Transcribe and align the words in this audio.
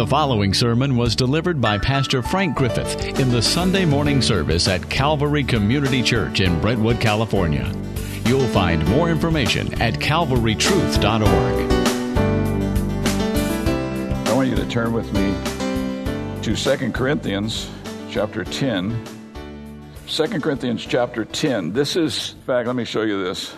The 0.00 0.06
following 0.06 0.54
sermon 0.54 0.96
was 0.96 1.14
delivered 1.14 1.60
by 1.60 1.76
Pastor 1.76 2.22
Frank 2.22 2.56
Griffith 2.56 3.20
in 3.20 3.28
the 3.28 3.42
Sunday 3.42 3.84
morning 3.84 4.22
service 4.22 4.66
at 4.66 4.88
Calvary 4.88 5.44
Community 5.44 6.02
Church 6.02 6.40
in 6.40 6.58
Brentwood, 6.58 6.98
California. 6.98 7.70
You'll 8.24 8.48
find 8.48 8.82
more 8.88 9.10
information 9.10 9.78
at 9.82 9.92
calvarytruth.org. 9.92 11.70
I 14.26 14.32
want 14.32 14.48
you 14.48 14.56
to 14.56 14.66
turn 14.70 14.94
with 14.94 15.12
me 15.12 15.34
to 16.44 16.56
2 16.56 16.92
Corinthians 16.92 17.70
chapter 18.10 18.42
10. 18.42 19.04
2 20.06 20.26
Corinthians 20.40 20.86
chapter 20.86 21.26
10. 21.26 21.74
This 21.74 21.96
is, 21.96 22.32
in 22.32 22.42
fact, 22.44 22.66
let 22.68 22.74
me 22.74 22.86
show 22.86 23.02
you 23.02 23.22
this 23.22 23.54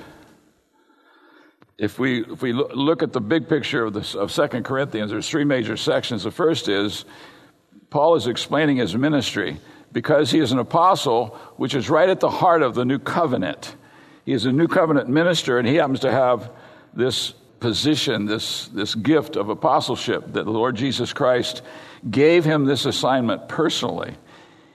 if 1.82 1.98
we, 1.98 2.22
if 2.22 2.40
we 2.42 2.52
look 2.52 3.02
at 3.02 3.12
the 3.12 3.20
big 3.20 3.48
picture 3.48 3.84
of, 3.84 3.92
this, 3.92 4.14
of 4.14 4.30
2 4.30 4.62
Corinthians, 4.62 5.10
there's 5.10 5.28
three 5.28 5.42
major 5.42 5.76
sections. 5.76 6.22
The 6.22 6.30
first 6.30 6.68
is 6.68 7.04
Paul 7.90 8.14
is 8.14 8.28
explaining 8.28 8.76
his 8.76 8.94
ministry 8.94 9.58
because 9.90 10.30
he 10.30 10.38
is 10.38 10.52
an 10.52 10.60
apostle, 10.60 11.36
which 11.56 11.74
is 11.74 11.90
right 11.90 12.08
at 12.08 12.20
the 12.20 12.30
heart 12.30 12.62
of 12.62 12.76
the 12.76 12.84
new 12.84 13.00
covenant. 13.00 13.74
He 14.24 14.32
is 14.32 14.44
a 14.44 14.52
new 14.52 14.68
covenant 14.68 15.08
minister, 15.08 15.58
and 15.58 15.66
he 15.66 15.74
happens 15.74 15.98
to 16.00 16.12
have 16.12 16.52
this 16.94 17.32
position, 17.58 18.26
this, 18.26 18.68
this 18.68 18.94
gift 18.94 19.34
of 19.34 19.48
apostleship 19.48 20.34
that 20.34 20.44
the 20.44 20.52
Lord 20.52 20.76
Jesus 20.76 21.12
Christ 21.12 21.62
gave 22.08 22.44
him 22.44 22.64
this 22.64 22.86
assignment 22.86 23.48
personally. 23.48 24.14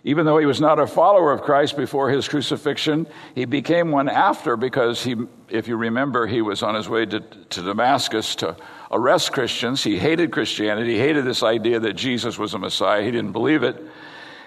Even 0.07 0.25
though 0.25 0.37
he 0.37 0.45
was 0.45 0.61
not 0.61 0.79
a 0.79 0.87
follower 0.87 1.33
of 1.33 1.41
Christ 1.41 1.75
before 1.75 2.09
his 2.09 2.29
crucifixion, 2.29 3.07
he 3.35 3.43
became 3.43 3.91
one 3.91 4.07
after 4.07 4.55
because 4.55 5.03
he, 5.03 5.17
if 5.49 5.67
you 5.67 5.75
remember, 5.75 6.25
he 6.25 6.41
was 6.41 6.63
on 6.63 6.75
his 6.75 6.87
way 6.87 7.05
to, 7.05 7.19
to 7.19 7.61
Damascus 7.61 8.35
to 8.35 8.55
arrest 8.89 9.33
Christians. 9.33 9.83
He 9.83 9.99
hated 9.99 10.31
Christianity, 10.31 10.93
he 10.93 10.97
hated 10.97 11.25
this 11.25 11.43
idea 11.43 11.81
that 11.81 11.97
Jesus 11.97 12.39
was 12.39 12.53
a 12.53 12.57
Messiah. 12.57 13.03
He 13.03 13.11
didn't 13.11 13.33
believe 13.33 13.63
it. 13.63 13.83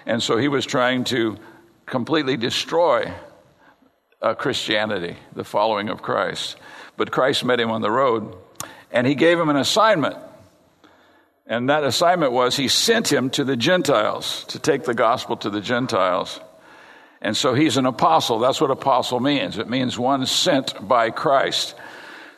And 0.07 0.23
so 0.23 0.35
he 0.35 0.47
was 0.47 0.65
trying 0.65 1.03
to 1.05 1.37
completely 1.85 2.37
destroy 2.37 3.13
uh, 4.19 4.33
Christianity, 4.33 5.15
the 5.35 5.43
following 5.43 5.89
of 5.89 6.01
Christ. 6.01 6.55
But 6.97 7.11
Christ 7.11 7.45
met 7.45 7.59
him 7.59 7.69
on 7.69 7.81
the 7.81 7.91
road 7.91 8.35
and 8.89 9.05
he 9.05 9.13
gave 9.13 9.39
him 9.39 9.49
an 9.49 9.57
assignment 9.57 10.17
and 11.51 11.67
that 11.67 11.83
assignment 11.83 12.31
was 12.31 12.55
he 12.55 12.69
sent 12.69 13.11
him 13.11 13.29
to 13.31 13.43
the 13.43 13.57
Gentiles 13.57 14.45
to 14.45 14.57
take 14.57 14.85
the 14.85 14.93
gospel 14.93 15.35
to 15.35 15.49
the 15.49 15.59
Gentiles. 15.59 16.39
And 17.21 17.35
so 17.35 17.53
he's 17.53 17.75
an 17.75 17.85
apostle. 17.85 18.39
That's 18.39 18.61
what 18.61 18.71
apostle 18.71 19.19
means. 19.19 19.57
It 19.57 19.67
means 19.67 19.99
one 19.99 20.25
sent 20.25 20.87
by 20.87 21.09
Christ. 21.09 21.75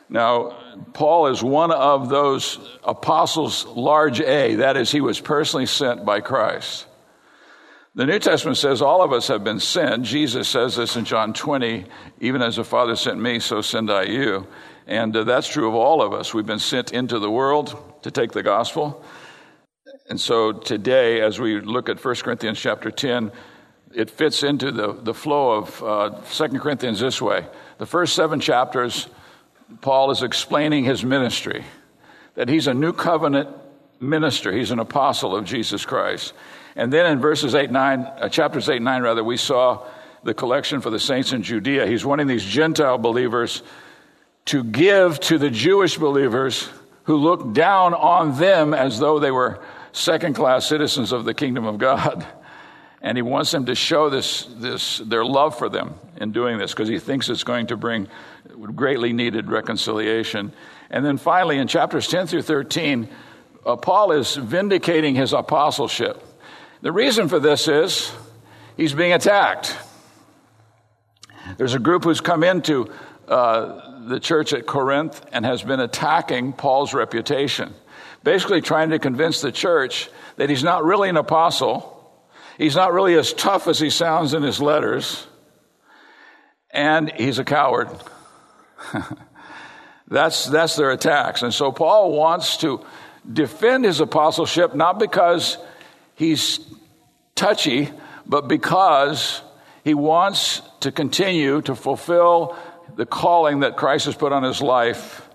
Now, 0.08 0.58
Paul 0.94 1.28
is 1.28 1.44
one 1.44 1.70
of 1.70 2.08
those 2.08 2.58
apostles, 2.82 3.64
large 3.66 4.20
A. 4.20 4.56
That 4.56 4.76
is, 4.76 4.90
he 4.90 5.00
was 5.00 5.20
personally 5.20 5.66
sent 5.66 6.04
by 6.04 6.20
Christ. 6.20 6.84
The 7.94 8.06
New 8.06 8.18
Testament 8.18 8.56
says 8.56 8.82
all 8.82 9.00
of 9.00 9.12
us 9.12 9.28
have 9.28 9.44
been 9.44 9.60
sent. 9.60 10.02
Jesus 10.02 10.48
says 10.48 10.74
this 10.74 10.96
in 10.96 11.04
John 11.04 11.34
20, 11.34 11.84
even 12.18 12.42
as 12.42 12.56
the 12.56 12.64
Father 12.64 12.96
sent 12.96 13.20
me, 13.20 13.38
so 13.38 13.60
send 13.60 13.92
I 13.92 14.06
you. 14.06 14.48
And 14.88 15.16
uh, 15.16 15.22
that's 15.22 15.46
true 15.46 15.68
of 15.68 15.76
all 15.76 16.02
of 16.02 16.12
us. 16.12 16.34
We've 16.34 16.44
been 16.44 16.58
sent 16.58 16.92
into 16.92 17.20
the 17.20 17.30
world 17.30 17.93
to 18.04 18.10
take 18.10 18.32
the 18.32 18.42
gospel. 18.42 19.02
And 20.10 20.20
so 20.20 20.52
today, 20.52 21.22
as 21.22 21.40
we 21.40 21.58
look 21.60 21.88
at 21.88 22.04
1 22.04 22.14
Corinthians 22.16 22.60
chapter 22.60 22.90
10, 22.90 23.32
it 23.94 24.10
fits 24.10 24.42
into 24.42 24.70
the, 24.70 24.92
the 24.92 25.14
flow 25.14 25.52
of 25.52 25.82
uh, 25.82 26.10
2 26.30 26.58
Corinthians 26.58 27.00
this 27.00 27.22
way. 27.22 27.46
The 27.78 27.86
first 27.86 28.14
seven 28.14 28.40
chapters, 28.40 29.08
Paul 29.80 30.10
is 30.10 30.22
explaining 30.22 30.84
his 30.84 31.02
ministry, 31.02 31.64
that 32.34 32.50
he's 32.50 32.66
a 32.66 32.74
new 32.74 32.92
covenant 32.92 33.48
minister, 34.00 34.52
he's 34.52 34.70
an 34.70 34.80
apostle 34.80 35.34
of 35.34 35.46
Jesus 35.46 35.86
Christ. 35.86 36.34
And 36.76 36.92
then 36.92 37.10
in 37.10 37.20
verses 37.20 37.54
8, 37.54 37.70
9, 37.70 38.00
uh, 38.00 38.28
chapters 38.28 38.68
8 38.68 38.82
9, 38.82 39.02
rather, 39.02 39.24
we 39.24 39.38
saw 39.38 39.86
the 40.24 40.34
collection 40.34 40.82
for 40.82 40.90
the 40.90 41.00
saints 41.00 41.32
in 41.32 41.42
Judea. 41.42 41.86
He's 41.86 42.04
wanting 42.04 42.26
these 42.26 42.44
Gentile 42.44 42.98
believers 42.98 43.62
to 44.46 44.62
give 44.62 45.20
to 45.20 45.38
the 45.38 45.48
Jewish 45.48 45.96
believers 45.96 46.68
who 47.04 47.16
look 47.16 47.54
down 47.54 47.94
on 47.94 48.38
them 48.38 48.74
as 48.74 48.98
though 48.98 49.18
they 49.18 49.30
were 49.30 49.60
second 49.92 50.34
class 50.34 50.66
citizens 50.66 51.12
of 51.12 51.24
the 51.24 51.34
kingdom 51.34 51.64
of 51.64 51.78
God. 51.78 52.26
And 53.00 53.18
he 53.18 53.22
wants 53.22 53.50
them 53.50 53.66
to 53.66 53.74
show 53.74 54.08
this, 54.08 54.44
this, 54.56 54.98
their 54.98 55.24
love 55.24 55.58
for 55.58 55.68
them 55.68 55.94
in 56.16 56.32
doing 56.32 56.58
this 56.58 56.72
because 56.72 56.88
he 56.88 56.98
thinks 56.98 57.28
it's 57.28 57.44
going 57.44 57.66
to 57.66 57.76
bring 57.76 58.08
greatly 58.74 59.12
needed 59.12 59.50
reconciliation. 59.50 60.52
And 60.90 61.04
then 61.04 61.18
finally, 61.18 61.58
in 61.58 61.68
chapters 61.68 62.08
10 62.08 62.26
through 62.26 62.42
13, 62.42 63.08
uh, 63.66 63.76
Paul 63.76 64.12
is 64.12 64.36
vindicating 64.36 65.14
his 65.14 65.32
apostleship. 65.32 66.22
The 66.80 66.92
reason 66.92 67.28
for 67.28 67.38
this 67.38 67.68
is 67.68 68.12
he's 68.76 68.94
being 68.94 69.12
attacked. 69.12 69.76
There's 71.56 71.74
a 71.74 71.78
group 71.78 72.04
who's 72.04 72.20
come 72.20 72.42
into 72.42 72.90
uh, 73.28 73.93
the 74.08 74.20
church 74.20 74.52
at 74.52 74.66
Corinth 74.66 75.24
and 75.32 75.44
has 75.44 75.62
been 75.62 75.80
attacking 75.80 76.52
Paul's 76.52 76.94
reputation, 76.94 77.74
basically 78.22 78.60
trying 78.60 78.90
to 78.90 78.98
convince 78.98 79.40
the 79.40 79.52
church 79.52 80.10
that 80.36 80.50
he's 80.50 80.64
not 80.64 80.84
really 80.84 81.08
an 81.08 81.16
apostle, 81.16 81.90
he's 82.58 82.76
not 82.76 82.92
really 82.92 83.14
as 83.14 83.32
tough 83.32 83.66
as 83.68 83.78
he 83.78 83.90
sounds 83.90 84.34
in 84.34 84.42
his 84.42 84.60
letters, 84.60 85.26
and 86.70 87.10
he's 87.12 87.38
a 87.38 87.44
coward. 87.44 87.88
that's, 90.08 90.46
that's 90.46 90.76
their 90.76 90.90
attacks. 90.90 91.42
And 91.42 91.54
so 91.54 91.72
Paul 91.72 92.12
wants 92.12 92.58
to 92.58 92.84
defend 93.30 93.84
his 93.84 94.00
apostleship 94.00 94.74
not 94.74 94.98
because 94.98 95.56
he's 96.14 96.60
touchy, 97.34 97.90
but 98.26 98.48
because 98.48 99.40
he 99.84 99.94
wants 99.94 100.62
to 100.80 100.90
continue 100.92 101.62
to 101.62 101.74
fulfill 101.74 102.56
the 102.96 103.06
calling 103.06 103.60
that 103.60 103.76
Christ 103.76 104.06
has 104.06 104.14
put 104.14 104.32
on 104.32 104.42
his 104.42 104.60
life 104.60 105.28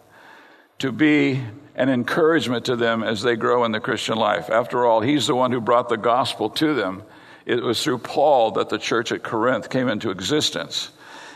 to 0.79 0.91
be 0.91 1.41
an 1.75 1.89
encouragement 1.89 2.65
to 2.65 2.75
them 2.75 3.03
as 3.03 3.21
they 3.21 3.35
grow 3.35 3.63
in 3.63 3.71
the 3.71 3.79
Christian 3.79 4.17
life. 4.17 4.49
After 4.49 4.85
all, 4.85 5.01
he's 5.01 5.27
the 5.27 5.35
one 5.35 5.51
who 5.51 5.61
brought 5.61 5.89
the 5.89 5.97
gospel 5.97 6.49
to 6.51 6.73
them. 6.73 7.03
It 7.45 7.63
was 7.63 7.83
through 7.83 7.99
Paul 7.99 8.51
that 8.51 8.69
the 8.69 8.77
church 8.77 9.11
at 9.11 9.23
Corinth 9.23 9.69
came 9.69 9.87
into 9.87 10.11
existence. 10.11 10.91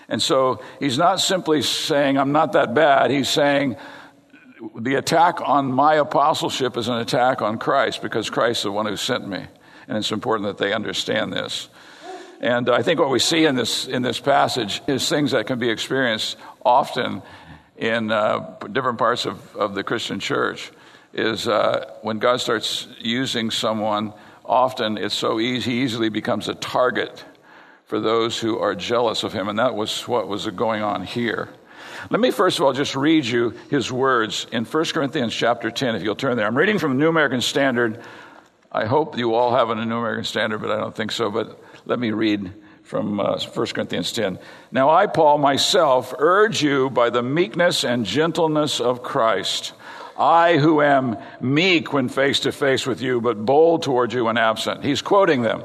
And 0.09 0.21
so 0.21 0.61
he's 0.79 0.97
not 0.97 1.19
simply 1.19 1.61
saying, 1.61 2.17
I'm 2.17 2.31
not 2.31 2.53
that 2.53 2.73
bad. 2.73 3.09
He's 3.09 3.29
saying, 3.29 3.77
the 4.77 4.95
attack 4.95 5.39
on 5.41 5.71
my 5.71 5.95
apostleship 5.95 6.77
is 6.77 6.87
an 6.87 6.97
attack 6.97 7.41
on 7.41 7.57
Christ 7.57 8.01
because 8.01 8.29
Christ 8.29 8.59
is 8.59 8.63
the 8.63 8.71
one 8.71 8.85
who 8.85 8.95
sent 8.95 9.27
me. 9.27 9.45
And 9.87 9.97
it's 9.97 10.11
important 10.11 10.47
that 10.47 10.63
they 10.63 10.73
understand 10.73 11.33
this. 11.33 11.69
And 12.43 12.69
I 12.69 12.81
think 12.83 12.99
what 12.99 13.09
we 13.09 13.19
see 13.19 13.45
in 13.45 13.55
this, 13.55 13.87
in 13.87 14.01
this 14.01 14.19
passage 14.19 14.81
is 14.85 15.07
things 15.07 15.31
that 15.31 15.47
can 15.47 15.59
be 15.59 15.69
experienced 15.69 16.35
often 16.65 17.21
in 17.77 18.11
uh, 18.11 18.57
different 18.69 18.97
parts 18.97 19.25
of, 19.25 19.55
of 19.55 19.75
the 19.75 19.83
Christian 19.83 20.19
church. 20.19 20.69
Is 21.13 21.47
uh, 21.47 21.89
when 22.01 22.19
God 22.19 22.41
starts 22.41 22.89
using 22.99 23.49
someone, 23.49 24.11
often 24.43 24.97
it's 24.97 25.15
so 25.15 25.39
easy, 25.39 25.71
he 25.71 25.83
easily 25.83 26.09
becomes 26.09 26.49
a 26.49 26.53
target 26.55 27.23
for 27.85 28.01
those 28.01 28.37
who 28.37 28.59
are 28.59 28.75
jealous 28.75 29.23
of 29.23 29.31
him. 29.31 29.47
And 29.47 29.57
that 29.57 29.73
was 29.73 30.05
what 30.05 30.27
was 30.27 30.45
going 30.47 30.83
on 30.83 31.05
here. 31.05 31.47
Let 32.09 32.19
me 32.19 32.29
first 32.29 32.59
of 32.59 32.65
all 32.65 32.73
just 32.73 32.93
read 32.93 33.23
you 33.23 33.51
his 33.69 33.89
words 33.89 34.47
in 34.51 34.65
1 34.65 34.85
Corinthians 34.87 35.33
chapter 35.33 35.71
10, 35.71 35.95
if 35.95 36.03
you'll 36.03 36.17
turn 36.17 36.35
there. 36.35 36.47
I'm 36.47 36.57
reading 36.57 36.77
from 36.77 36.97
the 36.97 36.99
New 36.99 37.09
American 37.09 37.39
Standard. 37.39 38.01
I 38.69 38.83
hope 38.83 39.17
you 39.17 39.33
all 39.33 39.55
have 39.55 39.69
a 39.69 39.75
New 39.75 39.97
American 39.97 40.25
Standard, 40.25 40.57
but 40.57 40.71
I 40.71 40.77
don't 40.77 40.93
think 40.93 41.13
so. 41.13 41.31
But 41.31 41.62
let 41.85 41.99
me 41.99 42.11
read 42.11 42.53
from 42.83 43.19
uh, 43.19 43.39
1 43.39 43.67
Corinthians 43.67 44.11
10. 44.11 44.39
Now 44.71 44.89
I, 44.89 45.07
Paul, 45.07 45.37
myself, 45.37 46.13
urge 46.17 46.61
you 46.61 46.89
by 46.89 47.09
the 47.09 47.23
meekness 47.23 47.83
and 47.83 48.05
gentleness 48.05 48.79
of 48.79 49.03
Christ. 49.03 49.73
I, 50.17 50.57
who 50.57 50.81
am 50.81 51.17
meek 51.41 51.91
when 51.91 52.09
face 52.09 52.41
to 52.41 52.51
face 52.51 52.85
with 52.85 53.01
you, 53.01 53.19
but 53.19 53.45
bold 53.45 53.83
toward 53.83 54.13
you 54.13 54.25
when 54.25 54.37
absent. 54.37 54.83
He's 54.83 55.01
quoting 55.01 55.41
them. 55.41 55.63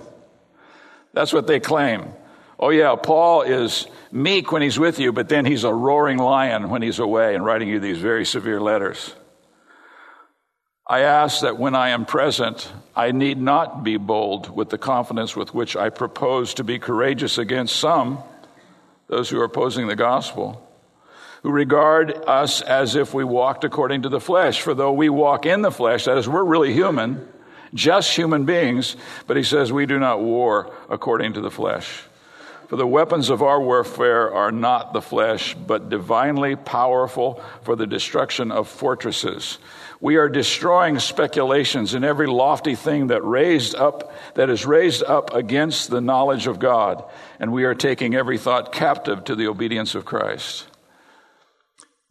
That's 1.13 1.33
what 1.33 1.47
they 1.47 1.61
claim. 1.61 2.13
Oh, 2.59 2.71
yeah, 2.71 2.97
Paul 2.97 3.43
is 3.43 3.87
meek 4.11 4.51
when 4.51 4.63
he's 4.63 4.79
with 4.79 4.99
you, 4.99 5.13
but 5.13 5.29
then 5.29 5.45
he's 5.45 5.65
a 5.65 5.73
roaring 5.73 6.19
lion 6.19 6.71
when 6.71 6.83
he's 6.83 6.99
away 6.99 7.35
and 7.35 7.45
writing 7.45 7.69
you 7.69 7.79
these 7.79 7.99
very 7.99 8.25
severe 8.25 8.61
letters. 8.61 9.15
I 10.91 11.01
ask 11.01 11.43
that 11.43 11.59
when 11.59 11.75
I 11.75 11.91
am 11.91 12.07
present, 12.07 12.73
I 12.97 13.13
need 13.13 13.39
not 13.39 13.85
be 13.85 13.99
bold 13.99 14.49
with 14.49 14.71
the 14.71 14.79
confidence 14.79 15.37
with 15.37 15.53
which 15.53 15.77
I 15.77 15.91
propose 15.91 16.55
to 16.55 16.65
be 16.65 16.79
courageous 16.79 17.37
against 17.37 17.77
some, 17.77 18.21
those 19.07 19.29
who 19.29 19.39
are 19.39 19.45
opposing 19.45 19.87
the 19.87 19.97
gospel, 19.97 20.67
who 21.43 21.51
regard 21.51 22.13
us 22.27 22.63
as 22.63 22.97
if 22.97 23.13
we 23.13 23.23
walked 23.23 23.65
according 23.65 24.03
to 24.03 24.09
the 24.09 24.21
flesh. 24.21 24.63
For 24.63 24.73
though 24.73 24.93
we 24.93 25.11
walk 25.11 25.45
in 25.45 25.61
the 25.61 25.71
flesh, 25.71 26.07
that 26.07 26.17
is, 26.17 26.27
we're 26.27 26.43
really 26.43 26.73
human, 26.73 27.29
just 27.75 28.17
human 28.17 28.47
beings, 28.47 28.97
but 29.27 29.37
he 29.37 29.43
says 29.43 29.71
we 29.71 29.85
do 29.85 29.99
not 29.99 30.23
war 30.23 30.73
according 30.89 31.35
to 31.35 31.43
the 31.43 31.51
flesh. 31.51 32.03
For 32.69 32.77
the 32.77 32.87
weapons 32.87 33.29
of 33.29 33.43
our 33.43 33.61
warfare 33.61 34.33
are 34.33 34.53
not 34.53 34.95
the 34.95 35.03
flesh, 35.03 35.55
but 35.55 35.89
divinely 35.91 36.57
powerful 36.57 37.43
for 37.63 37.77
the 37.77 37.87
destruction 37.87 38.51
of 38.53 38.69
fortresses. 38.69 39.59
We 40.01 40.17
are 40.17 40.29
destroying 40.29 41.01
speculations 41.01 41.95
and 41.95 42.05
every 42.05 42.29
lofty 42.29 42.77
thing 42.77 43.09
that 43.09 43.25
raised 43.25 43.75
up 43.75 44.13
that 44.35 44.49
is 44.49 44.65
raised 44.65 45.03
up 45.03 45.35
against 45.35 45.91
the 45.91 46.01
knowledge 46.01 46.47
of 46.47 46.61
God, 46.61 47.05
and 47.41 47.53
we 47.53 47.65
are 47.65 47.75
taking 47.75 48.15
every 48.15 48.39
thought 48.39 48.73
captive 48.73 49.25
to 49.25 49.35
the 49.35 49.49
obedience 49.49 49.97
of 49.97 50.05
Christ. 50.05 50.67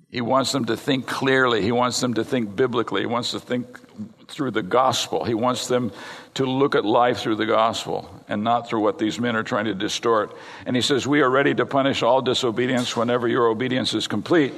He 0.10 0.22
wants 0.22 0.52
them 0.52 0.66
to 0.66 0.78
think 0.78 1.06
clearly. 1.06 1.62
He 1.62 1.72
wants 1.72 2.00
them 2.00 2.14
to 2.14 2.24
think 2.24 2.56
biblically. 2.56 3.02
He 3.02 3.08
wants 3.08 3.32
to 3.32 3.40
think 3.40 3.80
through 4.28 4.52
the 4.52 4.64
gospel. 4.64 5.26
He 5.26 5.34
wants 5.34 5.68
them 5.68 5.92
to 6.36 6.46
look 6.46 6.76
at 6.76 6.86
life 6.86 7.20
through 7.20 7.36
the 7.36 7.46
gospel 7.46 8.10
and 8.28 8.44
not 8.44 8.70
through 8.70 8.82
what 8.82 9.00
these 9.00 9.20
men 9.20 9.36
are 9.36 9.44
trying 9.44 9.66
to 9.66 9.74
distort. 9.74 10.36
And 10.66 10.76
he 10.76 10.82
says, 10.82 11.06
We 11.06 11.22
are 11.22 11.30
ready 11.30 11.54
to 11.56 11.66
punish 11.66 12.04
all 12.04 12.22
disobedience 12.22 12.96
whenever 12.96 13.28
your 13.28 13.48
obedience 13.48 13.94
is 13.94 14.08
complete. 14.08 14.54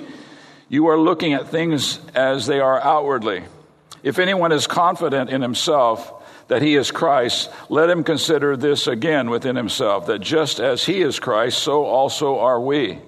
You 0.69 0.87
are 0.87 0.97
looking 0.97 1.33
at 1.33 1.49
things 1.49 1.99
as 2.15 2.45
they 2.45 2.59
are 2.59 2.79
outwardly. 2.79 3.43
If 4.03 4.19
anyone 4.19 4.51
is 4.51 4.67
confident 4.67 5.29
in 5.29 5.41
himself 5.41 6.13
that 6.47 6.61
he 6.61 6.75
is 6.75 6.91
Christ, 6.91 7.49
let 7.67 7.89
him 7.89 8.03
consider 8.03 8.55
this 8.55 8.87
again 8.87 9.29
within 9.29 9.55
himself 9.55 10.05
that 10.05 10.19
just 10.19 10.59
as 10.59 10.85
he 10.85 11.01
is 11.01 11.19
Christ, 11.19 11.59
so 11.59 11.85
also 11.85 12.39
are 12.39 12.61
we. 12.61 12.99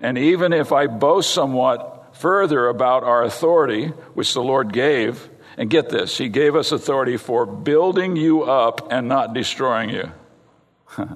And 0.00 0.18
even 0.18 0.52
if 0.52 0.72
I 0.72 0.88
boast 0.88 1.32
somewhat 1.32 2.16
further 2.16 2.68
about 2.68 3.04
our 3.04 3.22
authority, 3.22 3.86
which 4.14 4.34
the 4.34 4.42
Lord 4.42 4.72
gave, 4.72 5.28
and 5.56 5.68
get 5.70 5.90
this, 5.90 6.16
He 6.16 6.28
gave 6.28 6.56
us 6.56 6.72
authority 6.72 7.16
for 7.16 7.46
building 7.46 8.16
you 8.16 8.42
up 8.42 8.90
and 8.90 9.08
not 9.08 9.34
destroying 9.34 9.90
you. 9.90 10.10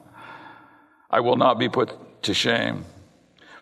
I 1.11 1.21
will 1.21 1.37
not 1.37 1.59
be 1.59 1.69
put 1.69 2.23
to 2.25 2.35
shame. 2.35 2.85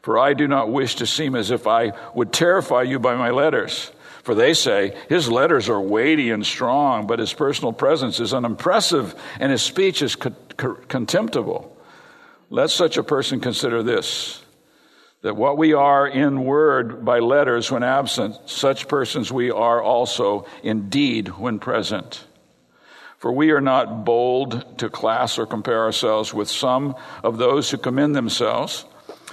For 0.05 0.19
I 0.19 0.35
do 0.35 0.47
not 0.47 0.71
wish 0.71 0.97
to 0.97 1.07
seem 1.07 1.35
as 1.35 1.51
if 1.51 1.67
I 1.67 1.95
would 2.15 2.31
terrify 2.31 2.83
you 2.83 2.99
by 2.99 3.15
my 3.15 3.31
letters. 3.31 3.91
For 4.23 4.35
they 4.35 4.53
say, 4.53 4.95
His 5.09 5.31
letters 5.31 5.71
are 5.71 5.81
weighty 5.81 6.31
and 6.31 6.45
strong, 6.45 7.07
but 7.07 7.21
his 7.21 7.33
personal 7.33 7.73
presence 7.73 8.21
is 8.21 8.35
unimpressive 8.35 9.15
and 9.41 9.51
his 9.51 9.63
speech 9.63 10.03
is 10.03 10.15
co- 10.15 10.35
co- 10.59 10.75
contemptible. 10.89 11.75
Let 12.51 12.69
such 12.69 12.99
a 12.99 13.03
person 13.03 13.41
consider 13.41 13.83
this 13.83 14.43
that 15.23 15.37
what 15.37 15.57
we 15.57 15.73
are 15.73 16.07
in 16.07 16.45
word 16.45 17.03
by 17.03 17.21
letters 17.21 17.71
when 17.71 17.83
absent, 17.83 18.37
such 18.45 18.89
persons 18.89 19.33
we 19.33 19.51
are 19.51 19.83
also 19.83 20.45
in 20.63 20.91
deed 20.91 21.29
when 21.29 21.59
present. 21.59 22.23
For 23.17 23.33
we 23.33 23.53
are 23.53 23.63
not 23.63 24.05
bold 24.05 24.77
to 24.81 24.91
class 24.91 25.39
or 25.39 25.47
compare 25.47 25.83
ourselves 25.83 26.35
with 26.35 26.51
some 26.51 26.95
of 27.23 27.39
those 27.39 27.71
who 27.71 27.79
commend 27.79 28.15
themselves, 28.15 28.85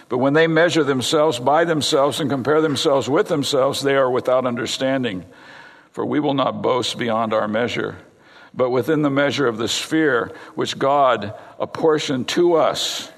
but 0.09 0.17
when 0.17 0.33
they 0.33 0.47
measure 0.47 0.83
themselves 0.83 1.39
by 1.39 1.63
themselves 1.63 2.19
and 2.19 2.29
compare 2.29 2.61
themselves 2.61 3.09
with 3.09 3.27
themselves, 3.27 3.81
they 3.81 3.95
are 3.95 4.09
without 4.09 4.45
understanding. 4.45 5.25
For 5.91 6.05
we 6.05 6.19
will 6.19 6.33
not 6.33 6.61
boast 6.61 6.97
beyond 6.97 7.33
our 7.33 7.47
measure, 7.47 7.97
but 8.53 8.69
within 8.69 9.01
the 9.01 9.09
measure 9.09 9.47
of 9.47 9.57
the 9.57 9.67
sphere 9.67 10.33
which 10.55 10.79
God 10.79 11.33
apportioned 11.59 12.27
to 12.29 12.55
us 12.55 13.11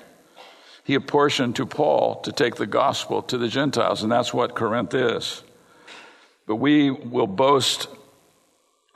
he 0.83 0.95
apportioned 0.95 1.55
to 1.55 1.65
Paul 1.65 2.15
to 2.21 2.31
take 2.31 2.55
the 2.55 2.67
gospel 2.67 3.21
to 3.23 3.37
the 3.37 3.47
Gentiles, 3.47 4.03
and 4.03 4.11
that's 4.11 4.33
what 4.33 4.53
Corinth 4.53 4.93
is. 4.93 5.41
But 6.45 6.57
we 6.57 6.91
will 6.91 7.27
boast, 7.27 7.87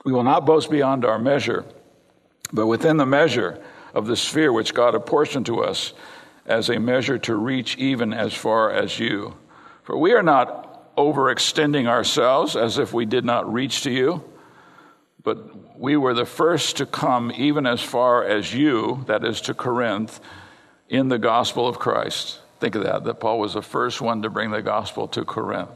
we 0.04 0.12
will 0.12 0.22
not 0.22 0.44
boast 0.44 0.70
beyond 0.70 1.06
our 1.06 1.18
measure, 1.18 1.64
but 2.52 2.66
within 2.66 2.98
the 2.98 3.06
measure 3.06 3.62
of 3.94 4.06
the 4.06 4.16
sphere 4.16 4.52
which 4.52 4.74
God 4.74 4.94
apportioned 4.94 5.46
to 5.46 5.64
us 5.64 5.94
as 6.48 6.68
a 6.68 6.80
measure 6.80 7.18
to 7.18 7.36
reach 7.36 7.76
even 7.76 8.12
as 8.12 8.34
far 8.34 8.72
as 8.72 8.98
you. 8.98 9.36
For 9.82 9.96
we 9.96 10.12
are 10.12 10.22
not 10.22 10.96
overextending 10.96 11.86
ourselves 11.86 12.56
as 12.56 12.78
if 12.78 12.92
we 12.92 13.06
did 13.06 13.24
not 13.24 13.52
reach 13.52 13.82
to 13.82 13.90
you, 13.90 14.24
but 15.22 15.78
we 15.78 15.96
were 15.96 16.14
the 16.14 16.26
first 16.26 16.78
to 16.78 16.86
come 16.86 17.30
even 17.34 17.66
as 17.66 17.80
far 17.80 18.24
as 18.24 18.52
you, 18.52 19.04
that 19.06 19.24
is 19.24 19.40
to 19.42 19.54
Corinth 19.54 20.20
in 20.88 21.08
the 21.08 21.18
gospel 21.18 21.68
of 21.68 21.78
Christ. 21.78 22.40
Think 22.60 22.74
of 22.74 22.82
that, 22.82 23.04
that 23.04 23.20
Paul 23.20 23.38
was 23.38 23.54
the 23.54 23.62
first 23.62 24.00
one 24.00 24.22
to 24.22 24.30
bring 24.30 24.50
the 24.50 24.62
gospel 24.62 25.06
to 25.08 25.24
Corinth. 25.24 25.70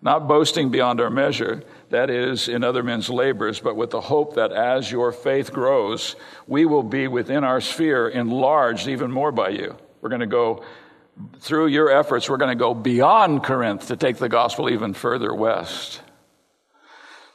Not 0.00 0.26
boasting 0.26 0.70
beyond 0.70 1.00
our 1.00 1.10
measure, 1.10 1.62
that 1.92 2.10
is, 2.10 2.48
in 2.48 2.64
other 2.64 2.82
men's 2.82 3.08
labors, 3.08 3.60
but 3.60 3.76
with 3.76 3.90
the 3.90 4.00
hope 4.00 4.34
that 4.34 4.52
as 4.52 4.90
your 4.90 5.12
faith 5.12 5.52
grows, 5.52 6.16
we 6.46 6.66
will 6.66 6.82
be 6.82 7.08
within 7.08 7.44
our 7.44 7.60
sphere 7.60 8.08
enlarged 8.08 8.88
even 8.88 9.10
more 9.10 9.32
by 9.32 9.50
you. 9.50 9.76
We're 10.00 10.10
going 10.10 10.20
to 10.20 10.26
go, 10.26 10.64
through 11.40 11.68
your 11.68 11.90
efforts, 11.90 12.28
we're 12.28 12.36
going 12.36 12.56
to 12.56 12.62
go 12.62 12.74
beyond 12.74 13.44
Corinth 13.44 13.88
to 13.88 13.96
take 13.96 14.16
the 14.16 14.28
gospel 14.28 14.68
even 14.68 14.94
further 14.94 15.32
west 15.32 16.00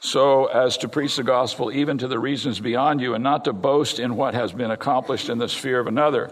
so 0.00 0.46
as 0.46 0.78
to 0.78 0.88
preach 0.88 1.16
the 1.16 1.22
gospel 1.22 1.72
even 1.72 1.98
to 1.98 2.08
the 2.08 2.18
regions 2.18 2.60
beyond 2.60 3.00
you, 3.00 3.14
and 3.14 3.24
not 3.24 3.44
to 3.44 3.52
boast 3.52 3.98
in 3.98 4.16
what 4.16 4.34
has 4.34 4.52
been 4.52 4.70
accomplished 4.70 5.28
in 5.28 5.38
the 5.38 5.48
sphere 5.48 5.80
of 5.80 5.86
another. 5.86 6.30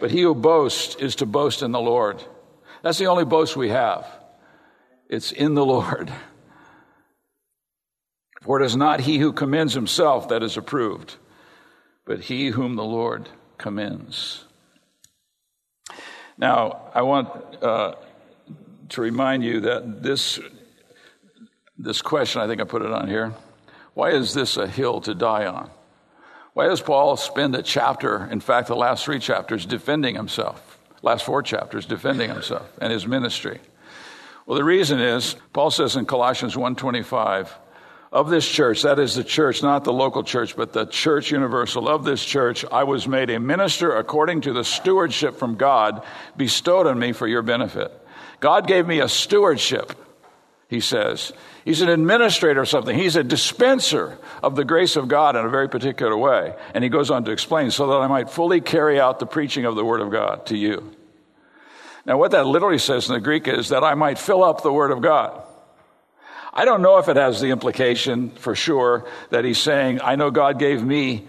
But 0.00 0.10
he 0.10 0.22
who 0.22 0.34
boasts 0.34 0.94
is 0.96 1.16
to 1.16 1.26
boast 1.26 1.62
in 1.62 1.72
the 1.72 1.80
Lord. 1.80 2.22
That's 2.82 2.98
the 2.98 3.06
only 3.06 3.24
boast 3.24 3.56
we 3.56 3.70
have. 3.70 4.06
It's 5.08 5.32
in 5.32 5.54
the 5.54 5.64
Lord. 5.64 6.12
For 8.48 8.62
it 8.62 8.64
is 8.64 8.76
not 8.76 9.00
he 9.00 9.18
who 9.18 9.34
commends 9.34 9.74
himself 9.74 10.30
that 10.30 10.42
is 10.42 10.56
approved, 10.56 11.16
but 12.06 12.20
he 12.20 12.46
whom 12.46 12.76
the 12.76 12.82
Lord 12.82 13.28
commends. 13.58 14.42
Now, 16.38 16.88
I 16.94 17.02
want 17.02 17.28
uh, 17.62 17.96
to 18.88 19.00
remind 19.02 19.44
you 19.44 19.60
that 19.60 20.02
this, 20.02 20.40
this 21.76 22.00
question, 22.00 22.40
I 22.40 22.46
think 22.46 22.62
I 22.62 22.64
put 22.64 22.80
it 22.80 22.90
on 22.90 23.06
here. 23.06 23.34
Why 23.92 24.12
is 24.12 24.32
this 24.32 24.56
a 24.56 24.66
hill 24.66 25.02
to 25.02 25.14
die 25.14 25.44
on? 25.44 25.70
Why 26.54 26.68
does 26.68 26.80
Paul 26.80 27.18
spend 27.18 27.54
a 27.54 27.62
chapter, 27.62 28.24
in 28.32 28.40
fact, 28.40 28.68
the 28.68 28.76
last 28.76 29.04
three 29.04 29.18
chapters, 29.18 29.66
defending 29.66 30.14
himself? 30.14 30.78
Last 31.02 31.26
four 31.26 31.42
chapters, 31.42 31.84
defending 31.84 32.30
himself 32.30 32.66
and 32.80 32.94
his 32.94 33.06
ministry. 33.06 33.60
Well, 34.46 34.56
the 34.56 34.64
reason 34.64 35.00
is, 35.00 35.36
Paul 35.52 35.70
says 35.70 35.96
in 35.96 36.06
Colossians 36.06 36.54
1.25, 36.54 37.50
of 38.10 38.30
this 38.30 38.48
church, 38.48 38.82
that 38.82 38.98
is 38.98 39.14
the 39.14 39.24
church, 39.24 39.62
not 39.62 39.84
the 39.84 39.92
local 39.92 40.22
church, 40.22 40.56
but 40.56 40.72
the 40.72 40.86
church 40.86 41.30
universal 41.30 41.88
of 41.88 42.04
this 42.04 42.24
church, 42.24 42.64
I 42.70 42.84
was 42.84 43.06
made 43.06 43.28
a 43.30 43.38
minister 43.38 43.96
according 43.96 44.42
to 44.42 44.52
the 44.52 44.64
stewardship 44.64 45.36
from 45.36 45.56
God 45.56 46.04
bestowed 46.36 46.86
on 46.86 46.98
me 46.98 47.12
for 47.12 47.26
your 47.26 47.42
benefit. 47.42 47.92
God 48.40 48.66
gave 48.66 48.86
me 48.86 49.00
a 49.00 49.08
stewardship, 49.08 49.92
he 50.68 50.80
says. 50.80 51.32
He's 51.64 51.82
an 51.82 51.90
administrator 51.90 52.62
of 52.62 52.68
something. 52.68 52.96
He's 52.96 53.16
a 53.16 53.24
dispenser 53.24 54.16
of 54.42 54.56
the 54.56 54.64
grace 54.64 54.96
of 54.96 55.08
God 55.08 55.36
in 55.36 55.44
a 55.44 55.50
very 55.50 55.68
particular 55.68 56.16
way. 56.16 56.54
And 56.72 56.82
he 56.82 56.88
goes 56.88 57.10
on 57.10 57.24
to 57.24 57.30
explain, 57.30 57.70
so 57.70 57.88
that 57.88 57.96
I 57.96 58.06
might 58.06 58.30
fully 58.30 58.62
carry 58.62 58.98
out 58.98 59.18
the 59.18 59.26
preaching 59.26 59.66
of 59.66 59.76
the 59.76 59.84
Word 59.84 60.00
of 60.00 60.10
God 60.10 60.46
to 60.46 60.56
you. 60.56 60.94
Now, 62.06 62.16
what 62.16 62.30
that 62.30 62.46
literally 62.46 62.78
says 62.78 63.08
in 63.08 63.14
the 63.14 63.20
Greek 63.20 63.48
is 63.48 63.68
that 63.68 63.84
I 63.84 63.92
might 63.92 64.18
fill 64.18 64.42
up 64.42 64.62
the 64.62 64.72
Word 64.72 64.92
of 64.92 65.02
God. 65.02 65.42
I 66.52 66.64
don't 66.64 66.82
know 66.82 66.98
if 66.98 67.08
it 67.08 67.16
has 67.16 67.40
the 67.40 67.50
implication 67.50 68.30
for 68.30 68.54
sure 68.54 69.06
that 69.30 69.44
he's 69.44 69.58
saying, 69.58 70.00
I 70.00 70.16
know 70.16 70.30
God 70.30 70.58
gave 70.58 70.82
me 70.82 71.26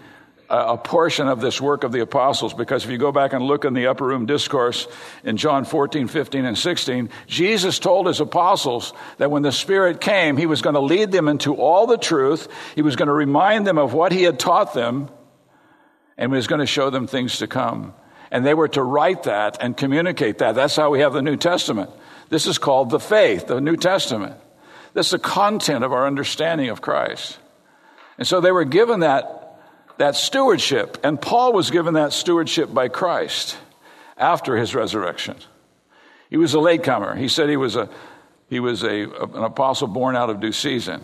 a 0.50 0.76
portion 0.76 1.28
of 1.28 1.40
this 1.40 1.60
work 1.60 1.84
of 1.84 1.92
the 1.92 2.00
apostles 2.00 2.52
because 2.52 2.84
if 2.84 2.90
you 2.90 2.98
go 2.98 3.12
back 3.12 3.32
and 3.32 3.44
look 3.44 3.64
in 3.64 3.72
the 3.72 3.86
upper 3.86 4.04
room 4.04 4.26
discourse 4.26 4.88
in 5.22 5.36
John 5.36 5.64
14, 5.64 6.08
15, 6.08 6.44
and 6.44 6.58
16, 6.58 7.08
Jesus 7.28 7.78
told 7.78 8.08
his 8.08 8.18
apostles 8.18 8.92
that 9.18 9.30
when 9.30 9.42
the 9.42 9.52
Spirit 9.52 10.00
came, 10.00 10.36
he 10.36 10.46
was 10.46 10.60
going 10.60 10.74
to 10.74 10.80
lead 10.80 11.12
them 11.12 11.28
into 11.28 11.54
all 11.54 11.86
the 11.86 11.96
truth. 11.96 12.48
He 12.74 12.82
was 12.82 12.96
going 12.96 13.06
to 13.06 13.14
remind 13.14 13.64
them 13.64 13.78
of 13.78 13.94
what 13.94 14.10
he 14.10 14.24
had 14.24 14.40
taught 14.40 14.74
them 14.74 15.08
and 16.18 16.32
was 16.32 16.48
going 16.48 16.58
to 16.60 16.66
show 16.66 16.90
them 16.90 17.06
things 17.06 17.38
to 17.38 17.46
come. 17.46 17.94
And 18.32 18.44
they 18.44 18.54
were 18.54 18.68
to 18.68 18.82
write 18.82 19.24
that 19.24 19.58
and 19.60 19.76
communicate 19.76 20.38
that. 20.38 20.56
That's 20.56 20.74
how 20.74 20.90
we 20.90 21.00
have 21.00 21.12
the 21.12 21.22
New 21.22 21.36
Testament. 21.36 21.90
This 22.28 22.48
is 22.48 22.58
called 22.58 22.90
the 22.90 23.00
faith, 23.00 23.46
the 23.46 23.60
New 23.60 23.76
Testament. 23.76 24.34
This 24.94 25.06
is 25.06 25.12
the 25.12 25.18
content 25.18 25.84
of 25.84 25.92
our 25.92 26.06
understanding 26.06 26.68
of 26.68 26.80
Christ. 26.80 27.38
And 28.18 28.26
so 28.26 28.40
they 28.40 28.52
were 28.52 28.64
given 28.64 29.00
that 29.00 29.40
that 29.98 30.16
stewardship. 30.16 30.98
And 31.04 31.20
Paul 31.20 31.52
was 31.52 31.70
given 31.70 31.94
that 31.94 32.14
stewardship 32.14 32.72
by 32.72 32.88
Christ 32.88 33.58
after 34.16 34.56
his 34.56 34.74
resurrection. 34.74 35.36
He 36.30 36.38
was 36.38 36.54
a 36.54 36.60
latecomer. 36.60 37.16
He 37.16 37.28
said 37.28 37.50
he 37.50 37.58
was 37.58 37.76
a 37.76 37.88
he 38.48 38.60
was 38.60 38.82
a, 38.82 38.88
an 38.88 39.44
apostle 39.44 39.88
born 39.88 40.16
out 40.16 40.30
of 40.30 40.40
due 40.40 40.52
season. 40.52 41.02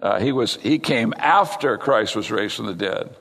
Uh, 0.00 0.20
he 0.20 0.30
was 0.30 0.56
he 0.56 0.78
came 0.78 1.14
after 1.16 1.76
Christ 1.78 2.14
was 2.14 2.30
raised 2.30 2.56
from 2.56 2.66
the 2.66 2.74
dead, 2.74 3.14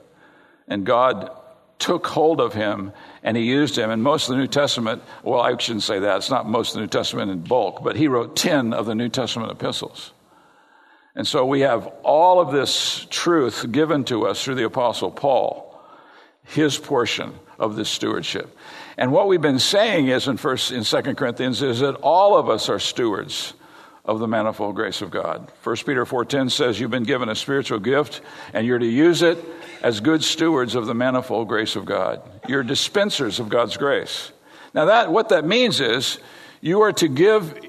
and 0.67 0.85
God 0.85 1.31
took 1.79 2.07
hold 2.07 2.39
of 2.39 2.53
him 2.53 2.91
and 3.23 3.35
he 3.35 3.43
used 3.43 3.77
him. 3.77 3.89
And 3.89 4.01
most 4.01 4.29
of 4.29 4.35
the 4.35 4.41
New 4.41 4.47
Testament, 4.47 5.03
well, 5.23 5.41
I 5.41 5.57
shouldn't 5.57 5.83
say 5.83 5.99
that. 5.99 6.17
It's 6.17 6.29
not 6.29 6.47
most 6.47 6.69
of 6.69 6.75
the 6.75 6.81
New 6.81 6.87
Testament 6.87 7.31
in 7.31 7.41
bulk, 7.41 7.83
but 7.83 7.95
he 7.95 8.07
wrote 8.07 8.35
ten 8.35 8.73
of 8.73 8.85
the 8.85 8.95
New 8.95 9.09
Testament 9.09 9.51
epistles. 9.51 10.11
And 11.15 11.25
so 11.25 11.45
we 11.45 11.61
have 11.61 11.87
all 12.03 12.41
of 12.41 12.51
this 12.51 13.07
truth 13.09 13.71
given 13.71 14.03
to 14.05 14.27
us 14.27 14.43
through 14.43 14.55
the 14.55 14.65
Apostle 14.65 15.11
Paul, 15.11 15.81
his 16.43 16.77
portion 16.77 17.33
of 17.57 17.75
this 17.75 17.89
stewardship. 17.89 18.55
And 18.97 19.11
what 19.11 19.27
we've 19.27 19.41
been 19.41 19.59
saying 19.59 20.07
is 20.07 20.27
in 20.27 20.37
first 20.37 20.71
in 20.71 20.83
2 20.83 21.15
Corinthians 21.15 21.61
is 21.61 21.79
that 21.79 21.95
all 21.95 22.37
of 22.37 22.49
us 22.49 22.69
are 22.69 22.79
stewards 22.79 23.53
of 24.05 24.19
the 24.19 24.27
manifold 24.27 24.75
grace 24.75 25.01
of 25.01 25.09
God. 25.09 25.51
1 25.63 25.85
Peter 25.85 26.05
4:10 26.05 26.49
says 26.49 26.79
you've 26.79 26.91
been 26.91 27.03
given 27.03 27.29
a 27.29 27.35
spiritual 27.35 27.79
gift 27.79 28.21
and 28.53 28.65
you're 28.65 28.79
to 28.79 28.85
use 28.85 29.21
it 29.21 29.43
as 29.81 29.99
good 29.99 30.23
stewards 30.23 30.75
of 30.75 30.85
the 30.85 30.93
manifold 30.93 31.47
grace 31.47 31.75
of 31.75 31.85
God. 31.85 32.21
You're 32.47 32.63
dispensers 32.63 33.39
of 33.39 33.49
God's 33.49 33.77
grace. 33.77 34.31
Now 34.73 34.85
that 34.85 35.11
what 35.11 35.29
that 35.29 35.45
means 35.45 35.81
is 35.81 36.19
you 36.61 36.81
are 36.81 36.93
to 36.93 37.07
give 37.07 37.59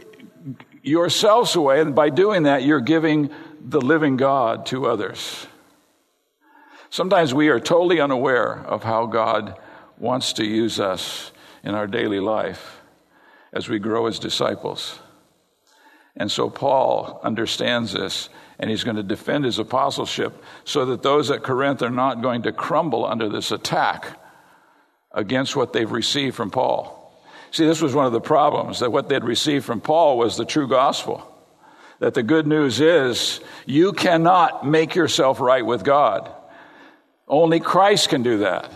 yourselves 0.83 1.57
away 1.57 1.81
and 1.81 1.95
by 1.95 2.11
doing 2.11 2.45
that 2.45 2.63
you're 2.63 2.81
giving 2.81 3.31
the 3.61 3.81
living 3.81 4.17
God 4.17 4.67
to 4.67 4.87
others. 4.87 5.47
Sometimes 6.91 7.35
we 7.35 7.49
are 7.49 7.61
totally 7.61 8.01
unaware 8.01 8.65
of 8.67 8.83
how 8.83 9.07
God 9.07 9.59
wants 9.99 10.35
to 10.35 10.45
use 10.45 10.79
us 10.79 11.33
in 11.65 11.75
our 11.75 11.87
daily 11.87 12.21
life 12.21 12.81
as 13.53 13.69
we 13.69 13.79
grow 13.79 14.07
as 14.07 14.19
disciples. 14.19 15.01
And 16.17 16.31
so 16.31 16.49
Paul 16.49 17.21
understands 17.23 17.93
this, 17.93 18.29
and 18.59 18.71
he's 18.71 18.85
going 18.85 18.97
to 18.97 19.03
defend 19.03 19.45
his 19.45 19.59
apostleship 19.59 20.43
so 20.65 20.87
that 20.87 21.03
those 21.03 21.31
at 21.31 21.43
Corinth 21.43 21.83
are 21.83 21.91
not 21.91 22.23
going 22.23 22.43
to 22.43 22.53
crumble 22.53 23.05
under 23.05 23.29
this 23.29 23.53
attack 23.53 24.19
against 25.13 25.57
what 25.57 25.73
they've 25.73 25.91
received 25.91 26.37
from 26.37 26.51
Paul. 26.51 26.95
See, 27.51 27.67
this 27.67 27.83
was 27.83 27.95
one 27.95 28.07
of 28.07 28.13
the 28.13 28.21
problems 28.21 28.81
that 28.81 28.93
what 28.93 29.09
they'd 29.09 29.25
received 29.25 29.65
from 29.65 29.81
Paul 29.81 30.19
was 30.19 30.37
the 30.37 30.45
true 30.45 30.69
gospel. 30.69 31.33
That 32.01 32.15
the 32.15 32.23
good 32.23 32.47
news 32.47 32.81
is 32.81 33.41
you 33.65 33.93
cannot 33.93 34.67
make 34.67 34.95
yourself 34.95 35.41
right 35.41 35.65
with 35.65 35.85
God. 35.85 36.31
Only 37.29 37.61
Christ 37.61 38.11
can 38.11 38.23
do 38.23 38.39
that. 38.39 38.71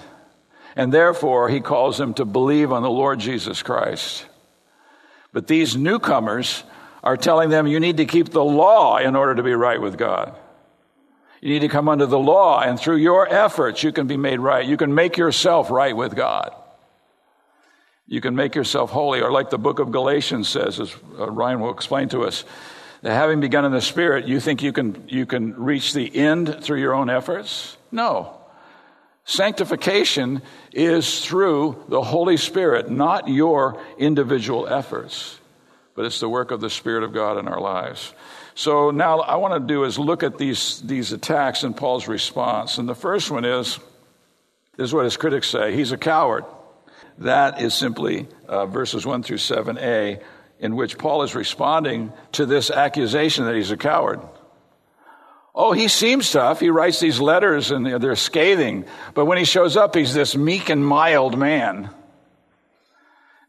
And 0.77 0.93
therefore, 0.93 1.49
he 1.49 1.61
calls 1.61 1.99
them 1.99 2.15
to 2.15 2.25
believe 2.25 2.73
on 2.73 2.83
the 2.83 2.91
Lord 2.91 3.19
Jesus 3.19 3.63
Christ. 3.63 4.25
But 5.33 5.47
these 5.47 5.77
newcomers 5.77 6.63
are 7.03 7.17
telling 7.17 7.51
them 7.51 7.67
you 7.67 7.81
need 7.81 7.97
to 7.97 8.07
keep 8.07 8.31
the 8.31 8.45
law 8.45 8.99
in 8.99 9.17
order 9.17 9.35
to 9.35 9.43
be 9.43 9.55
right 9.55 9.81
with 9.81 9.97
God. 9.97 10.37
You 11.41 11.49
need 11.49 11.61
to 11.61 11.69
come 11.69 11.89
under 11.89 12.07
the 12.07 12.19
law, 12.19 12.61
and 12.61 12.79
through 12.79 12.97
your 12.97 13.27
efforts, 13.27 13.83
you 13.83 13.93
can 13.93 14.07
be 14.07 14.19
made 14.19 14.41
right. 14.41 14.67
You 14.67 14.77
can 14.77 14.95
make 14.95 15.17
yourself 15.17 15.71
right 15.71 15.97
with 15.97 16.15
God. 16.15 16.55
You 18.07 18.21
can 18.21 18.37
make 18.37 18.55
yourself 18.55 18.91
holy, 18.91 19.23
or 19.23 19.33
like 19.33 19.49
the 19.49 19.59
book 19.59 19.79
of 19.79 19.91
Galatians 19.91 20.49
says, 20.49 20.79
as 20.81 20.95
uh, 21.19 21.31
Ryan 21.31 21.61
will 21.61 21.73
explain 21.73 22.11
to 22.11 22.25
us, 22.25 22.45
that 23.01 23.15
having 23.15 23.41
begun 23.41 23.65
in 23.65 23.73
the 23.73 23.81
Spirit, 23.81 24.29
you 24.29 24.39
think 24.39 24.63
you 24.63 24.73
can, 24.73 25.05
you 25.09 25.25
can 25.25 25.55
reach 25.55 25.95
the 25.95 26.15
end 26.15 26.63
through 26.63 26.81
your 26.81 26.93
own 26.93 27.09
efforts? 27.09 27.79
No. 27.91 28.37
Sanctification 29.25 30.43
is 30.73 31.25
through 31.25 31.85
the 31.89 32.03
Holy 32.03 32.37
Spirit, 32.37 32.91
not 32.91 33.29
your 33.29 33.81
individual 33.97 34.67
efforts 34.67 35.40
but 35.95 36.05
it's 36.05 36.21
the 36.21 36.29
work 36.29 36.51
of 36.51 36.61
the 36.61 36.71
Spirit 36.71 37.03
of 37.03 37.13
God 37.13 37.39
in 37.39 37.49
our 37.49 37.61
lives. 37.61 38.15
So 38.55 38.91
now 38.91 39.21
I 39.21 39.37
want 39.37 39.55
to 39.55 39.75
do 39.75 39.85
is 39.85 39.99
look 39.99 40.23
at 40.23 40.39
these, 40.39 40.81
these 40.83 41.13
attacks 41.13 41.63
and 41.63 41.77
Paul's 41.77 42.09
response. 42.09 42.79
And 42.79 42.89
the 42.89 42.95
first 42.95 43.31
one 43.31 43.45
is 43.45 43.79
this 44.77 44.89
is 44.89 44.95
what 44.95 45.05
his 45.05 45.17
critics 45.17 45.49
say 45.49 45.75
he's 45.75 45.93
a 45.93 45.99
coward. 45.99 46.45
That 47.19 47.61
is 47.61 47.75
simply 47.75 48.29
uh, 48.49 48.67
verses 48.67 49.05
1 49.05 49.23
through 49.23 49.37
7a, 49.37 50.23
in 50.59 50.77
which 50.77 50.97
Paul 50.99 51.23
is 51.23 51.35
responding 51.35 52.13
to 52.33 52.47
this 52.47 52.71
accusation 52.71 53.45
that 53.45 53.55
he's 53.55 53.71
a 53.71 53.77
coward. 53.77 54.21
Oh, 55.55 55.73
he 55.73 55.89
seems 55.89 56.31
tough. 56.31 56.61
He 56.61 56.71
writes 56.71 57.01
these 57.01 57.21
letters 57.21 57.71
and 57.71 57.85
they're 57.85 58.17
scathing. 58.17 58.85
But 59.15 59.25
when 59.27 59.37
he 59.37 59.45
shows 59.45 59.77
up, 59.77 59.95
he's 59.95 60.15
this 60.15 60.37
meek 60.37 60.71
and 60.71 60.85
mild 60.85 61.37
man. 61.37 61.91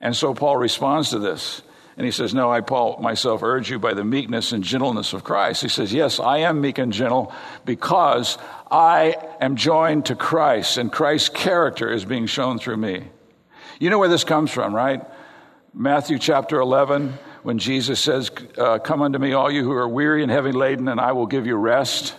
And 0.01 0.15
so 0.15 0.33
Paul 0.33 0.57
responds 0.57 1.11
to 1.11 1.19
this. 1.19 1.61
And 1.97 2.05
he 2.05 2.11
says, 2.11 2.33
No, 2.33 2.51
I, 2.51 2.61
Paul, 2.61 2.99
myself 3.01 3.43
urge 3.43 3.69
you 3.69 3.79
by 3.79 3.93
the 3.93 4.03
meekness 4.03 4.51
and 4.51 4.63
gentleness 4.63 5.13
of 5.13 5.23
Christ. 5.23 5.61
He 5.61 5.69
says, 5.69 5.93
Yes, 5.93 6.19
I 6.19 6.39
am 6.39 6.61
meek 6.61 6.77
and 6.77 6.93
gentle 6.93 7.33
because 7.65 8.37
I 8.69 9.17
am 9.39 9.55
joined 9.55 10.05
to 10.05 10.15
Christ, 10.15 10.77
and 10.77 10.91
Christ's 10.91 11.29
character 11.29 11.91
is 11.91 12.05
being 12.05 12.25
shown 12.25 12.59
through 12.59 12.77
me. 12.77 13.07
You 13.79 13.89
know 13.89 13.99
where 13.99 14.09
this 14.09 14.23
comes 14.23 14.51
from, 14.51 14.73
right? 14.73 15.01
Matthew 15.73 16.19
chapter 16.19 16.59
11, 16.59 17.13
when 17.43 17.57
Jesus 17.57 17.99
says, 17.99 18.31
uh, 18.57 18.79
Come 18.79 19.01
unto 19.01 19.19
me, 19.19 19.33
all 19.33 19.51
you 19.51 19.63
who 19.63 19.71
are 19.71 19.87
weary 19.87 20.23
and 20.23 20.31
heavy 20.31 20.51
laden, 20.51 20.87
and 20.87 20.99
I 20.99 21.11
will 21.11 21.27
give 21.27 21.45
you 21.45 21.55
rest. 21.55 22.15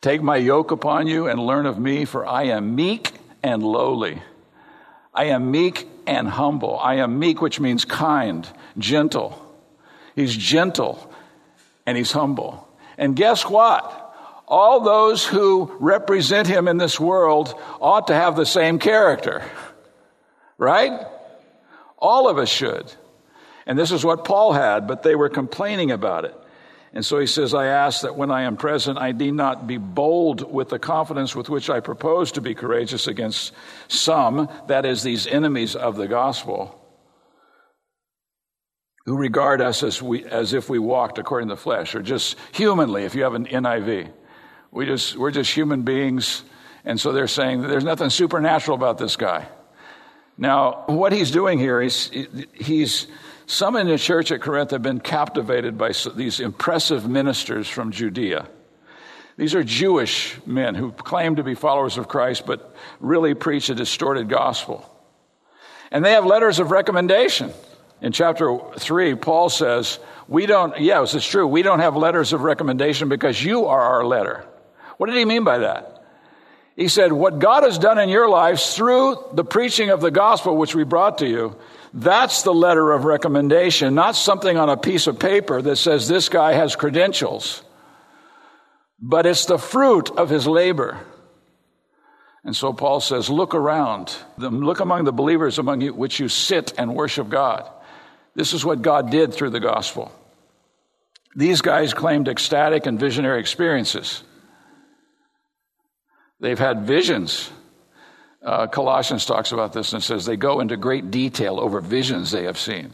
Take 0.00 0.22
my 0.22 0.36
yoke 0.36 0.70
upon 0.70 1.06
you 1.06 1.28
and 1.28 1.38
learn 1.38 1.66
of 1.66 1.78
me, 1.78 2.04
for 2.04 2.26
I 2.26 2.44
am 2.44 2.74
meek 2.74 3.12
and 3.42 3.62
lowly. 3.62 4.20
I 5.14 5.24
am 5.24 5.50
meek 5.50 5.88
and 6.06 6.28
humble. 6.28 6.78
I 6.78 6.96
am 6.96 7.18
meek, 7.18 7.40
which 7.40 7.60
means 7.60 7.84
kind, 7.84 8.48
gentle. 8.78 9.38
He's 10.14 10.34
gentle 10.34 11.12
and 11.86 11.96
he's 11.96 12.12
humble. 12.12 12.68
And 12.96 13.16
guess 13.16 13.44
what? 13.46 13.98
All 14.46 14.80
those 14.80 15.24
who 15.24 15.74
represent 15.80 16.46
him 16.46 16.68
in 16.68 16.76
this 16.76 17.00
world 17.00 17.54
ought 17.80 18.08
to 18.08 18.14
have 18.14 18.36
the 18.36 18.46
same 18.46 18.78
character. 18.78 19.42
Right? 20.58 21.06
All 21.98 22.28
of 22.28 22.38
us 22.38 22.48
should. 22.48 22.92
And 23.66 23.78
this 23.78 23.92
is 23.92 24.04
what 24.04 24.24
Paul 24.24 24.52
had, 24.52 24.86
but 24.86 25.02
they 25.02 25.14
were 25.14 25.28
complaining 25.28 25.90
about 25.90 26.24
it. 26.24 26.36
And 26.94 27.04
so 27.04 27.18
he 27.18 27.26
says, 27.26 27.54
I 27.54 27.66
ask 27.66 28.02
that 28.02 28.16
when 28.16 28.30
I 28.30 28.42
am 28.42 28.56
present, 28.56 28.98
I 28.98 29.12
need 29.12 29.32
not 29.32 29.66
be 29.66 29.78
bold 29.78 30.52
with 30.52 30.68
the 30.68 30.78
confidence 30.78 31.34
with 31.34 31.48
which 31.48 31.70
I 31.70 31.80
propose 31.80 32.32
to 32.32 32.42
be 32.42 32.54
courageous 32.54 33.06
against 33.06 33.52
some, 33.88 34.48
that 34.68 34.84
is, 34.84 35.02
these 35.02 35.26
enemies 35.26 35.74
of 35.74 35.96
the 35.96 36.06
gospel, 36.06 36.78
who 39.06 39.16
regard 39.16 39.62
us 39.62 39.82
as, 39.82 40.02
we, 40.02 40.24
as 40.24 40.52
if 40.52 40.68
we 40.68 40.78
walked 40.78 41.18
according 41.18 41.48
to 41.48 41.54
the 41.54 41.60
flesh, 41.60 41.94
or 41.94 42.02
just 42.02 42.36
humanly, 42.52 43.04
if 43.04 43.14
you 43.14 43.22
have 43.22 43.34
an 43.34 43.46
NIV. 43.46 44.10
We 44.70 44.86
just, 44.86 45.16
we're 45.16 45.30
just 45.30 45.52
human 45.52 45.82
beings. 45.82 46.42
And 46.84 47.00
so 47.00 47.12
they're 47.12 47.26
saying 47.26 47.62
there's 47.62 47.84
nothing 47.84 48.10
supernatural 48.10 48.76
about 48.76 48.98
this 48.98 49.16
guy. 49.16 49.48
Now, 50.36 50.84
what 50.86 51.12
he's 51.12 51.30
doing 51.30 51.58
here 51.58 51.80
is 51.80 52.10
he's 52.54 53.06
some 53.46 53.76
in 53.76 53.88
the 53.88 53.98
church 53.98 54.30
at 54.32 54.40
Corinth 54.40 54.70
have 54.70 54.82
been 54.82 55.00
captivated 55.00 55.76
by 55.76 55.92
these 56.14 56.40
impressive 56.40 57.08
ministers 57.08 57.68
from 57.68 57.90
Judea. 57.90 58.48
These 59.36 59.54
are 59.54 59.64
Jewish 59.64 60.38
men 60.46 60.74
who 60.74 60.92
claim 60.92 61.36
to 61.36 61.42
be 61.42 61.54
followers 61.54 61.98
of 61.98 62.08
Christ, 62.08 62.46
but 62.46 62.74
really 63.00 63.34
preach 63.34 63.70
a 63.70 63.74
distorted 63.74 64.28
gospel. 64.28 64.88
And 65.90 66.04
they 66.04 66.12
have 66.12 66.26
letters 66.26 66.58
of 66.58 66.70
recommendation. 66.70 67.52
In 68.00 68.12
chapter 68.12 68.58
3, 68.78 69.14
Paul 69.14 69.48
says, 69.48 69.98
We 70.28 70.46
don't, 70.46 70.80
yes, 70.80 71.14
it's 71.14 71.26
true, 71.26 71.46
we 71.46 71.62
don't 71.62 71.80
have 71.80 71.96
letters 71.96 72.32
of 72.32 72.42
recommendation 72.42 73.08
because 73.08 73.42
you 73.42 73.66
are 73.66 73.80
our 73.80 74.04
letter. 74.04 74.44
What 74.96 75.06
did 75.06 75.16
he 75.16 75.24
mean 75.24 75.44
by 75.44 75.58
that? 75.58 76.04
He 76.76 76.88
said, 76.88 77.12
What 77.12 77.38
God 77.38 77.64
has 77.64 77.78
done 77.78 77.98
in 77.98 78.08
your 78.08 78.28
lives 78.28 78.74
through 78.74 79.16
the 79.34 79.44
preaching 79.44 79.90
of 79.90 80.00
the 80.00 80.10
gospel, 80.10 80.56
which 80.56 80.74
we 80.74 80.84
brought 80.84 81.18
to 81.18 81.28
you, 81.28 81.56
that's 81.94 82.42
the 82.42 82.54
letter 82.54 82.92
of 82.92 83.04
recommendation, 83.04 83.94
not 83.94 84.16
something 84.16 84.56
on 84.56 84.70
a 84.70 84.76
piece 84.76 85.06
of 85.06 85.18
paper 85.18 85.60
that 85.60 85.76
says 85.76 86.08
this 86.08 86.28
guy 86.28 86.54
has 86.54 86.74
credentials, 86.74 87.62
but 88.98 89.26
it's 89.26 89.44
the 89.44 89.58
fruit 89.58 90.10
of 90.10 90.30
his 90.30 90.46
labor. 90.46 90.98
And 92.44 92.56
so 92.56 92.72
Paul 92.72 93.00
says, 93.00 93.28
Look 93.28 93.54
around, 93.54 94.14
look 94.38 94.80
among 94.80 95.04
the 95.04 95.12
believers 95.12 95.58
among 95.58 95.82
you, 95.82 95.92
which 95.92 96.18
you 96.18 96.28
sit 96.28 96.72
and 96.78 96.94
worship 96.94 97.28
God. 97.28 97.70
This 98.34 98.54
is 98.54 98.64
what 98.64 98.80
God 98.80 99.10
did 99.10 99.34
through 99.34 99.50
the 99.50 99.60
gospel. 99.60 100.10
These 101.36 101.60
guys 101.60 101.94
claimed 101.94 102.28
ecstatic 102.28 102.86
and 102.86 102.98
visionary 102.98 103.40
experiences. 103.40 104.22
They've 106.40 106.58
had 106.58 106.82
visions 106.82 107.50
uh, 108.44 108.66
Colossians 108.66 109.24
talks 109.24 109.52
about 109.52 109.72
this 109.72 109.92
and 109.92 110.02
says 110.02 110.26
they 110.26 110.36
go 110.36 110.60
into 110.60 110.76
great 110.76 111.10
detail 111.10 111.60
over 111.60 111.80
visions 111.80 112.30
they 112.30 112.44
have 112.44 112.58
seen, 112.58 112.92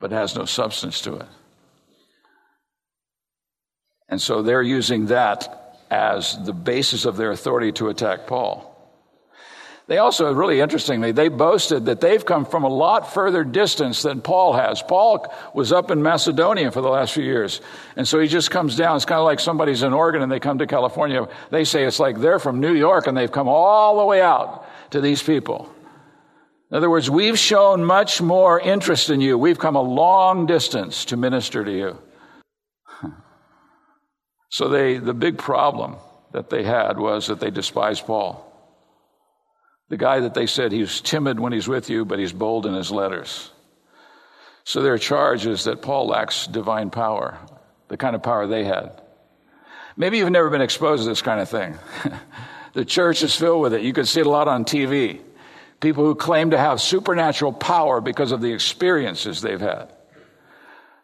but 0.00 0.10
has 0.10 0.34
no 0.34 0.44
substance 0.44 1.00
to 1.02 1.16
it. 1.16 1.28
And 4.08 4.20
so 4.20 4.42
they're 4.42 4.62
using 4.62 5.06
that 5.06 5.78
as 5.90 6.42
the 6.44 6.52
basis 6.52 7.04
of 7.04 7.16
their 7.16 7.30
authority 7.30 7.72
to 7.72 7.88
attack 7.88 8.26
Paul. 8.26 8.71
They 9.88 9.98
also, 9.98 10.32
really 10.32 10.60
interestingly, 10.60 11.10
they 11.10 11.28
boasted 11.28 11.86
that 11.86 12.00
they've 12.00 12.24
come 12.24 12.44
from 12.44 12.62
a 12.62 12.68
lot 12.68 13.12
further 13.12 13.42
distance 13.42 14.02
than 14.02 14.20
Paul 14.20 14.52
has. 14.52 14.80
Paul 14.80 15.32
was 15.54 15.72
up 15.72 15.90
in 15.90 16.02
Macedonia 16.02 16.70
for 16.70 16.80
the 16.80 16.88
last 16.88 17.12
few 17.12 17.24
years. 17.24 17.60
And 17.96 18.06
so 18.06 18.20
he 18.20 18.28
just 18.28 18.50
comes 18.50 18.76
down. 18.76 18.96
It's 18.96 19.04
kind 19.04 19.18
of 19.18 19.24
like 19.24 19.40
somebody's 19.40 19.82
in 19.82 19.92
Oregon 19.92 20.22
and 20.22 20.30
they 20.30 20.38
come 20.38 20.58
to 20.58 20.68
California. 20.68 21.28
They 21.50 21.64
say 21.64 21.84
it's 21.84 21.98
like 21.98 22.20
they're 22.20 22.38
from 22.38 22.60
New 22.60 22.74
York 22.74 23.08
and 23.08 23.16
they've 23.16 23.30
come 23.30 23.48
all 23.48 23.98
the 23.98 24.06
way 24.06 24.22
out 24.22 24.66
to 24.92 25.00
these 25.00 25.22
people. 25.22 25.72
In 26.70 26.76
other 26.76 26.88
words, 26.88 27.10
we've 27.10 27.38
shown 27.38 27.84
much 27.84 28.22
more 28.22 28.60
interest 28.60 29.10
in 29.10 29.20
you. 29.20 29.36
We've 29.36 29.58
come 29.58 29.74
a 29.74 29.82
long 29.82 30.46
distance 30.46 31.06
to 31.06 31.16
minister 31.16 31.64
to 31.64 31.72
you. 31.72 31.98
So 34.48 34.68
they, 34.68 34.98
the 34.98 35.14
big 35.14 35.38
problem 35.38 35.96
that 36.32 36.50
they 36.50 36.62
had 36.62 36.98
was 36.98 37.28
that 37.28 37.40
they 37.40 37.50
despised 37.50 38.04
Paul. 38.04 38.51
The 39.92 39.98
guy 39.98 40.20
that 40.20 40.32
they 40.32 40.46
said 40.46 40.72
he's 40.72 41.02
timid 41.02 41.38
when 41.38 41.52
he's 41.52 41.68
with 41.68 41.90
you, 41.90 42.06
but 42.06 42.18
he's 42.18 42.32
bold 42.32 42.64
in 42.64 42.72
his 42.72 42.90
letters. 42.90 43.50
So 44.64 44.80
their 44.80 44.96
charge 44.96 45.44
is 45.44 45.64
that 45.64 45.82
Paul 45.82 46.06
lacks 46.06 46.46
divine 46.46 46.88
power, 46.88 47.38
the 47.88 47.98
kind 47.98 48.16
of 48.16 48.22
power 48.22 48.46
they 48.46 48.64
had. 48.64 49.02
Maybe 49.94 50.16
you've 50.16 50.30
never 50.30 50.48
been 50.48 50.62
exposed 50.62 51.02
to 51.02 51.10
this 51.10 51.20
kind 51.20 51.42
of 51.42 51.50
thing. 51.50 51.76
the 52.72 52.86
church 52.86 53.22
is 53.22 53.36
filled 53.36 53.60
with 53.60 53.74
it. 53.74 53.82
You 53.82 53.92
can 53.92 54.06
see 54.06 54.20
it 54.20 54.26
a 54.26 54.30
lot 54.30 54.48
on 54.48 54.64
TV. 54.64 55.20
People 55.80 56.06
who 56.06 56.14
claim 56.14 56.52
to 56.52 56.58
have 56.58 56.80
supernatural 56.80 57.52
power 57.52 58.00
because 58.00 58.32
of 58.32 58.40
the 58.40 58.54
experiences 58.54 59.42
they've 59.42 59.60
had. 59.60 59.92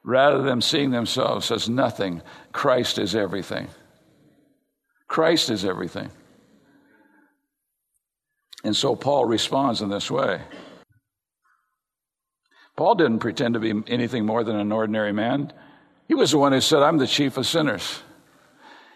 Rather 0.02 0.40
than 0.40 0.62
seeing 0.62 0.92
themselves 0.92 1.50
as 1.50 1.68
nothing, 1.68 2.22
Christ 2.52 2.98
is 2.98 3.14
everything. 3.14 3.68
Christ 5.08 5.50
is 5.50 5.66
everything. 5.66 6.08
And 8.64 8.76
so 8.76 8.96
Paul 8.96 9.24
responds 9.24 9.82
in 9.82 9.88
this 9.88 10.10
way. 10.10 10.40
Paul 12.76 12.94
didn't 12.94 13.20
pretend 13.20 13.54
to 13.54 13.60
be 13.60 13.74
anything 13.88 14.24
more 14.24 14.44
than 14.44 14.56
an 14.56 14.72
ordinary 14.72 15.12
man. 15.12 15.52
He 16.06 16.14
was 16.14 16.30
the 16.30 16.38
one 16.38 16.52
who 16.52 16.60
said, 16.60 16.82
I'm 16.82 16.98
the 16.98 17.06
chief 17.06 17.36
of 17.36 17.46
sinners. 17.46 18.02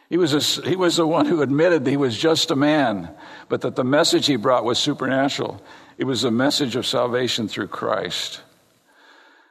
He 0.08 0.18
was, 0.18 0.34
a, 0.34 0.68
he 0.68 0.76
was 0.76 0.96
the 0.96 1.06
one 1.06 1.26
who 1.26 1.42
admitted 1.42 1.86
he 1.86 1.96
was 1.96 2.18
just 2.18 2.50
a 2.50 2.56
man, 2.56 3.10
but 3.48 3.62
that 3.62 3.76
the 3.76 3.84
message 3.84 4.26
he 4.26 4.36
brought 4.36 4.64
was 4.64 4.78
supernatural. 4.78 5.62
It 5.96 6.04
was 6.04 6.22
a 6.24 6.30
message 6.30 6.76
of 6.76 6.86
salvation 6.86 7.48
through 7.48 7.68
Christ. 7.68 8.42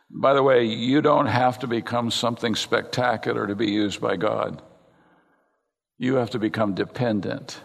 By 0.09 0.33
the 0.33 0.43
way, 0.43 0.65
you 0.65 1.01
don't 1.01 1.27
have 1.27 1.59
to 1.59 1.67
become 1.67 2.11
something 2.11 2.55
spectacular 2.55 3.47
to 3.47 3.55
be 3.55 3.71
used 3.71 4.01
by 4.01 4.17
God. 4.17 4.61
You 5.97 6.15
have 6.15 6.31
to 6.31 6.39
become 6.39 6.75
dependent. 6.75 7.59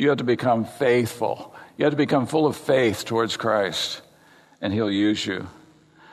You 0.00 0.08
have 0.08 0.16
to 0.16 0.24
become 0.24 0.64
faithful. 0.64 1.54
You 1.76 1.84
have 1.84 1.92
to 1.92 1.96
become 1.98 2.24
full 2.24 2.46
of 2.46 2.56
faith 2.56 3.04
towards 3.04 3.36
Christ, 3.36 4.00
and 4.62 4.72
He'll 4.72 4.90
use 4.90 5.26
you. 5.26 5.46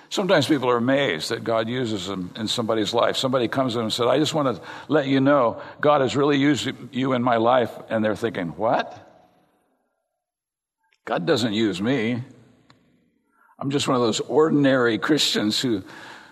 Sometimes 0.10 0.46
people 0.46 0.70
are 0.70 0.75
amazed 0.75 1.29
that 1.29 1.46
God 1.46 1.70
uses 1.70 2.06
them 2.06 2.32
in 2.36 2.50
somebody's 2.50 2.94
life. 2.94 3.15
Somebody 3.15 3.48
comes 3.48 3.72
to 3.74 3.77
them 3.77 3.86
and 3.86 3.94
says, 3.94 4.08
I 4.08 4.20
just 4.20 4.34
want 4.34 4.58
to 4.58 4.62
let 4.89 5.08
you 5.08 5.22
know 5.22 5.62
God 5.79 6.01
has 6.01 6.17
really 6.17 6.36
used 6.36 6.70
you 6.91 7.13
in 7.13 7.24
my 7.24 7.38
life. 7.38 7.72
And 7.88 8.03
they're 8.03 8.17
thinking, 8.17 8.50
What? 8.58 8.91
God 11.06 11.25
doesn't 11.25 11.53
use 11.53 11.82
me. 11.82 12.22
I'm 13.58 13.72
just 13.72 13.88
one 13.88 13.96
of 13.96 14.01
those 14.01 14.20
ordinary 14.20 14.98
Christians 14.98 15.62
who, 15.62 15.82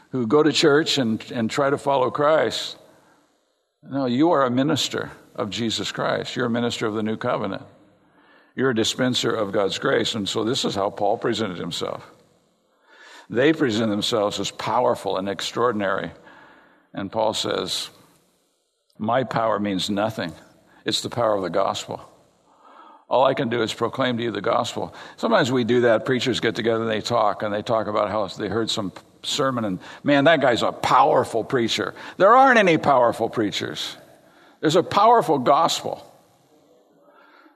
who 0.09 0.27
go 0.27 0.43
to 0.43 0.51
church 0.51 0.97
and, 0.97 1.23
and 1.31 1.49
try 1.49 1.69
to 1.69 1.77
follow 1.77 2.11
Christ. 2.11 2.75
No, 3.81 4.07
you 4.07 4.31
are 4.31 4.43
a 4.43 4.51
minister 4.51 5.09
of 5.35 5.49
Jesus 5.49 5.91
Christ. 5.91 6.35
You're 6.35 6.47
a 6.47 6.49
minister 6.49 6.87
of 6.87 6.93
the 6.93 7.03
new 7.03 7.17
covenant. 7.17 7.63
You're 8.55 8.69
a 8.69 8.75
dispenser 8.75 9.31
of 9.31 9.51
God's 9.51 9.77
grace. 9.77 10.15
And 10.15 10.27
so 10.27 10.43
this 10.43 10.65
is 10.65 10.75
how 10.75 10.89
Paul 10.89 11.17
presented 11.17 11.57
himself. 11.57 12.09
They 13.29 13.53
present 13.53 13.89
themselves 13.89 14.39
as 14.39 14.51
powerful 14.51 15.17
and 15.17 15.27
extraordinary. 15.27 16.11
And 16.93 17.11
Paul 17.11 17.33
says, 17.33 17.89
My 18.97 19.23
power 19.23 19.59
means 19.59 19.89
nothing. 19.89 20.31
It's 20.85 21.01
the 21.01 21.09
power 21.09 21.35
of 21.35 21.41
the 21.41 21.49
gospel. 21.49 22.01
All 23.09 23.25
I 23.25 23.33
can 23.33 23.49
do 23.49 23.61
is 23.61 23.73
proclaim 23.73 24.17
to 24.17 24.23
you 24.23 24.31
the 24.31 24.41
gospel. 24.41 24.95
Sometimes 25.17 25.51
we 25.51 25.63
do 25.63 25.81
that. 25.81 26.05
Preachers 26.05 26.39
get 26.39 26.55
together 26.55 26.83
and 26.83 26.91
they 26.91 27.01
talk, 27.01 27.43
and 27.43 27.53
they 27.53 27.61
talk 27.61 27.87
about 27.87 28.09
how 28.09 28.27
they 28.27 28.47
heard 28.47 28.69
some 28.69 28.91
sermon, 29.25 29.65
and 29.65 29.79
man, 30.03 30.25
that 30.25 30.41
guy's 30.41 30.61
a 30.61 30.71
powerful 30.71 31.43
preacher. 31.43 31.93
There 32.17 32.35
aren't 32.35 32.59
any 32.59 32.77
powerful 32.77 33.29
preachers, 33.29 33.97
there's 34.61 34.75
a 34.75 34.83
powerful 34.83 35.39
gospel. 35.39 36.05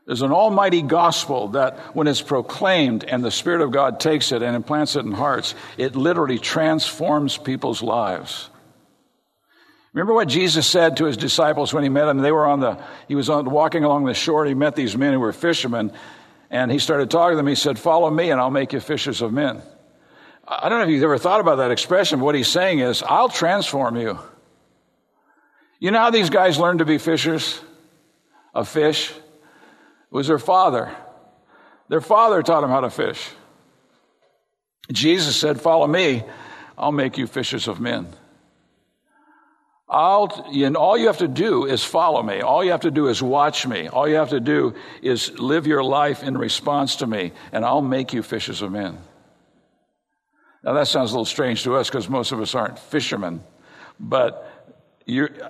There's 0.06 0.24
an 0.24 0.32
almighty 0.32 0.82
gospel 0.82 1.50
that 1.50 1.96
when 1.96 2.08
it's 2.08 2.22
proclaimed 2.22 3.04
and 3.04 3.24
the 3.24 3.30
Spirit 3.30 3.62
of 3.62 3.72
God 3.72 4.00
takes 4.00 4.32
it 4.32 4.42
and 4.42 4.56
implants 4.56 4.96
it 4.96 5.06
in 5.06 5.12
hearts, 5.12 5.54
it 5.78 5.96
literally 5.96 6.40
transforms 6.40 7.38
people's 7.38 7.84
lives. 7.84 8.50
Remember 9.94 10.14
what 10.14 10.28
Jesus 10.28 10.66
said 10.66 10.98
to 10.98 11.06
his 11.06 11.18
disciples 11.18 11.74
when 11.74 11.84
he 11.84 11.90
met 11.90 12.06
them? 12.06 12.20
They 12.20 12.32
were 12.32 12.46
on 12.46 12.60
the, 12.60 12.84
he 13.08 13.16
was 13.16 13.30
on, 13.30 13.50
walking 13.50 13.84
along 13.84 14.06
the 14.06 14.14
shore. 14.14 14.46
He 14.46 14.54
met 14.54 14.76
these 14.76 14.98
men 14.98 15.14
who 15.14 15.20
were 15.20 15.34
fishermen 15.34 15.92
and 16.50 16.72
he 16.72 16.80
started 16.80 17.12
talking 17.12 17.34
to 17.34 17.38
them. 17.38 17.48
He 17.48 17.56
said, 17.56 17.78
follow 17.78 18.10
me 18.10 18.32
and 18.32 18.42
I'll 18.42 18.50
make 18.50 18.74
you 18.74 18.80
fishers 18.80 19.22
of 19.22 19.32
men. 19.32 19.62
I 20.48 20.70
don't 20.70 20.80
know 20.80 20.86
if 20.86 20.90
you've 20.90 21.04
ever 21.04 21.20
thought 21.20 21.40
about 21.40 21.58
that 21.58 21.70
expression. 21.70 22.20
What 22.20 22.34
he's 22.34 22.48
saying 22.48 22.80
is, 22.80 23.04
I'll 23.04 23.30
transform 23.30 23.96
you. 23.96 24.18
You 25.80 25.92
know 25.92 26.00
how 26.00 26.10
these 26.10 26.30
guys 26.30 26.60
learned 26.60 26.80
to 26.80 26.86
be 26.86 26.98
fishers 26.98 27.62
of 28.54 28.68
fish? 28.68 29.12
It 29.12 29.16
was 30.12 30.28
their 30.28 30.40
father. 30.40 30.94
Their 31.88 32.02
father 32.02 32.44
taught 32.44 32.62
them 32.62 32.70
how 32.70 32.82
to 32.82 32.90
fish. 32.90 33.30
Jesus 34.92 35.36
said, 35.36 35.62
Follow 35.62 35.88
me, 35.88 36.24
I'll 36.78 36.92
make 36.92 37.18
you 37.18 37.28
fishers 37.28 37.68
of 37.68 37.80
men. 37.80 38.08
I'll, 39.88 40.46
and 40.54 40.78
all 40.78 40.98
you 40.98 41.08
have 41.08 41.18
to 41.20 41.28
do 41.28 41.66
is 41.66 41.84
follow 41.84 42.22
me. 42.22 42.42
All 42.42 42.64
you 42.64 42.72
have 42.72 42.82
to 42.82 42.92
do 42.92 43.08
is 43.08 43.24
watch 43.24 43.66
me. 43.66 43.88
All 43.88 44.08
you 44.08 44.16
have 44.16 44.30
to 44.30 44.40
do 44.40 44.76
is 45.02 45.40
live 45.40 45.66
your 45.66 45.84
life 45.84 46.22
in 46.22 46.38
response 46.38 46.98
to 46.98 47.08
me, 47.08 47.32
and 47.52 47.66
I'll 47.66 47.82
make 47.82 48.14
you 48.14 48.22
fishers 48.22 48.62
of 48.62 48.72
men. 48.72 49.00
Now 50.64 50.74
that 50.74 50.88
sounds 50.88 51.12
a 51.12 51.14
little 51.14 51.26
strange 51.26 51.64
to 51.64 51.76
us 51.76 51.90
because 51.90 52.10
most 52.10 52.32
of 52.32 52.42
us 52.42 52.54
aren't 52.54 52.78
fishermen, 52.78 53.42
but 54.00 54.49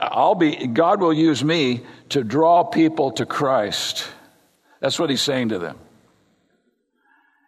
I'll 0.02 0.36
be, 0.36 0.67
God 0.67 1.02
will 1.02 1.13
use 1.13 1.43
me 1.43 1.82
to 2.10 2.24
draw 2.24 2.63
people 2.63 3.12
to 3.13 3.26
Christ. 3.26 4.08
That's 4.80 4.98
what 4.98 5.10
he's 5.10 5.22
saying 5.22 5.50
to 5.50 5.60
them. 5.60 5.78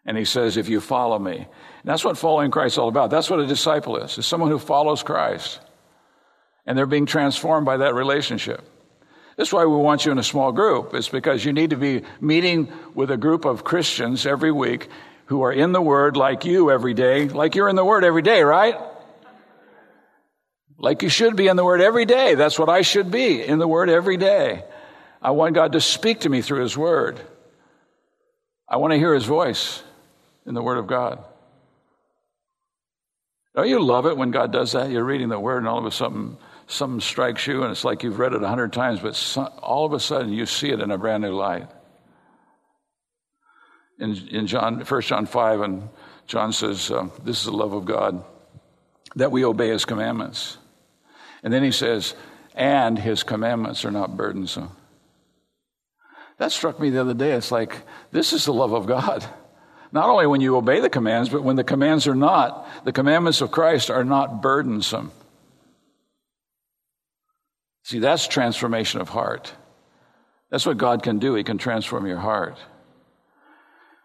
And 0.06 0.17
he 0.17 0.26
says, 0.26 0.58
if 0.58 0.67
you 0.67 0.82
follow 0.82 1.17
me. 1.19 1.38
And 1.38 1.47
that's 1.84 2.04
what 2.04 2.17
following 2.17 2.52
Christ 2.52 2.74
is 2.74 2.78
all 2.80 2.89
about. 2.89 3.12
That's 3.12 3.30
what 3.30 3.39
a 3.39 3.47
disciple 3.47 3.97
is. 3.97 4.17
It's 4.17 4.28
someone 4.28 4.50
who 4.50 4.60
follows 4.60 5.04
Christ. 5.04 5.60
And 6.65 6.78
they're 6.78 6.86
being 6.86 7.06
transformed 7.06 7.65
by 7.65 7.78
that 7.78 7.93
relationship. 7.93 8.67
That's 9.38 9.54
why 9.54 9.65
we 9.65 9.78
want 9.78 10.06
you 10.06 10.12
in 10.12 10.17
a 10.17 10.24
small 10.24 10.52
group. 10.52 10.93
It's 10.93 11.10
because 11.10 11.45
you 11.45 11.54
need 11.54 11.69
to 11.69 11.78
be 11.78 12.04
meeting 12.19 12.71
with 12.93 13.12
a 13.12 13.17
group 13.17 13.45
of 13.45 13.63
Christians 13.63 14.26
every 14.26 14.52
week 14.52 14.89
who 15.26 15.43
are 15.43 15.54
in 15.54 15.71
the 15.71 15.82
Word 15.82 16.17
like 16.17 16.45
you 16.45 16.69
every 16.69 16.93
day, 16.93 17.28
like 17.30 17.56
you're 17.56 17.69
in 17.69 17.76
the 17.76 17.86
Word 17.86 18.04
every 18.04 18.21
day, 18.21 18.43
right? 18.43 18.76
Like 20.81 21.03
you 21.03 21.09
should 21.09 21.35
be 21.35 21.47
in 21.47 21.57
the 21.57 21.63
Word 21.63 21.79
every 21.79 22.05
day. 22.05 22.33
That's 22.33 22.57
what 22.57 22.67
I 22.67 22.81
should 22.81 23.11
be 23.11 23.43
in 23.43 23.59
the 23.59 23.67
Word 23.67 23.87
every 23.87 24.17
day. 24.17 24.63
I 25.21 25.31
want 25.31 25.53
God 25.53 25.73
to 25.73 25.81
speak 25.81 26.21
to 26.21 26.29
me 26.29 26.41
through 26.41 26.63
His 26.63 26.75
Word. 26.75 27.21
I 28.67 28.77
want 28.77 28.91
to 28.91 28.97
hear 28.97 29.13
His 29.13 29.25
voice 29.25 29.83
in 30.47 30.55
the 30.55 30.63
Word 30.63 30.79
of 30.79 30.87
God. 30.87 31.23
Don't 33.55 33.69
you 33.69 33.79
love 33.79 34.07
it 34.07 34.17
when 34.17 34.31
God 34.31 34.51
does 34.51 34.71
that? 34.71 34.89
You're 34.89 35.03
reading 35.03 35.29
the 35.29 35.39
Word 35.39 35.59
and 35.59 35.67
all 35.67 35.77
of 35.77 35.85
a 35.85 35.91
sudden 35.91 36.37
something 36.65 37.01
strikes 37.01 37.45
you 37.45 37.61
and 37.61 37.71
it's 37.71 37.85
like 37.85 38.01
you've 38.01 38.17
read 38.17 38.33
it 38.33 38.41
a 38.41 38.47
hundred 38.47 38.73
times, 38.73 39.01
but 39.01 39.37
all 39.61 39.85
of 39.85 39.93
a 39.93 39.99
sudden 39.99 40.33
you 40.33 40.47
see 40.47 40.71
it 40.71 40.79
in 40.79 40.89
a 40.89 40.97
brand 40.97 41.21
new 41.21 41.33
light. 41.33 41.69
In, 43.99 44.17
in 44.29 44.47
John, 44.47 44.79
1 44.79 45.01
John 45.01 45.27
5, 45.27 45.61
and 45.61 45.89
John 46.25 46.53
says, 46.53 46.89
uh, 46.89 47.09
This 47.23 47.37
is 47.37 47.45
the 47.45 47.51
love 47.51 47.73
of 47.73 47.85
God, 47.85 48.23
that 49.15 49.31
we 49.31 49.45
obey 49.45 49.67
His 49.67 49.85
commandments. 49.85 50.57
And 51.43 51.54
then 51.54 51.63
he 51.63 51.71
says, 51.71 52.15
And 52.56 52.97
His 52.97 53.23
commandments 53.23 53.86
are 53.86 53.91
not 53.91 54.17
burdensome. 54.17 54.71
That 56.38 56.51
struck 56.51 56.80
me 56.80 56.89
the 56.89 57.01
other 57.01 57.13
day. 57.13 57.34
It's 57.34 57.51
like, 57.51 57.84
this 58.12 58.34
is 58.34 58.45
the 58.45 58.54
love 58.54 58.73
of 58.73 58.88
God. 58.88 59.25
Not 59.91 60.10
only 60.10 60.25
when 60.25 60.41
you 60.41 60.56
obey 60.56 60.80
the 60.80 60.89
commands, 60.89 61.30
but 61.30 61.43
when 61.43 61.56
the 61.56 61.63
commands 61.63 62.08
are 62.08 62.15
not, 62.15 62.67
the 62.86 62.93
commandments 62.93 63.41
of 63.41 63.51
Christ 63.51 63.91
are 63.91 64.04
not 64.04 64.41
burdensome. 64.41 65.12
See, 67.84 67.99
that's 67.99 68.27
transformation 68.27 69.01
of 69.01 69.10
heart. 69.10 69.54
That's 70.49 70.65
what 70.65 70.77
God 70.77 71.04
can 71.04 71.19
do. 71.19 71.36
He 71.36 71.43
can 71.43 71.58
transform 71.58 72.08
your 72.08 72.17
heart. 72.17 72.58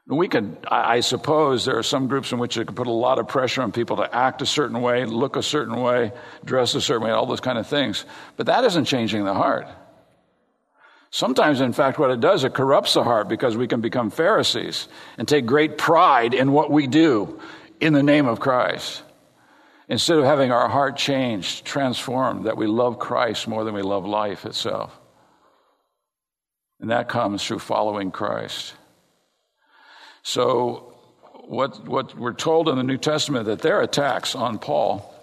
We 0.09 0.29
could, 0.29 0.59
I 0.71 1.01
suppose, 1.01 1.65
there 1.65 1.79
are 1.79 1.83
some 1.83 2.07
groups 2.07 2.31
in 2.31 2.39
which 2.39 2.57
it 2.57 2.67
can 2.67 2.77
put 2.77 2.87
a 2.87 2.93
lot 2.93 3.19
of 3.19 3.27
pressure 3.27 3.63
on 3.63 3.73
people 3.73 3.97
to 3.97 4.15
act 4.15 4.41
a 4.41 4.47
certain 4.47 4.81
way, 4.81 5.05
look 5.05 5.35
a 5.35 5.43
certain 5.43 5.81
way, 5.81 6.13
dress 6.45 6.77
a 6.77 6.81
certain 6.81 7.05
way, 7.05 7.11
all 7.11 7.27
those 7.27 7.41
kind 7.41 7.59
of 7.59 7.67
things. 7.67 8.05
But 8.37 8.47
that 8.47 8.63
isn't 8.63 8.85
changing 8.85 9.25
the 9.25 9.35
heart. 9.35 9.67
Sometimes, 11.11 11.61
in 11.61 11.73
fact, 11.73 11.99
what 11.99 12.13
it 12.13 12.21
does, 12.21 12.45
it 12.45 12.55
corrupts 12.55 12.95
the 12.95 13.03
heart 13.03 13.29
because 13.29 13.57
we 13.57 13.67
can 13.67 13.81
become 13.81 14.11
Pharisees 14.11 14.87
and 15.19 15.27
take 15.27 15.45
great 15.45 15.77
pride 15.77 16.35
in 16.35 16.53
what 16.53 16.71
we 16.71 16.87
do 16.87 17.41
in 17.81 17.93
the 17.93 18.03
name 18.03 18.27
of 18.27 18.39
Christ. 18.39 19.03
Instead 19.89 20.19
of 20.19 20.25
having 20.25 20.53
our 20.53 20.69
heart 20.69 20.97
changed, 20.97 21.65
transformed, 21.65 22.47
that 22.47 22.57
we 22.57 22.69
love 22.69 23.01
Christ 23.01 23.49
more 23.49 23.65
than 23.65 23.75
we 23.75 23.83
love 23.83 24.05
life 24.05 24.45
itself. 24.45 24.97
And 26.81 26.91
that 26.91 27.09
comes 27.09 27.45
through 27.45 27.61
following 27.61 28.13
Christ. 28.13 28.75
So, 30.27 30.93
what, 31.45 31.87
what 31.87 32.19
we're 32.19 32.33
told 32.33 32.69
in 32.69 32.75
the 32.75 32.83
New 32.83 32.97
Testament 32.97 33.47
that 33.47 33.61
their 33.61 33.81
attacks 33.81 34.35
on 34.35 34.59
Paul 34.59 35.15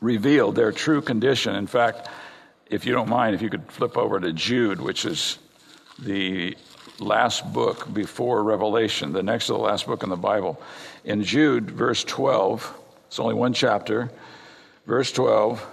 revealed 0.00 0.54
their 0.54 0.70
true 0.70 1.02
condition. 1.02 1.56
In 1.56 1.66
fact, 1.66 2.08
if 2.70 2.86
you 2.86 2.92
don't 2.92 3.08
mind, 3.08 3.34
if 3.34 3.42
you 3.42 3.50
could 3.50 3.72
flip 3.72 3.98
over 3.98 4.20
to 4.20 4.32
Jude, 4.32 4.80
which 4.80 5.04
is 5.04 5.40
the 5.98 6.56
last 7.00 7.52
book 7.52 7.92
before 7.92 8.44
Revelation, 8.44 9.12
the 9.12 9.24
next 9.24 9.46
to 9.46 9.54
the 9.54 9.58
last 9.58 9.84
book 9.84 10.04
in 10.04 10.10
the 10.10 10.16
Bible. 10.16 10.62
In 11.04 11.24
Jude, 11.24 11.68
verse 11.68 12.04
12, 12.04 12.78
it's 13.08 13.18
only 13.18 13.34
one 13.34 13.52
chapter, 13.52 14.12
verse 14.86 15.10
12, 15.10 15.66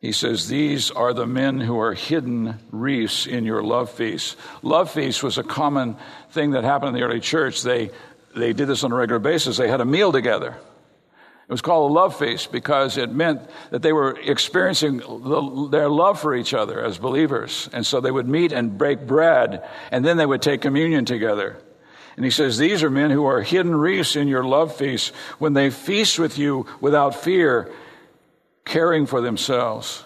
he 0.00 0.12
says, 0.12 0.48
These 0.48 0.90
are 0.90 1.12
the 1.12 1.26
men 1.26 1.60
who 1.60 1.78
are 1.78 1.92
hidden 1.92 2.58
reefs 2.70 3.26
in 3.26 3.44
your 3.44 3.62
love 3.62 3.90
feast. 3.90 4.36
Love 4.62 4.90
feast 4.90 5.22
was 5.22 5.36
a 5.36 5.42
common 5.42 5.96
thing 6.30 6.52
that 6.52 6.64
happened 6.64 6.90
in 6.90 6.94
the 6.94 7.06
early 7.06 7.20
church. 7.20 7.62
They, 7.62 7.90
they 8.34 8.52
did 8.52 8.66
this 8.66 8.82
on 8.82 8.92
a 8.92 8.96
regular 8.96 9.18
basis. 9.18 9.58
They 9.58 9.68
had 9.68 9.80
a 9.80 9.84
meal 9.84 10.10
together. 10.10 10.56
It 11.50 11.52
was 11.52 11.62
called 11.62 11.90
a 11.90 11.94
love 11.94 12.16
feast 12.16 12.52
because 12.52 12.96
it 12.96 13.12
meant 13.12 13.42
that 13.70 13.82
they 13.82 13.92
were 13.92 14.16
experiencing 14.20 14.98
the, 14.98 15.68
their 15.70 15.88
love 15.88 16.20
for 16.20 16.34
each 16.34 16.54
other 16.54 16.82
as 16.82 16.96
believers. 16.96 17.68
And 17.72 17.84
so 17.84 18.00
they 18.00 18.12
would 18.12 18.28
meet 18.28 18.52
and 18.52 18.78
break 18.78 19.06
bread, 19.06 19.68
and 19.90 20.04
then 20.04 20.16
they 20.16 20.26
would 20.26 20.42
take 20.42 20.62
communion 20.62 21.04
together. 21.04 21.56
And 22.16 22.24
he 22.24 22.30
says, 22.30 22.56
These 22.56 22.82
are 22.82 22.90
men 22.90 23.10
who 23.10 23.26
are 23.26 23.42
hidden 23.42 23.74
reefs 23.74 24.16
in 24.16 24.28
your 24.28 24.44
love 24.44 24.76
feast 24.76 25.12
when 25.38 25.52
they 25.52 25.70
feast 25.70 26.18
with 26.18 26.38
you 26.38 26.66
without 26.80 27.16
fear, 27.16 27.70
caring 28.64 29.06
for 29.06 29.20
themselves. 29.20 30.04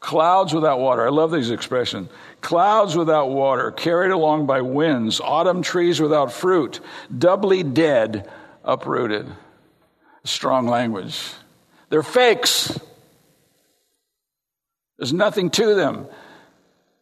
Clouds 0.00 0.54
without 0.54 0.80
water. 0.80 1.06
I 1.06 1.10
love 1.10 1.30
these 1.30 1.50
expressions. 1.50 2.08
Clouds 2.40 2.96
without 2.96 3.30
water, 3.30 3.70
carried 3.70 4.10
along 4.10 4.46
by 4.46 4.62
winds, 4.62 5.20
autumn 5.20 5.62
trees 5.62 6.00
without 6.00 6.32
fruit, 6.32 6.80
doubly 7.18 7.62
dead, 7.62 8.28
uprooted 8.64 9.26
strong 10.24 10.66
language. 10.66 11.20
They're 11.88 12.02
fakes. 12.02 12.78
There's 14.98 15.12
nothing 15.12 15.50
to 15.50 15.74
them. 15.74 16.06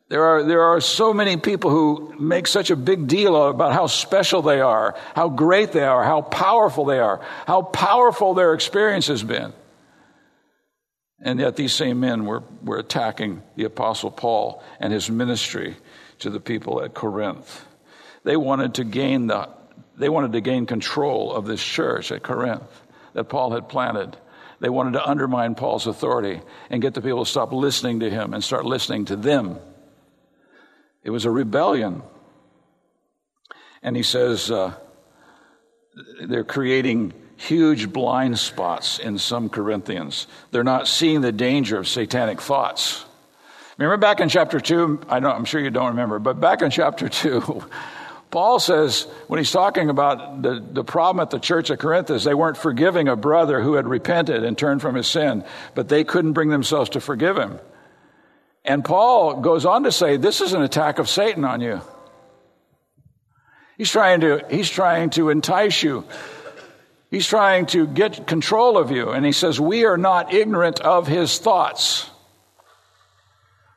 There 0.08 0.24
are, 0.24 0.42
there 0.42 0.62
are 0.62 0.80
so 0.80 1.12
many 1.12 1.36
people 1.36 1.70
who 1.70 2.14
make 2.18 2.46
such 2.46 2.70
a 2.70 2.76
big 2.76 3.08
deal 3.08 3.48
about 3.48 3.72
how 3.72 3.88
special 3.88 4.40
they 4.40 4.60
are, 4.60 4.96
how 5.14 5.28
great 5.28 5.72
they 5.72 5.84
are, 5.84 6.02
how 6.02 6.22
powerful 6.22 6.86
they 6.86 6.98
are, 6.98 7.20
how 7.46 7.62
powerful 7.62 8.32
their 8.32 8.54
experience 8.54 9.08
has 9.08 9.22
been. 9.22 9.52
And 11.20 11.40
yet, 11.40 11.56
these 11.56 11.72
same 11.72 11.98
men 11.98 12.26
were, 12.26 12.44
were 12.62 12.78
attacking 12.78 13.42
the 13.56 13.64
Apostle 13.64 14.10
Paul 14.10 14.62
and 14.78 14.92
his 14.92 15.10
ministry 15.10 15.76
to 16.20 16.30
the 16.30 16.38
people 16.38 16.82
at 16.82 16.94
Corinth. 16.94 17.64
They 18.22 18.36
wanted 18.36 18.74
to 18.74 18.84
gain, 18.84 19.26
the, 19.26 19.48
they 19.96 20.08
wanted 20.08 20.32
to 20.32 20.40
gain 20.40 20.66
control 20.66 21.32
of 21.32 21.46
this 21.46 21.62
church 21.62 22.12
at 22.12 22.22
Corinth 22.22 22.62
that 23.14 23.24
Paul 23.24 23.52
had 23.52 23.68
planted. 23.68 24.16
They 24.60 24.68
wanted 24.68 24.92
to 24.94 25.04
undermine 25.04 25.54
Paul's 25.54 25.86
authority 25.86 26.40
and 26.70 26.82
get 26.82 26.94
the 26.94 27.00
people 27.00 27.24
to 27.24 27.30
stop 27.30 27.52
listening 27.52 28.00
to 28.00 28.10
him 28.10 28.34
and 28.34 28.42
start 28.42 28.64
listening 28.64 29.06
to 29.06 29.16
them. 29.16 29.58
It 31.02 31.10
was 31.10 31.24
a 31.24 31.30
rebellion. 31.30 32.02
And 33.82 33.96
he 33.96 34.02
says 34.02 34.50
uh, 34.50 34.74
they're 36.26 36.44
creating 36.44 37.12
huge 37.38 37.92
blind 37.92 38.38
spots 38.38 38.98
in 38.98 39.16
some 39.16 39.48
Corinthians. 39.48 40.26
They're 40.50 40.64
not 40.64 40.88
seeing 40.88 41.20
the 41.20 41.32
danger 41.32 41.78
of 41.78 41.88
satanic 41.88 42.40
thoughts. 42.42 43.04
Remember 43.78 43.96
back 43.96 44.20
in 44.20 44.28
chapter 44.28 44.60
2, 44.60 45.02
I 45.08 45.20
know, 45.20 45.30
I'm 45.30 45.44
sure 45.44 45.60
you 45.60 45.70
don't 45.70 45.90
remember, 45.90 46.18
but 46.18 46.40
back 46.40 46.62
in 46.62 46.70
chapter 46.70 47.08
2, 47.08 47.64
Paul 48.30 48.58
says, 48.58 49.04
when 49.28 49.38
he's 49.38 49.52
talking 49.52 49.88
about 49.88 50.42
the, 50.42 50.62
the 50.72 50.84
problem 50.84 51.22
at 51.22 51.30
the 51.30 51.38
church 51.38 51.70
of 51.70 51.78
Corinth, 51.78 52.10
is 52.10 52.24
they 52.24 52.34
weren't 52.34 52.56
forgiving 52.56 53.08
a 53.08 53.16
brother 53.16 53.62
who 53.62 53.74
had 53.74 53.86
repented 53.86 54.42
and 54.44 54.58
turned 54.58 54.82
from 54.82 54.96
his 54.96 55.06
sin, 55.06 55.44
but 55.74 55.88
they 55.88 56.04
couldn't 56.04 56.32
bring 56.32 56.48
themselves 56.48 56.90
to 56.90 57.00
forgive 57.00 57.38
him. 57.38 57.60
And 58.64 58.84
Paul 58.84 59.40
goes 59.40 59.64
on 59.64 59.84
to 59.84 59.92
say, 59.92 60.18
This 60.18 60.40
is 60.42 60.52
an 60.52 60.62
attack 60.62 60.98
of 60.98 61.08
Satan 61.08 61.44
on 61.44 61.60
you. 61.62 61.80
He's 63.78 63.90
trying 63.90 64.20
to, 64.20 64.44
he's 64.50 64.68
trying 64.68 65.10
to 65.10 65.30
entice 65.30 65.82
you. 65.82 66.04
He's 67.10 67.26
trying 67.26 67.66
to 67.66 67.86
get 67.86 68.26
control 68.26 68.76
of 68.76 68.90
you. 68.90 69.10
And 69.10 69.24
he 69.24 69.32
says, 69.32 69.58
We 69.58 69.84
are 69.86 69.96
not 69.96 70.32
ignorant 70.32 70.80
of 70.80 71.06
his 71.06 71.38
thoughts. 71.38 72.10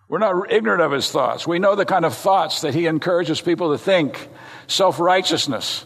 We're 0.10 0.20
not 0.20 0.52
ignorant 0.52 0.82
of 0.82 0.92
his 0.92 1.10
thoughts. 1.10 1.48
We 1.48 1.60
know 1.60 1.76
the 1.76 1.86
kind 1.86 2.04
of 2.04 2.14
thoughts 2.14 2.62
that 2.62 2.74
he 2.74 2.86
encourages 2.86 3.40
people 3.40 3.72
to 3.72 3.78
think 3.78 4.28
self 4.68 5.00
righteousness, 5.00 5.86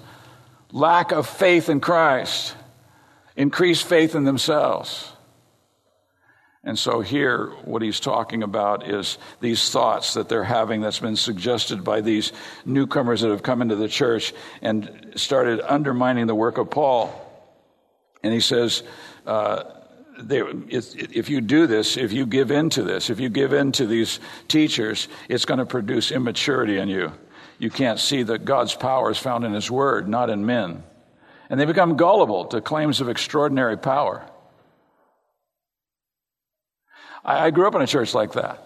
lack 0.72 1.12
of 1.12 1.28
faith 1.28 1.70
in 1.70 1.80
Christ, 1.80 2.56
increased 3.36 3.86
faith 3.86 4.16
in 4.16 4.24
themselves. 4.24 5.12
And 6.64 6.80
so, 6.80 7.02
here, 7.02 7.52
what 7.66 7.84
he's 7.84 8.00
talking 8.00 8.42
about 8.42 8.90
is 8.90 9.20
these 9.40 9.70
thoughts 9.70 10.16
that 10.16 10.30
they're 10.30 10.44
having 10.44 10.82
that's 10.82 10.98
been 10.98 11.16
suggested 11.16 11.84
by 11.84 12.02
these 12.02 12.32
newcomers 12.66 13.22
that 13.22 13.30
have 13.30 13.44
come 13.44 13.62
into 13.62 13.76
the 13.76 13.88
church 13.88 14.34
and 14.64 15.14
started 15.16 15.62
undermining 15.62 16.26
the 16.26 16.34
work 16.34 16.58
of 16.58 16.72
Paul. 16.72 17.22
And 18.26 18.34
he 18.34 18.40
says, 18.40 18.82
uh, 19.28 19.66
they, 20.18 20.42
if 20.42 21.30
you 21.30 21.42
do 21.42 21.68
this, 21.68 21.96
if 21.96 22.12
you 22.12 22.26
give 22.26 22.50
in 22.50 22.72
to 22.72 22.82
this, 22.82 23.12
if 23.12 23.20
you 23.20 23.30
give 23.30 23.54
in 23.54 23.72
to 23.74 23.86
these 23.86 24.20
teachers, 24.48 25.08
it's 25.30 25.46
going 25.46 25.60
to 25.60 25.66
produce 25.68 26.12
immaturity 26.12 26.80
in 26.80 26.90
you. 26.90 27.12
You 27.60 27.70
can't 27.70 28.00
see 28.00 28.24
that 28.24 28.44
God's 28.44 28.74
power 28.74 29.12
is 29.12 29.20
found 29.20 29.44
in 29.44 29.54
His 29.54 29.70
Word, 29.70 30.08
not 30.08 30.32
in 30.32 30.48
men. 30.48 30.82
And 31.52 31.60
they 31.60 31.66
become 31.66 31.98
gullible 31.98 32.46
to 32.46 32.62
claims 32.62 33.00
of 33.00 33.10
extraordinary 33.10 33.78
power. 33.78 34.28
I, 37.24 37.46
I 37.46 37.52
grew 37.52 37.68
up 37.68 37.76
in 37.76 37.84
a 37.84 37.88
church 37.88 38.16
like 38.16 38.34
that, 38.34 38.60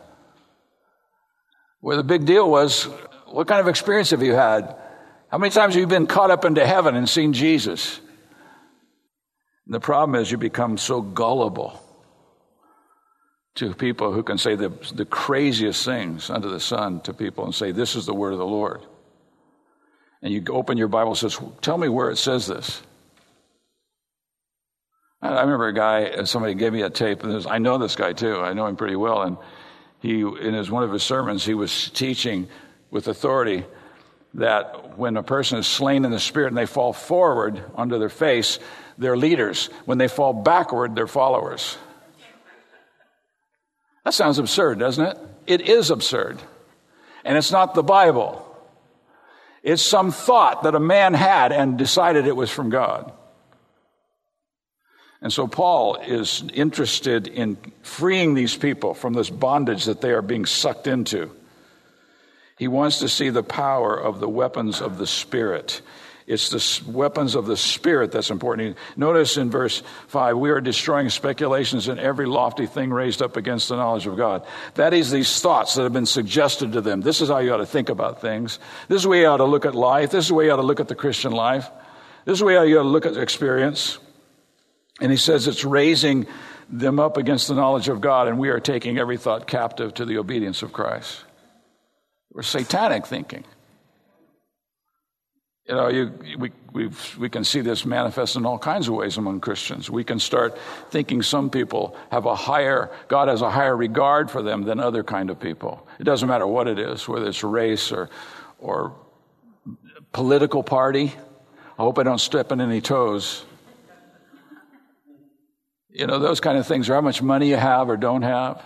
where 1.82 1.98
the 1.98 2.04
big 2.04 2.26
deal 2.26 2.50
was 2.50 2.86
what 3.26 3.46
kind 3.50 3.60
of 3.60 3.68
experience 3.68 4.12
have 4.12 4.24
you 4.24 4.36
had? 4.36 4.74
How 5.28 5.38
many 5.38 5.52
times 5.52 5.74
have 5.74 5.82
you 5.82 5.88
been 5.88 6.08
caught 6.08 6.32
up 6.32 6.46
into 6.46 6.66
heaven 6.66 6.96
and 6.96 7.10
seen 7.10 7.34
Jesus? 7.34 8.00
The 9.70 9.80
problem 9.80 10.20
is 10.20 10.32
you 10.32 10.38
become 10.38 10.78
so 10.78 11.00
gullible 11.02 11.80
to 13.56 13.74
people 13.76 14.12
who 14.12 14.24
can 14.24 14.40
say 14.40 14.56
the, 14.56 14.70
the 14.96 15.06
craziest 15.06 15.86
things 15.86 16.32
under 16.32 16.50
the 16.50 16.60
sun 16.60 17.02
to 17.02 17.14
people 17.14 17.46
and 17.46 17.54
say, 17.54 17.72
This 17.72 17.96
is 17.96 18.08
the 18.08 18.14
word 18.14 18.34
of 18.34 18.40
the 18.40 18.46
Lord. 18.46 18.82
And 20.24 20.34
you 20.34 20.44
open 20.50 20.78
your 20.78 20.88
Bible 20.88 21.12
and 21.12 21.18
says, 21.18 21.40
Tell 21.62 21.78
me 21.78 21.88
where 21.88 22.10
it 22.10 22.18
says 22.18 22.48
this. 22.48 22.82
I 25.22 25.42
remember 25.42 25.68
a 25.68 25.74
guy, 25.74 26.06
uh, 26.06 26.26
somebody 26.26 26.56
gave 26.56 26.74
me 26.74 26.82
a 26.82 26.90
tape, 26.90 27.24
and 27.24 27.46
I 27.46 27.58
know 27.58 27.78
this 27.78 27.96
guy 27.96 28.14
too. 28.14 28.40
I 28.40 28.54
know 28.54 28.66
him 28.66 28.78
pretty 28.78 28.96
well. 28.96 29.22
And 29.22 29.38
he, 30.00 30.22
in 30.22 30.54
his, 30.54 30.72
one 30.72 30.84
of 30.84 30.92
his 30.92 31.04
sermons, 31.04 31.46
he 31.46 31.54
was 31.54 31.90
teaching 31.92 32.48
with 32.90 33.08
authority 33.08 33.66
that 34.36 34.98
when 34.98 35.18
a 35.18 35.24
person 35.24 35.60
is 35.60 35.68
slain 35.68 36.06
in 36.06 36.12
the 36.12 36.20
spirit 36.20 36.50
and 36.50 36.58
they 36.58 36.66
fall 36.66 36.94
forward 36.94 37.64
onto 37.76 37.98
their 37.98 38.10
face, 38.10 38.60
they're 38.98 39.18
leaders. 39.18 39.68
When 39.86 39.98
they 39.98 40.08
fall 40.08 40.34
backward, 40.34 40.96
they're 40.96 41.08
followers. 41.08 41.78
That 44.06 44.14
sounds 44.14 44.40
absurd, 44.40 44.80
doesn't 44.80 45.06
it? 45.06 45.18
It 45.48 45.62
is 45.62 45.90
absurd. 45.90 46.40
And 47.24 47.38
it's 47.38 47.52
not 47.52 47.74
the 47.74 47.84
Bible. 47.84 48.46
It's 49.64 49.82
some 49.82 50.12
thought 50.12 50.64
that 50.64 50.76
a 50.76 50.80
man 50.80 51.14
had 51.14 51.52
and 51.52 51.78
decided 51.78 52.28
it 52.28 52.36
was 52.36 52.50
from 52.50 52.70
God. 52.70 53.12
And 55.22 55.34
so 55.34 55.48
Paul 55.48 55.96
is 55.96 56.44
interested 56.54 57.28
in 57.28 57.58
freeing 57.82 58.36
these 58.36 58.56
people 58.56 58.94
from 58.94 59.14
this 59.14 59.30
bondage 59.30 59.86
that 59.86 60.00
they 60.00 60.12
are 60.12 60.22
being 60.22 60.46
sucked 60.46 60.88
into. 60.88 61.30
He 62.60 62.68
wants 62.68 63.00
to 63.00 63.08
see 63.08 63.30
the 63.30 63.42
power 63.42 63.96
of 63.98 64.20
the 64.20 64.28
weapons 64.28 64.82
of 64.82 64.98
the 64.98 65.08
Spirit. 65.08 65.82
It's 66.28 66.50
the 66.50 66.92
weapons 66.92 67.36
of 67.36 67.46
the 67.46 67.56
Spirit 67.56 68.12
that's 68.12 68.32
important. 68.32 68.76
Notice 68.98 69.38
in 69.38 69.50
verse 69.50 69.82
5, 70.08 70.38
we 70.38 70.50
are 70.50 70.60
destroying 70.60 71.10
speculations 71.10 71.88
and 71.88 71.98
every 72.02 72.26
lofty 72.26 72.66
thing 72.66 72.92
raised 72.92 73.22
up 73.22 73.38
against 73.38 73.70
the 73.70 73.78
knowledge 73.78 74.08
of 74.08 74.18
God. 74.18 74.46
That 74.74 74.94
is 74.94 75.10
these 75.10 75.40
thoughts 75.40 75.76
that 75.76 75.84
have 75.84 75.94
been 75.94 76.06
suggested 76.06 76.74
to 76.74 76.82
them. 76.82 77.00
This 77.00 77.22
is 77.22 77.30
how 77.30 77.38
you 77.38 77.54
ought 77.54 77.58
to 77.58 77.66
think 77.66 77.88
about 77.88 78.20
things. 78.20 78.60
This 78.90 78.98
is 78.98 79.04
the 79.04 79.10
way 79.10 79.22
you 79.22 79.28
ought 79.28 79.38
to 79.38 79.46
look 79.46 79.66
at 79.66 79.74
life. 79.74 80.12
This 80.12 80.26
is 80.26 80.28
the 80.28 80.36
way 80.36 80.48
you 80.48 80.52
ought 80.52 80.58
to 80.58 80.62
look 80.62 80.82
at 80.82 80.90
the 80.90 80.96
Christian 80.96 81.32
life. 81.32 81.70
This 82.26 82.34
is 82.34 82.40
the 82.40 82.46
way 82.46 82.68
you 82.68 82.78
ought 82.78 82.84
to 82.84 82.90
look 82.90 83.06
at 83.06 83.16
experience. 83.16 84.00
And 85.00 85.12
he 85.12 85.18
says 85.18 85.48
it's 85.48 85.64
raising 85.64 86.28
them 86.68 87.00
up 87.00 87.16
against 87.16 87.48
the 87.48 87.56
knowledge 87.56 87.88
of 87.88 88.02
God, 88.02 88.28
and 88.28 88.38
we 88.38 88.50
are 88.50 88.60
taking 88.60 88.98
every 88.98 89.18
thought 89.18 89.48
captive 89.48 89.94
to 89.94 90.04
the 90.04 90.18
obedience 90.18 90.62
of 90.62 90.74
Christ. 90.74 91.24
We're 92.32 92.44
satanic 92.44 93.08
thinking. 93.08 93.44
You 95.68 95.76
know, 95.76 95.88
you, 95.88 96.12
we, 96.40 96.52
we 96.74 96.90
we 97.20 97.30
can 97.30 97.44
see 97.44 97.62
this 97.62 97.86
manifest 97.86 98.36
in 98.36 98.44
all 98.44 98.58
kinds 98.58 98.88
of 98.88 98.96
ways 98.96 99.18
among 99.18 99.40
Christians. 99.40 99.88
We 99.88 100.04
can 100.04 100.20
start 100.20 100.58
thinking 100.90 101.22
some 101.22 101.52
people 101.52 101.96
have 102.12 102.26
a 102.26 102.36
higher, 102.36 102.90
God 103.08 103.28
has 103.28 103.44
a 103.44 103.52
higher 103.52 103.78
regard 103.78 104.32
for 104.32 104.42
them 104.42 104.64
than 104.64 104.80
other 104.80 105.04
kind 105.04 105.30
of 105.30 105.40
people. 105.40 105.88
It 106.00 106.06
doesn't 106.06 106.28
matter 106.28 106.48
what 106.48 106.68
it 106.68 106.80
is, 106.80 107.08
whether 107.08 107.28
it's 107.28 107.44
race 107.44 107.92
or, 107.92 108.10
or 108.58 108.96
political 110.12 110.64
party. 110.64 111.14
I 111.78 111.84
hope 111.84 112.00
I 112.00 112.04
don't 112.04 112.20
step 112.20 112.52
on 112.52 112.62
any 112.62 112.82
toes. 112.82 113.46
You 115.92 116.08
know, 116.08 116.18
those 116.18 116.40
kind 116.40 116.58
of 116.58 116.66
things, 116.66 116.90
or 116.90 116.96
how 116.96 117.02
much 117.02 117.22
money 117.22 117.50
you 117.50 117.58
have 117.58 117.90
or 117.90 117.98
don't 117.98 118.24
have. 118.24 118.64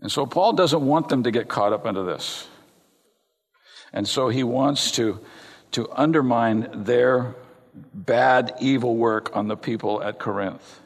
And 0.00 0.10
so 0.10 0.26
Paul 0.26 0.52
doesn't 0.52 0.84
want 0.84 1.08
them 1.08 1.24
to 1.24 1.30
get 1.30 1.48
caught 1.48 1.72
up 1.72 1.86
into 1.86 2.02
this. 2.02 2.46
And 3.92 4.06
so 4.06 4.28
he 4.28 4.44
wants 4.44 4.92
to, 4.92 5.20
to 5.72 5.88
undermine 5.90 6.84
their 6.84 7.34
bad, 7.94 8.54
evil 8.60 8.96
work 8.96 9.34
on 9.36 9.48
the 9.48 9.56
people 9.56 10.02
at 10.02 10.18
Corinth. 10.18 10.80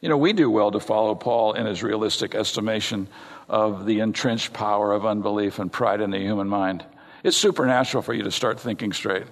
You 0.00 0.08
know, 0.08 0.16
we 0.16 0.32
do 0.32 0.50
well 0.50 0.70
to 0.70 0.80
follow 0.80 1.14
Paul 1.14 1.54
in 1.54 1.66
his 1.66 1.82
realistic 1.82 2.34
estimation 2.34 3.08
of 3.48 3.86
the 3.86 4.00
entrenched 4.00 4.52
power 4.52 4.92
of 4.92 5.06
unbelief 5.06 5.58
and 5.58 5.72
pride 5.72 6.00
in 6.00 6.10
the 6.10 6.18
human 6.18 6.48
mind. 6.48 6.84
It's 7.22 7.36
supernatural 7.36 8.02
for 8.02 8.12
you 8.12 8.22
to 8.24 8.30
start 8.30 8.60
thinking 8.60 8.92
straight. 8.92 9.26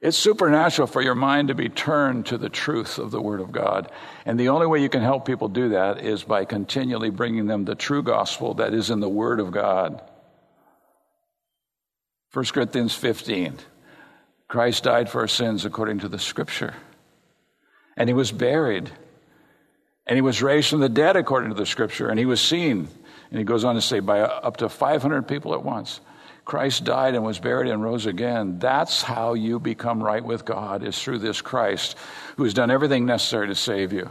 It's 0.00 0.16
supernatural 0.16 0.86
for 0.86 1.02
your 1.02 1.16
mind 1.16 1.48
to 1.48 1.54
be 1.54 1.68
turned 1.68 2.26
to 2.26 2.38
the 2.38 2.48
truth 2.48 2.98
of 2.98 3.10
the 3.10 3.20
Word 3.20 3.40
of 3.40 3.50
God. 3.50 3.90
And 4.24 4.38
the 4.38 4.50
only 4.50 4.66
way 4.66 4.80
you 4.80 4.88
can 4.88 5.02
help 5.02 5.26
people 5.26 5.48
do 5.48 5.70
that 5.70 6.04
is 6.04 6.22
by 6.22 6.44
continually 6.44 7.10
bringing 7.10 7.46
them 7.46 7.64
the 7.64 7.74
true 7.74 8.02
gospel 8.02 8.54
that 8.54 8.74
is 8.74 8.90
in 8.90 9.00
the 9.00 9.08
Word 9.08 9.40
of 9.40 9.50
God. 9.50 10.00
1 12.32 12.44
Corinthians 12.46 12.94
15 12.94 13.58
Christ 14.46 14.84
died 14.84 15.10
for 15.10 15.20
our 15.20 15.28
sins 15.28 15.66
according 15.66 15.98
to 15.98 16.08
the 16.08 16.18
Scripture. 16.18 16.74
And 17.98 18.08
he 18.08 18.14
was 18.14 18.32
buried. 18.32 18.90
And 20.06 20.16
he 20.16 20.22
was 20.22 20.40
raised 20.40 20.70
from 20.70 20.80
the 20.80 20.88
dead 20.88 21.16
according 21.16 21.50
to 21.50 21.54
the 21.54 21.66
Scripture. 21.66 22.08
And 22.08 22.18
he 22.18 22.24
was 22.24 22.40
seen. 22.40 22.88
And 23.30 23.38
he 23.38 23.44
goes 23.44 23.64
on 23.64 23.74
to 23.74 23.82
say, 23.82 24.00
by 24.00 24.20
up 24.20 24.58
to 24.58 24.70
500 24.70 25.28
people 25.28 25.52
at 25.52 25.62
once. 25.62 26.00
Christ 26.48 26.84
died 26.84 27.14
and 27.14 27.22
was 27.22 27.38
buried 27.38 27.70
and 27.70 27.82
rose 27.82 28.06
again. 28.06 28.58
That's 28.58 29.02
how 29.02 29.34
you 29.34 29.60
become 29.60 30.02
right 30.02 30.24
with 30.24 30.46
God, 30.46 30.82
is 30.82 30.98
through 30.98 31.18
this 31.18 31.42
Christ 31.42 31.94
who 32.38 32.44
has 32.44 32.54
done 32.54 32.70
everything 32.70 33.04
necessary 33.04 33.48
to 33.48 33.54
save 33.54 33.92
you. 33.92 34.10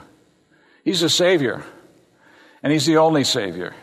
He's 0.84 1.02
a 1.02 1.10
Savior, 1.10 1.63
and 2.62 2.71
He's 2.71 2.86
the 2.86 2.97
only 2.97 3.23
Savior. 3.23 3.73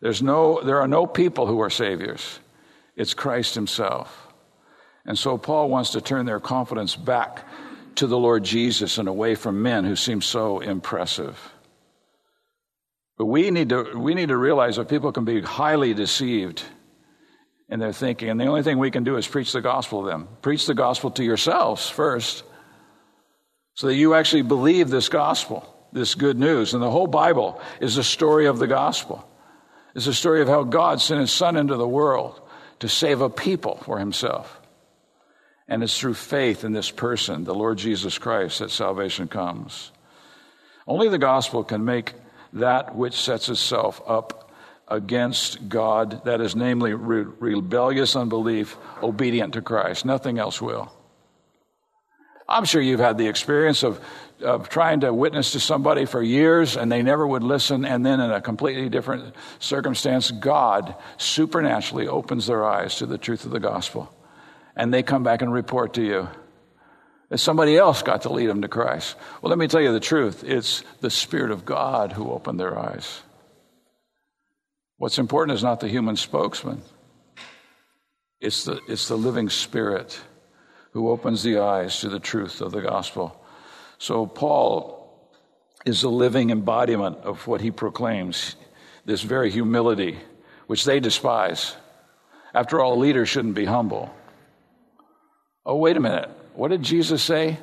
There's 0.00 0.20
no, 0.20 0.60
there 0.60 0.80
are 0.80 0.88
no 0.88 1.06
people 1.06 1.46
who 1.46 1.60
are 1.60 1.70
Saviors, 1.70 2.40
it's 2.96 3.14
Christ 3.14 3.54
Himself. 3.54 4.26
And 5.04 5.16
so 5.16 5.38
Paul 5.38 5.70
wants 5.70 5.90
to 5.92 6.00
turn 6.00 6.26
their 6.26 6.40
confidence 6.40 6.96
back 6.96 7.46
to 7.94 8.08
the 8.08 8.18
Lord 8.18 8.42
Jesus 8.42 8.98
and 8.98 9.06
away 9.06 9.36
from 9.36 9.62
men 9.62 9.84
who 9.84 9.94
seem 9.94 10.20
so 10.20 10.58
impressive. 10.58 11.38
But 13.16 13.26
we 13.26 13.52
need 13.52 13.68
to, 13.68 13.96
we 13.96 14.14
need 14.14 14.30
to 14.30 14.36
realize 14.36 14.76
that 14.76 14.88
people 14.88 15.12
can 15.12 15.24
be 15.24 15.42
highly 15.42 15.94
deceived 15.94 16.64
in 17.68 17.80
their 17.80 17.92
thinking. 17.92 18.30
And 18.30 18.40
the 18.40 18.46
only 18.46 18.62
thing 18.62 18.78
we 18.78 18.90
can 18.90 19.04
do 19.04 19.16
is 19.16 19.26
preach 19.26 19.52
the 19.52 19.60
gospel 19.60 20.02
to 20.02 20.08
them. 20.08 20.28
Preach 20.42 20.66
the 20.66 20.74
gospel 20.74 21.10
to 21.12 21.24
yourselves 21.24 21.88
first, 21.88 22.44
so 23.74 23.88
that 23.88 23.94
you 23.94 24.14
actually 24.14 24.42
believe 24.42 24.88
this 24.88 25.08
gospel, 25.08 25.74
this 25.92 26.14
good 26.14 26.38
news. 26.38 26.72
And 26.72 26.82
the 26.82 26.90
whole 26.90 27.06
Bible 27.06 27.60
is 27.80 27.98
a 27.98 28.04
story 28.04 28.46
of 28.46 28.58
the 28.58 28.66
gospel. 28.66 29.28
It's 29.94 30.06
a 30.06 30.14
story 30.14 30.42
of 30.42 30.48
how 30.48 30.62
God 30.62 31.00
sent 31.00 31.20
his 31.20 31.32
son 31.32 31.56
into 31.56 31.76
the 31.76 31.88
world 31.88 32.40
to 32.80 32.88
save 32.88 33.20
a 33.20 33.30
people 33.30 33.78
for 33.84 33.98
himself. 33.98 34.60
And 35.68 35.82
it's 35.82 35.98
through 35.98 36.14
faith 36.14 36.64
in 36.64 36.72
this 36.72 36.90
person, 36.90 37.44
the 37.44 37.54
Lord 37.54 37.78
Jesus 37.78 38.18
Christ, 38.18 38.60
that 38.60 38.70
salvation 38.70 39.26
comes. 39.26 39.90
Only 40.86 41.08
the 41.08 41.18
gospel 41.18 41.64
can 41.64 41.84
make 41.84 42.14
that 42.52 42.94
which 42.94 43.14
sets 43.14 43.48
itself 43.48 44.00
up 44.06 44.45
against 44.88 45.68
God, 45.68 46.24
that 46.24 46.40
is, 46.40 46.54
namely, 46.54 46.94
re- 46.94 47.26
rebellious 47.38 48.14
unbelief, 48.14 48.76
obedient 49.02 49.54
to 49.54 49.62
Christ. 49.62 50.04
Nothing 50.04 50.38
else 50.38 50.62
will. 50.62 50.92
I'm 52.48 52.64
sure 52.64 52.80
you've 52.80 53.00
had 53.00 53.18
the 53.18 53.26
experience 53.26 53.82
of, 53.82 54.00
of 54.40 54.68
trying 54.68 55.00
to 55.00 55.12
witness 55.12 55.52
to 55.52 55.60
somebody 55.60 56.04
for 56.04 56.22
years 56.22 56.76
and 56.76 56.90
they 56.92 57.02
never 57.02 57.26
would 57.26 57.42
listen, 57.42 57.84
and 57.84 58.06
then 58.06 58.20
in 58.20 58.30
a 58.30 58.40
completely 58.40 58.88
different 58.88 59.34
circumstance, 59.58 60.30
God 60.30 60.94
supernaturally 61.16 62.06
opens 62.06 62.46
their 62.46 62.64
eyes 62.64 62.96
to 62.96 63.06
the 63.06 63.18
truth 63.18 63.44
of 63.44 63.50
the 63.50 63.58
gospel. 63.58 64.12
And 64.76 64.94
they 64.94 65.02
come 65.02 65.24
back 65.24 65.42
and 65.42 65.52
report 65.52 65.94
to 65.94 66.02
you 66.02 66.28
that 67.30 67.38
somebody 67.38 67.76
else 67.76 68.02
got 68.02 68.22
to 68.22 68.32
lead 68.32 68.46
them 68.46 68.62
to 68.62 68.68
Christ. 68.68 69.16
Well, 69.42 69.50
let 69.50 69.58
me 69.58 69.66
tell 69.66 69.80
you 69.80 69.92
the 69.92 69.98
truth 69.98 70.44
it's 70.44 70.84
the 71.00 71.10
Spirit 71.10 71.50
of 71.50 71.64
God 71.64 72.12
who 72.12 72.30
opened 72.30 72.60
their 72.60 72.78
eyes. 72.78 73.22
What's 74.98 75.18
important 75.18 75.56
is 75.56 75.62
not 75.62 75.80
the 75.80 75.88
human 75.88 76.16
spokesman, 76.16 76.82
it's 78.40 78.64
the, 78.64 78.80
it's 78.88 79.08
the 79.08 79.16
living 79.16 79.48
spirit 79.48 80.20
who 80.92 81.10
opens 81.10 81.42
the 81.42 81.58
eyes 81.58 82.00
to 82.00 82.08
the 82.08 82.20
truth 82.20 82.60
of 82.60 82.72
the 82.72 82.80
gospel. 82.80 83.42
So, 83.98 84.26
Paul 84.26 84.96
is 85.84 86.02
a 86.02 86.08
living 86.08 86.50
embodiment 86.50 87.18
of 87.18 87.46
what 87.46 87.60
he 87.60 87.70
proclaims 87.70 88.56
this 89.04 89.22
very 89.22 89.50
humility, 89.50 90.18
which 90.66 90.84
they 90.84 91.00
despise. 91.00 91.76
After 92.54 92.80
all, 92.80 92.98
leaders 92.98 93.28
shouldn't 93.28 93.54
be 93.54 93.64
humble. 93.64 94.14
Oh, 95.64 95.76
wait 95.76 95.96
a 95.96 96.00
minute. 96.00 96.30
What 96.54 96.68
did 96.68 96.82
Jesus 96.82 97.22
say? 97.22 97.58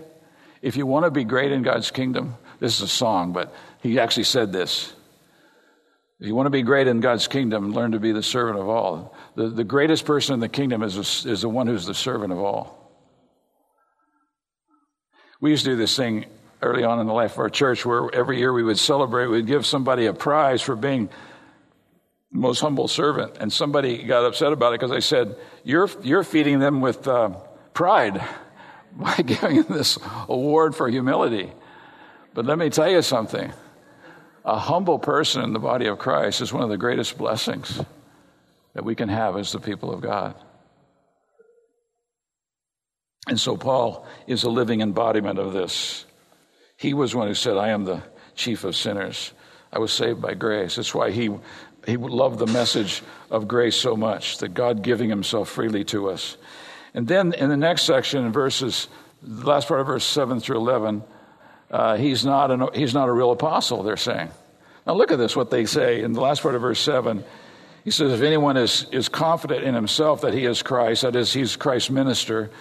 If 0.61 0.77
you 0.77 0.85
want 0.85 1.05
to 1.05 1.11
be 1.11 1.23
great 1.23 1.51
in 1.51 1.63
God's 1.63 1.91
kingdom, 1.91 2.35
this 2.59 2.77
is 2.77 2.81
a 2.83 2.87
song, 2.87 3.33
but 3.33 3.53
he 3.81 3.99
actually 3.99 4.23
said 4.23 4.53
this 4.53 4.93
if 6.23 6.27
you 6.27 6.35
want 6.35 6.45
to 6.45 6.51
be 6.51 6.61
great 6.61 6.87
in 6.87 7.01
God's 7.01 7.27
kingdom, 7.27 7.73
learn 7.73 7.91
to 7.91 7.99
be 7.99 8.13
the 8.13 8.23
servant 8.23 8.57
of 8.57 8.69
all. 8.69 9.13
The, 9.35 9.49
the 9.49 9.65
greatest 9.65 10.05
person 10.05 10.33
in 10.33 10.39
the 10.39 10.47
kingdom 10.47 10.81
is, 10.81 10.95
a, 10.95 11.29
is 11.29 11.41
the 11.41 11.49
one 11.49 11.67
who's 11.67 11.85
the 11.85 11.93
servant 11.93 12.31
of 12.31 12.39
all. 12.39 12.79
We 15.41 15.49
used 15.49 15.65
to 15.65 15.71
do 15.71 15.75
this 15.75 15.97
thing 15.97 16.27
early 16.61 16.85
on 16.85 17.01
in 17.01 17.07
the 17.07 17.13
life 17.13 17.33
of 17.33 17.39
our 17.39 17.49
church 17.49 17.85
where 17.85 18.07
every 18.15 18.37
year 18.37 18.53
we 18.53 18.63
would 18.63 18.79
celebrate, 18.79 19.27
we'd 19.27 19.47
give 19.47 19.65
somebody 19.65 20.05
a 20.05 20.13
prize 20.13 20.61
for 20.61 20.77
being 20.77 21.09
the 22.31 22.39
most 22.39 22.61
humble 22.61 22.87
servant. 22.87 23.35
And 23.41 23.51
somebody 23.51 24.01
got 24.01 24.23
upset 24.23 24.53
about 24.53 24.71
it 24.71 24.79
because 24.79 24.93
I 24.93 24.99
said, 24.99 25.35
You're, 25.65 25.89
you're 26.03 26.23
feeding 26.23 26.59
them 26.59 26.79
with 26.79 27.05
uh, 27.05 27.31
pride 27.73 28.25
by 28.93 29.15
giving 29.15 29.63
them 29.63 29.75
this 29.75 29.99
award 30.29 30.73
for 30.73 30.87
humility. 30.87 31.51
But 32.33 32.45
let 32.45 32.57
me 32.57 32.69
tell 32.69 32.89
you 32.89 33.01
something 33.01 33.51
a 34.45 34.57
humble 34.57 34.99
person 34.99 35.43
in 35.43 35.53
the 35.53 35.59
body 35.59 35.87
of 35.87 35.99
Christ 35.99 36.41
is 36.41 36.51
one 36.51 36.63
of 36.63 36.69
the 36.69 36.77
greatest 36.77 37.17
blessings 37.17 37.81
that 38.73 38.83
we 38.83 38.95
can 38.95 39.09
have 39.09 39.37
as 39.37 39.51
the 39.51 39.59
people 39.59 39.93
of 39.93 40.01
God. 40.01 40.35
And 43.27 43.39
so 43.39 43.55
Paul 43.55 44.05
is 44.27 44.43
a 44.43 44.49
living 44.49 44.81
embodiment 44.81 45.39
of 45.39 45.53
this. 45.53 46.05
He 46.75 46.93
was 46.93 47.15
one 47.15 47.27
who 47.27 47.35
said, 47.35 47.55
I 47.55 47.69
am 47.69 47.85
the 47.85 48.03
chief 48.35 48.65
of 48.65 48.75
sinners. 48.75 49.31
I 49.71 49.79
was 49.79 49.93
saved 49.93 50.21
by 50.21 50.33
grace. 50.33 50.75
That's 50.75 50.93
why 50.93 51.11
he, 51.11 51.29
he 51.85 51.95
loved 51.95 52.39
the 52.39 52.47
message 52.47 53.01
of 53.31 53.47
grace 53.47 53.77
so 53.77 53.95
much, 53.95 54.39
that 54.39 54.53
God 54.53 54.81
giving 54.81 55.09
himself 55.09 55.49
freely 55.49 55.85
to 55.85 56.09
us. 56.09 56.35
And 56.93 57.07
then 57.07 57.33
in 57.33 57.49
the 57.49 57.57
next 57.57 57.83
section, 57.83 58.25
in 58.25 58.31
verses, 58.31 58.87
the 59.21 59.47
last 59.47 59.69
part 59.69 59.79
of 59.79 59.87
verse 59.87 60.03
7 60.03 60.41
through 60.41 60.57
11, 60.57 61.03
uh, 61.73 61.97
he's, 61.97 62.23
not 62.23 62.51
an, 62.51 62.67
he's 62.75 62.93
not 62.93 63.09
a 63.09 63.11
real 63.11 63.31
apostle, 63.31 63.81
they're 63.81 63.97
saying. 63.97 64.29
Now 64.85 64.93
look 64.93 65.11
at 65.11 65.17
this, 65.17 65.35
what 65.35 65.49
they 65.49 65.65
say 65.65 66.03
in 66.03 66.13
the 66.13 66.21
last 66.21 66.43
part 66.43 66.53
of 66.53 66.61
verse 66.61 66.79
7. 66.79 67.23
He 67.83 67.89
says, 67.89 68.13
If 68.13 68.21
anyone 68.21 68.57
is, 68.57 68.85
is 68.91 69.09
confident 69.09 69.63
in 69.63 69.73
himself 69.73 70.21
that 70.21 70.35
he 70.35 70.45
is 70.45 70.61
Christ, 70.61 71.01
that 71.01 71.15
is, 71.15 71.33
he's 71.33 71.55
Christ's 71.55 71.89
minister, 71.89 72.51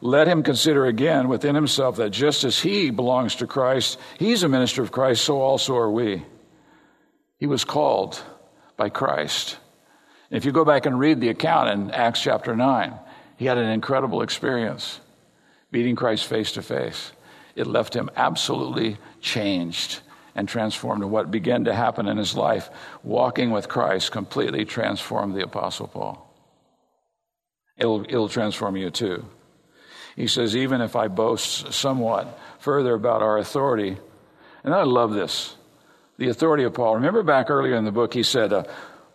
let 0.00 0.28
him 0.28 0.44
consider 0.44 0.86
again 0.86 1.26
within 1.26 1.56
himself 1.56 1.96
that 1.96 2.10
just 2.10 2.44
as 2.44 2.60
he 2.60 2.90
belongs 2.90 3.34
to 3.36 3.48
Christ, 3.48 3.98
he's 4.20 4.44
a 4.44 4.48
minister 4.48 4.82
of 4.82 4.92
Christ, 4.92 5.24
so 5.24 5.40
also 5.40 5.76
are 5.76 5.90
we. 5.90 6.22
He 7.38 7.48
was 7.48 7.64
called 7.64 8.22
by 8.76 8.88
Christ. 8.88 9.58
If 10.30 10.44
you 10.44 10.52
go 10.52 10.64
back 10.64 10.86
and 10.86 10.96
read 10.96 11.20
the 11.20 11.30
account 11.30 11.70
in 11.70 11.90
Acts 11.90 12.22
chapter 12.22 12.54
9, 12.54 12.94
he 13.36 13.46
had 13.46 13.58
an 13.58 13.68
incredible 13.68 14.22
experience 14.22 15.00
meeting 15.72 15.96
Christ 15.96 16.24
face 16.26 16.52
to 16.52 16.62
face 16.62 17.10
it 17.56 17.66
left 17.66 17.94
him 17.94 18.10
absolutely 18.16 18.98
changed 19.20 20.00
and 20.34 20.48
transformed. 20.48 21.02
And 21.02 21.12
what 21.12 21.30
began 21.30 21.64
to 21.64 21.74
happen 21.74 22.08
in 22.08 22.16
his 22.16 22.34
life, 22.34 22.70
walking 23.02 23.50
with 23.50 23.68
Christ, 23.68 24.12
completely 24.12 24.64
transformed 24.64 25.34
the 25.34 25.42
Apostle 25.42 25.88
Paul. 25.88 26.26
It'll, 27.76 28.02
it'll 28.02 28.28
transform 28.28 28.76
you 28.76 28.90
too. 28.90 29.24
He 30.16 30.26
says, 30.26 30.54
even 30.54 30.80
if 30.80 30.96
I 30.96 31.08
boast 31.08 31.72
somewhat 31.72 32.38
further 32.58 32.94
about 32.94 33.22
our 33.22 33.38
authority, 33.38 33.96
and 34.64 34.74
I 34.74 34.82
love 34.82 35.12
this, 35.12 35.56
the 36.18 36.28
authority 36.28 36.64
of 36.64 36.74
Paul. 36.74 36.96
Remember 36.96 37.22
back 37.22 37.48
earlier 37.48 37.76
in 37.76 37.84
the 37.84 37.92
book, 37.92 38.12
he 38.12 38.22
said, 38.22 38.52
uh, 38.52 38.64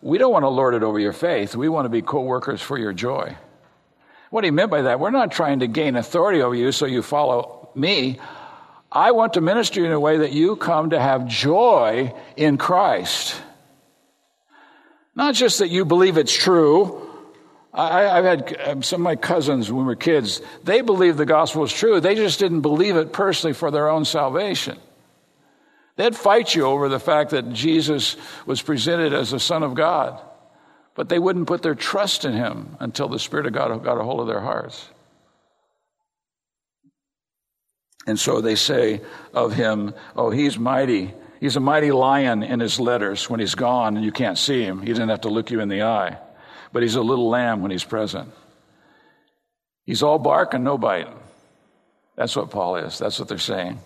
We 0.00 0.18
don't 0.18 0.32
want 0.32 0.42
to 0.42 0.48
lord 0.48 0.74
it 0.74 0.82
over 0.82 0.98
your 0.98 1.12
faith. 1.12 1.54
We 1.54 1.68
want 1.68 1.84
to 1.84 1.90
be 1.90 2.02
co 2.02 2.22
workers 2.22 2.60
for 2.60 2.76
your 2.76 2.92
joy. 2.92 3.36
What 4.30 4.42
he 4.42 4.50
meant 4.50 4.70
by 4.70 4.82
that, 4.82 4.98
we're 4.98 5.10
not 5.10 5.30
trying 5.30 5.60
to 5.60 5.68
gain 5.68 5.94
authority 5.94 6.42
over 6.42 6.54
you 6.54 6.72
so 6.72 6.86
you 6.86 7.02
follow 7.02 7.65
me. 7.76 8.18
I 8.90 9.12
want 9.12 9.34
to 9.34 9.40
minister 9.40 9.84
in 9.84 9.92
a 9.92 10.00
way 10.00 10.18
that 10.18 10.32
you 10.32 10.56
come 10.56 10.90
to 10.90 11.00
have 11.00 11.26
joy 11.26 12.14
in 12.36 12.56
Christ. 12.56 13.40
Not 15.14 15.34
just 15.34 15.58
that 15.58 15.68
you 15.68 15.84
believe 15.84 16.16
it's 16.16 16.32
true. 16.32 17.02
I, 17.72 18.02
have 18.02 18.24
had 18.24 18.60
um, 18.68 18.82
some 18.82 19.02
of 19.02 19.04
my 19.04 19.16
cousins 19.16 19.70
when 19.70 19.82
we 19.82 19.86
were 19.86 19.96
kids, 19.96 20.40
they 20.64 20.80
believed 20.80 21.18
the 21.18 21.26
gospel 21.26 21.60
was 21.60 21.72
true. 21.72 22.00
They 22.00 22.14
just 22.14 22.38
didn't 22.38 22.62
believe 22.62 22.96
it 22.96 23.12
personally 23.12 23.52
for 23.52 23.70
their 23.70 23.90
own 23.90 24.06
salvation. 24.06 24.78
They'd 25.96 26.16
fight 26.16 26.54
you 26.54 26.64
over 26.64 26.88
the 26.88 27.00
fact 27.00 27.30
that 27.30 27.52
Jesus 27.52 28.16
was 28.46 28.62
presented 28.62 29.12
as 29.12 29.30
the 29.30 29.40
Son 29.40 29.62
of 29.62 29.74
God. 29.74 30.20
But 30.94 31.10
they 31.10 31.18
wouldn't 31.18 31.46
put 31.46 31.62
their 31.62 31.74
trust 31.74 32.24
in 32.24 32.32
him 32.32 32.76
until 32.80 33.08
the 33.08 33.18
Spirit 33.18 33.46
of 33.46 33.52
God 33.52 33.84
got 33.84 34.00
a 34.00 34.02
hold 34.02 34.20
of 34.20 34.26
their 34.26 34.40
hearts. 34.40 34.88
And 38.06 38.18
so 38.18 38.40
they 38.40 38.54
say 38.54 39.00
of 39.34 39.52
him, 39.52 39.94
Oh, 40.14 40.30
he's 40.30 40.58
mighty. 40.58 41.12
He's 41.40 41.56
a 41.56 41.60
mighty 41.60 41.92
lion 41.92 42.42
in 42.42 42.60
his 42.60 42.80
letters 42.80 43.28
when 43.28 43.40
he's 43.40 43.54
gone 43.54 43.96
and 43.96 44.04
you 44.04 44.12
can't 44.12 44.38
see 44.38 44.62
him. 44.62 44.80
He 44.80 44.88
doesn't 44.88 45.08
have 45.08 45.22
to 45.22 45.28
look 45.28 45.50
you 45.50 45.60
in 45.60 45.68
the 45.68 45.82
eye. 45.82 46.18
But 46.72 46.82
he's 46.82 46.94
a 46.94 47.02
little 47.02 47.28
lamb 47.28 47.62
when 47.62 47.70
he's 47.70 47.84
present. 47.84 48.32
He's 49.84 50.02
all 50.02 50.18
bark 50.18 50.54
and 50.54 50.64
no 50.64 50.78
bite. 50.78 51.08
That's 52.16 52.34
what 52.34 52.50
Paul 52.50 52.76
is. 52.76 52.98
That's 52.98 53.18
what 53.18 53.28
they're 53.28 53.38
saying. 53.38 53.78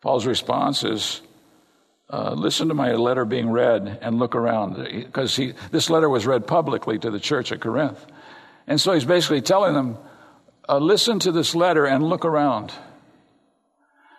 Paul's 0.00 0.26
response 0.26 0.84
is 0.84 1.20
uh, 2.10 2.32
listen 2.32 2.68
to 2.68 2.74
my 2.74 2.92
letter 2.92 3.24
being 3.24 3.50
read 3.50 3.98
and 4.00 4.18
look 4.18 4.34
around. 4.34 4.76
Because 4.84 5.38
this 5.70 5.90
letter 5.90 6.08
was 6.08 6.26
read 6.26 6.46
publicly 6.46 6.98
to 6.98 7.10
the 7.10 7.20
church 7.20 7.52
at 7.52 7.60
Corinth. 7.60 8.04
And 8.66 8.80
so 8.80 8.92
he's 8.92 9.04
basically 9.04 9.40
telling 9.40 9.74
them 9.74 9.98
uh, 10.68 10.78
listen 10.78 11.18
to 11.20 11.32
this 11.32 11.54
letter 11.54 11.86
and 11.86 12.04
look 12.04 12.24
around. 12.24 12.72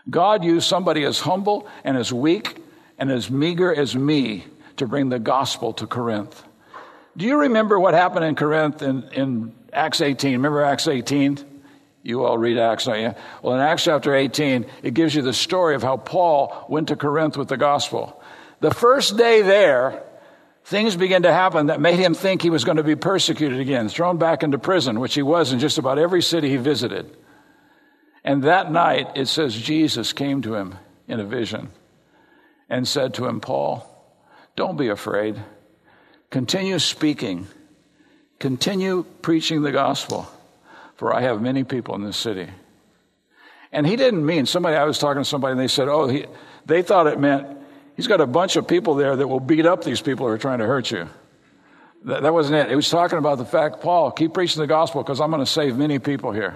God 0.09 0.43
used 0.43 0.67
somebody 0.67 1.03
as 1.03 1.19
humble 1.19 1.67
and 1.83 1.95
as 1.95 2.12
weak 2.12 2.57
and 2.97 3.12
as 3.12 3.29
meager 3.29 3.73
as 3.73 3.95
me 3.95 4.45
to 4.77 4.88
bring 4.88 5.09
the 5.09 5.19
gospel 5.19 5.73
to 5.73 5.88
Corinth. 5.88 6.43
Do 7.15 7.25
you 7.25 7.41
remember 7.41 7.79
what 7.79 7.93
happened 7.93 8.25
in 8.25 8.35
Corinth 8.35 8.81
in, 8.81 9.03
in 9.12 9.53
Acts 9.73 10.01
18? 10.01 10.33
Remember 10.33 10.63
Acts 10.63 10.88
18? 10.88 11.38
You 12.01 12.23
all 12.23 12.38
read 12.38 12.57
Acts, 12.57 12.85
don't 12.85 13.01
you? 13.01 13.13
Well, 13.43 13.55
in 13.55 13.62
Acts 13.62 13.83
chapter 13.83 14.15
18, 14.15 14.65
it 14.83 14.93
gives 14.93 15.13
you 15.13 15.21
the 15.21 15.33
story 15.33 15.75
of 15.75 15.83
how 15.83 15.97
Paul 15.97 16.65
went 16.69 16.88
to 16.88 16.95
Corinth 16.95 17.35
with 17.35 17.49
the 17.49 17.57
gospel. 17.57 18.21
The 18.62 18.71
first 18.71 19.17
day 19.17 19.41
there, 19.41 20.03
things 20.69 20.95
began 20.95 21.23
to 21.23 21.34
happen 21.34 21.67
that 21.67 21.82
made 21.82 21.97
him 21.97 22.13
think 22.13 22.41
he 22.41 22.51
was 22.51 22.63
going 22.63 22.77
to 22.77 22.84
be 22.84 22.95
persecuted 22.95 23.60
again, 23.60 23.89
thrown 23.89 24.19
back 24.19 24.43
into 24.43 24.60
prison, 24.60 24.99
which 24.99 25.15
he 25.15 25.23
was 25.23 25.51
in 25.51 25.58
just 25.58 25.79
about 25.79 25.97
every 25.97 26.21
city 26.21 26.47
he 26.47 26.58
visited. 26.58 27.17
And 28.23 28.43
that 28.43 28.71
night, 28.71 29.10
it 29.15 29.27
says 29.27 29.55
Jesus 29.55 30.13
came 30.13 30.43
to 30.43 30.53
him 30.53 30.75
in 31.08 31.19
a 31.19 31.25
vision 31.25 31.69
and 32.69 32.88
said 32.88 33.15
to 33.15 33.25
him, 33.25 33.41
Paul, 33.41 33.84
don't 34.55 34.77
be 34.77 34.89
afraid. 34.89 35.41
Continue 36.29 36.77
speaking, 36.77 37.47
continue 38.38 39.05
preaching 39.23 39.63
the 39.63 39.71
gospel 39.71 40.27
for 40.97 41.15
I 41.15 41.21
have 41.21 41.41
many 41.41 41.63
people 41.63 41.95
in 41.95 42.03
this 42.03 42.17
city. 42.17 42.47
And 43.71 43.88
he 43.88 43.95
didn't 43.95 44.23
mean 44.23 44.45
somebody, 44.45 44.75
I 44.75 44.84
was 44.84 44.99
talking 44.99 45.23
to 45.23 45.25
somebody 45.25 45.53
and 45.53 45.60
they 45.60 45.67
said, 45.67 45.88
oh, 45.88 46.08
he, 46.08 46.25
they 46.65 46.84
thought 46.84 47.08
it 47.08 47.19
meant 47.19 47.58
he's 47.99 48.07
got 48.07 48.21
a 48.21 48.25
bunch 48.25 48.55
of 48.55 48.65
people 48.65 48.95
there 48.95 49.13
that 49.13 49.27
will 49.27 49.41
beat 49.41 49.65
up 49.65 49.83
these 49.83 49.99
people 49.99 50.25
who 50.25 50.31
are 50.31 50.38
trying 50.38 50.59
to 50.59 50.65
hurt 50.65 50.89
you. 50.89 51.09
That, 52.05 52.23
that 52.23 52.33
wasn't 52.33 52.55
it. 52.55 52.71
It 52.71 52.75
was 52.77 52.89
talking 52.89 53.17
about 53.17 53.39
the 53.39 53.45
fact, 53.45 53.81
Paul, 53.81 54.09
keep 54.12 54.33
preaching 54.33 54.62
the 54.62 54.67
gospel 54.67 55.03
because 55.03 55.19
I'm 55.19 55.29
going 55.31 55.43
to 55.43 55.51
save 55.51 55.75
many 55.75 55.99
people 55.99 56.31
here. 56.31 56.55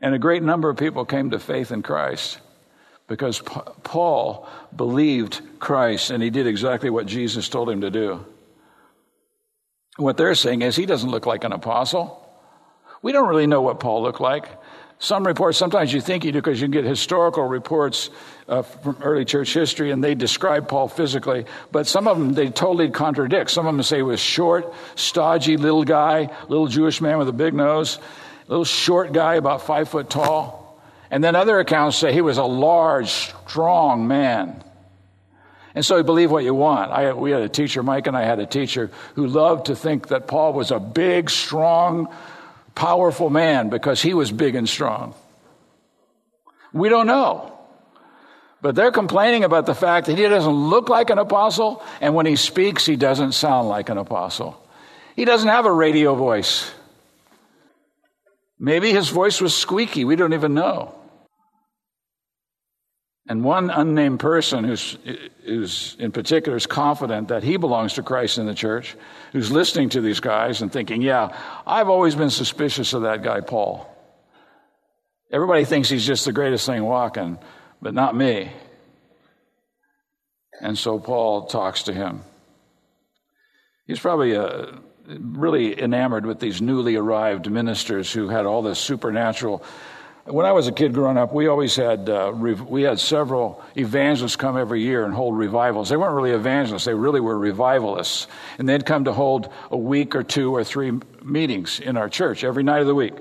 And 0.00 0.14
a 0.14 0.18
great 0.20 0.44
number 0.44 0.70
of 0.70 0.76
people 0.76 1.04
came 1.04 1.30
to 1.30 1.40
faith 1.40 1.72
in 1.72 1.82
Christ 1.82 2.38
because 3.08 3.40
Paul 3.40 4.48
believed 4.76 5.40
Christ 5.58 6.12
and 6.12 6.22
he 6.22 6.30
did 6.30 6.46
exactly 6.46 6.88
what 6.88 7.06
Jesus 7.06 7.48
told 7.48 7.68
him 7.68 7.80
to 7.80 7.90
do. 7.90 8.24
What 9.96 10.16
they're 10.16 10.36
saying 10.36 10.62
is 10.62 10.76
he 10.76 10.86
doesn't 10.86 11.10
look 11.10 11.26
like 11.26 11.42
an 11.42 11.50
apostle. 11.50 12.24
We 13.02 13.10
don't 13.10 13.28
really 13.28 13.48
know 13.48 13.62
what 13.62 13.80
Paul 13.80 14.04
looked 14.04 14.20
like. 14.20 14.46
Some 15.02 15.26
reports, 15.26 15.56
sometimes 15.56 15.94
you 15.94 16.02
think 16.02 16.26
you 16.26 16.32
do 16.32 16.42
because 16.42 16.60
you 16.60 16.66
can 16.66 16.72
get 16.72 16.84
historical 16.84 17.44
reports 17.44 18.10
uh, 18.46 18.60
from 18.60 18.98
early 19.00 19.24
church 19.24 19.54
history 19.54 19.92
and 19.92 20.04
they 20.04 20.14
describe 20.14 20.68
Paul 20.68 20.88
physically, 20.88 21.46
but 21.72 21.86
some 21.86 22.06
of 22.06 22.18
them 22.18 22.34
they 22.34 22.50
totally 22.50 22.90
contradict. 22.90 23.50
Some 23.50 23.66
of 23.66 23.74
them 23.74 23.82
say 23.82 23.96
he 23.96 24.02
was 24.02 24.20
short, 24.20 24.74
stodgy 24.96 25.56
little 25.56 25.84
guy, 25.84 26.28
little 26.48 26.66
Jewish 26.66 27.00
man 27.00 27.16
with 27.16 27.30
a 27.30 27.32
big 27.32 27.54
nose, 27.54 27.98
little 28.46 28.66
short 28.66 29.14
guy 29.14 29.36
about 29.36 29.62
five 29.62 29.88
foot 29.88 30.10
tall. 30.10 30.78
And 31.10 31.24
then 31.24 31.34
other 31.34 31.58
accounts 31.60 31.96
say 31.96 32.12
he 32.12 32.20
was 32.20 32.36
a 32.36 32.44
large, 32.44 33.08
strong 33.08 34.06
man. 34.06 34.62
And 35.74 35.82
so 35.82 35.96
you 35.96 36.02
believe 36.02 36.30
what 36.30 36.44
you 36.44 36.54
want. 36.54 36.90
I, 36.90 37.14
we 37.14 37.30
had 37.30 37.40
a 37.40 37.48
teacher, 37.48 37.82
Mike 37.82 38.06
and 38.06 38.14
I 38.14 38.24
had 38.24 38.38
a 38.38 38.46
teacher 38.46 38.90
who 39.14 39.26
loved 39.28 39.66
to 39.66 39.76
think 39.76 40.08
that 40.08 40.26
Paul 40.26 40.52
was 40.52 40.70
a 40.70 40.78
big, 40.78 41.30
strong, 41.30 42.12
powerful 42.74 43.30
man 43.30 43.68
because 43.68 44.02
he 44.02 44.14
was 44.14 44.30
big 44.30 44.54
and 44.54 44.68
strong? 44.68 45.14
We 46.72 46.88
don't 46.88 47.06
know. 47.06 47.58
But 48.62 48.74
they're 48.74 48.92
complaining 48.92 49.44
about 49.44 49.66
the 49.66 49.74
fact 49.74 50.06
that 50.06 50.18
he 50.18 50.24
doesn't 50.24 50.52
look 50.52 50.88
like 50.88 51.10
an 51.10 51.18
apostle, 51.18 51.82
and 52.00 52.14
when 52.14 52.26
he 52.26 52.36
speaks, 52.36 52.84
he 52.84 52.96
doesn't 52.96 53.32
sound 53.32 53.68
like 53.68 53.88
an 53.88 53.96
apostle. 53.96 54.62
He 55.16 55.24
doesn't 55.24 55.48
have 55.48 55.64
a 55.64 55.72
radio 55.72 56.14
voice. 56.14 56.70
Maybe 58.58 58.92
his 58.92 59.08
voice 59.08 59.40
was 59.40 59.54
squeaky. 59.54 60.04
We 60.04 60.16
don't 60.16 60.34
even 60.34 60.52
know. 60.52 60.94
And 63.30 63.44
one 63.44 63.70
unnamed 63.70 64.18
person 64.18 64.64
who's, 64.64 64.98
who's 65.44 65.96
in 66.00 66.10
particular 66.10 66.58
is 66.58 66.66
confident 66.66 67.28
that 67.28 67.44
he 67.44 67.58
belongs 67.58 67.92
to 67.92 68.02
Christ 68.02 68.38
in 68.38 68.46
the 68.46 68.56
church, 68.56 68.96
who's 69.30 69.52
listening 69.52 69.90
to 69.90 70.00
these 70.00 70.18
guys 70.18 70.62
and 70.62 70.72
thinking, 70.72 71.00
yeah, 71.00 71.38
I've 71.64 71.88
always 71.88 72.16
been 72.16 72.30
suspicious 72.30 72.92
of 72.92 73.02
that 73.02 73.22
guy, 73.22 73.40
Paul. 73.40 73.88
Everybody 75.30 75.64
thinks 75.64 75.88
he's 75.88 76.04
just 76.04 76.24
the 76.24 76.32
greatest 76.32 76.66
thing 76.66 76.82
walking, 76.82 77.38
but 77.80 77.94
not 77.94 78.16
me. 78.16 78.50
And 80.60 80.76
so 80.76 80.98
Paul 80.98 81.46
talks 81.46 81.84
to 81.84 81.92
him. 81.92 82.22
He's 83.86 84.00
probably 84.00 84.34
uh, 84.34 84.72
really 85.06 85.80
enamored 85.80 86.26
with 86.26 86.40
these 86.40 86.60
newly 86.60 86.96
arrived 86.96 87.48
ministers 87.48 88.12
who 88.12 88.26
had 88.26 88.44
all 88.44 88.62
this 88.62 88.80
supernatural 88.80 89.62
when 90.30 90.46
I 90.46 90.52
was 90.52 90.66
a 90.66 90.72
kid 90.72 90.94
growing 90.94 91.16
up, 91.16 91.32
we 91.32 91.48
always 91.48 91.76
had 91.76 92.08
uh, 92.08 92.32
we 92.34 92.82
had 92.82 93.00
several 93.00 93.62
evangelists 93.76 94.36
come 94.36 94.56
every 94.56 94.82
year 94.82 95.04
and 95.04 95.12
hold 95.12 95.36
revivals. 95.36 95.88
They 95.88 95.96
weren't 95.96 96.14
really 96.14 96.30
evangelists; 96.30 96.84
they 96.84 96.94
really 96.94 97.20
were 97.20 97.38
revivalists, 97.38 98.26
and 98.58 98.68
they'd 98.68 98.86
come 98.86 99.04
to 99.04 99.12
hold 99.12 99.52
a 99.70 99.76
week 99.76 100.14
or 100.14 100.22
two 100.22 100.54
or 100.54 100.64
three 100.64 100.92
meetings 101.22 101.80
in 101.80 101.96
our 101.96 102.08
church 102.08 102.44
every 102.44 102.62
night 102.62 102.80
of 102.80 102.86
the 102.86 102.94
week. 102.94 103.14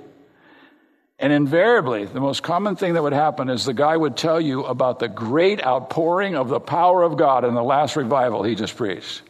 And 1.17 1.33
invariably, 1.33 2.05
the 2.05 2.21
most 2.21 2.43
common 2.43 2.77
thing 2.77 2.93
that 2.93 3.03
would 3.03 3.13
happen 3.13 3.49
is 3.49 3.65
the 3.65 3.73
guy 3.73 3.95
would 3.95 4.15
tell 4.15 4.39
you 4.39 4.63
about 4.63 4.99
the 4.99 5.09
great 5.09 5.61
outpouring 5.65 6.35
of 6.35 6.47
the 6.47 6.61
power 6.61 7.03
of 7.03 7.17
God 7.17 7.43
in 7.43 7.55
the 7.55 7.63
last 7.63 7.97
revival 7.97 8.43
he 8.43 8.55
just 8.55 8.77
preached. 8.77 9.21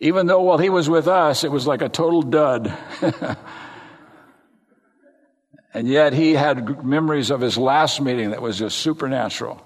Even 0.00 0.26
though 0.26 0.42
while 0.42 0.58
he 0.58 0.68
was 0.68 0.90
with 0.90 1.08
us, 1.08 1.44
it 1.44 1.50
was 1.50 1.66
like 1.66 1.80
a 1.80 1.88
total 1.88 2.20
dud. 2.20 2.76
And 5.76 5.86
yet 5.86 6.14
he 6.14 6.32
had 6.32 6.82
memories 6.86 7.30
of 7.30 7.42
his 7.42 7.58
last 7.58 8.00
meeting 8.00 8.30
that 8.30 8.40
was 8.40 8.58
just 8.58 8.78
supernatural. 8.78 9.62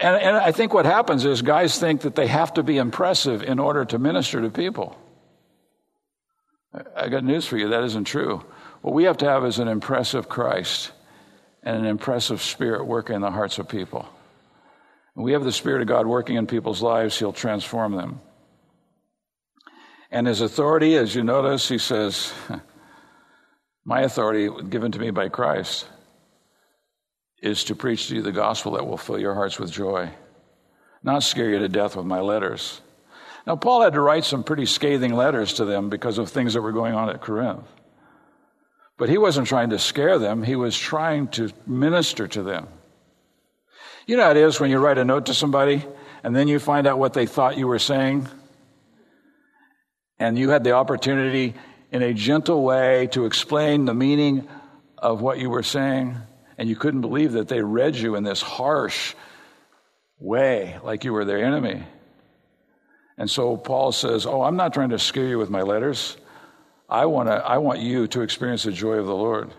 And, 0.00 0.20
and, 0.20 0.36
I 0.36 0.50
think 0.50 0.74
what 0.74 0.86
happens 0.86 1.24
is 1.24 1.40
guys 1.40 1.78
think 1.78 2.00
that 2.00 2.16
they 2.16 2.26
have 2.26 2.54
to 2.54 2.64
be 2.64 2.76
impressive 2.76 3.44
in 3.44 3.60
order 3.60 3.84
to 3.84 3.98
minister 4.00 4.40
to 4.40 4.50
people. 4.50 4.98
I 6.96 7.08
got 7.08 7.22
news 7.22 7.46
for 7.46 7.56
you 7.58 7.68
that 7.68 7.84
isn't 7.84 8.06
true. 8.06 8.44
What 8.82 8.92
we 8.92 9.04
have 9.04 9.18
to 9.18 9.26
have 9.26 9.44
is 9.44 9.60
an 9.60 9.68
impressive 9.68 10.28
Christ 10.28 10.90
and 11.62 11.76
an 11.76 11.86
impressive 11.86 12.42
spirit 12.42 12.86
working 12.86 13.14
in 13.14 13.22
the 13.22 13.30
hearts 13.30 13.60
of 13.60 13.68
people. 13.68 14.08
When 15.14 15.24
we 15.24 15.32
have 15.32 15.44
the 15.44 15.52
Spirit 15.52 15.82
of 15.82 15.86
God 15.86 16.08
working 16.08 16.34
in 16.34 16.48
people's 16.48 16.82
lives, 16.82 17.16
He'll 17.16 17.32
transform 17.32 17.94
them. 17.94 18.20
And 20.10 20.26
His 20.26 20.40
authority, 20.40 20.96
as 20.96 21.14
you 21.14 21.22
notice, 21.22 21.68
He 21.68 21.78
says, 21.78 22.32
My 23.84 24.02
authority 24.02 24.48
given 24.68 24.92
to 24.92 24.98
me 24.98 25.10
by 25.10 25.28
Christ 25.28 25.88
is 27.42 27.64
to 27.64 27.74
preach 27.74 28.08
to 28.08 28.16
you 28.16 28.22
the 28.22 28.32
gospel 28.32 28.72
that 28.72 28.86
will 28.86 28.98
fill 28.98 29.18
your 29.18 29.34
hearts 29.34 29.58
with 29.58 29.72
joy, 29.72 30.10
not 31.02 31.22
scare 31.22 31.50
you 31.50 31.58
to 31.58 31.68
death 31.68 31.96
with 31.96 32.06
my 32.06 32.20
letters. 32.20 32.80
Now, 33.46 33.56
Paul 33.56 33.82
had 33.82 33.94
to 33.94 34.00
write 34.00 34.24
some 34.24 34.44
pretty 34.44 34.66
scathing 34.66 35.14
letters 35.14 35.54
to 35.54 35.64
them 35.64 35.88
because 35.88 36.18
of 36.18 36.28
things 36.28 36.54
that 36.54 36.60
were 36.60 36.72
going 36.72 36.94
on 36.94 37.08
at 37.08 37.22
Corinth. 37.22 37.66
But 38.98 39.08
he 39.08 39.16
wasn't 39.16 39.48
trying 39.48 39.70
to 39.70 39.78
scare 39.78 40.18
them, 40.18 40.42
he 40.42 40.56
was 40.56 40.78
trying 40.78 41.28
to 41.28 41.50
minister 41.66 42.28
to 42.28 42.42
them. 42.42 42.68
You 44.06 44.16
know 44.16 44.24
how 44.24 44.32
it 44.32 44.36
is 44.36 44.60
when 44.60 44.70
you 44.70 44.78
write 44.78 44.98
a 44.98 45.04
note 45.04 45.26
to 45.26 45.34
somebody 45.34 45.84
and 46.22 46.36
then 46.36 46.48
you 46.48 46.58
find 46.58 46.86
out 46.86 46.98
what 46.98 47.14
they 47.14 47.26
thought 47.26 47.56
you 47.56 47.66
were 47.66 47.78
saying? 47.78 48.28
And 50.18 50.38
you 50.38 50.50
had 50.50 50.64
the 50.64 50.72
opportunity 50.72 51.54
in 51.90 52.02
a 52.02 52.14
gentle 52.14 52.62
way 52.62 53.08
to 53.08 53.26
explain 53.26 53.84
the 53.84 53.94
meaning 53.94 54.48
of 54.98 55.20
what 55.22 55.38
you 55.38 55.50
were 55.50 55.62
saying, 55.62 56.16
and 56.58 56.68
you 56.68 56.76
couldn't 56.76 57.00
believe 57.00 57.32
that 57.32 57.48
they 57.48 57.62
read 57.62 57.96
you 57.96 58.14
in 58.14 58.22
this 58.22 58.42
harsh 58.42 59.14
way, 60.18 60.78
like 60.84 61.04
you 61.04 61.12
were 61.12 61.24
their 61.24 61.44
enemy. 61.44 61.82
And 63.18 63.30
so 63.30 63.56
Paul 63.56 63.92
says, 63.92 64.26
Oh, 64.26 64.42
I'm 64.42 64.56
not 64.56 64.72
trying 64.72 64.90
to 64.90 64.98
scare 64.98 65.26
you 65.26 65.38
with 65.38 65.50
my 65.50 65.62
letters. 65.62 66.16
I, 66.88 67.06
wanna, 67.06 67.32
I 67.32 67.58
want 67.58 67.80
you 67.80 68.06
to 68.08 68.22
experience 68.22 68.64
the 68.64 68.72
joy 68.72 68.94
of 68.94 69.06
the 69.06 69.14
Lord. 69.14 69.52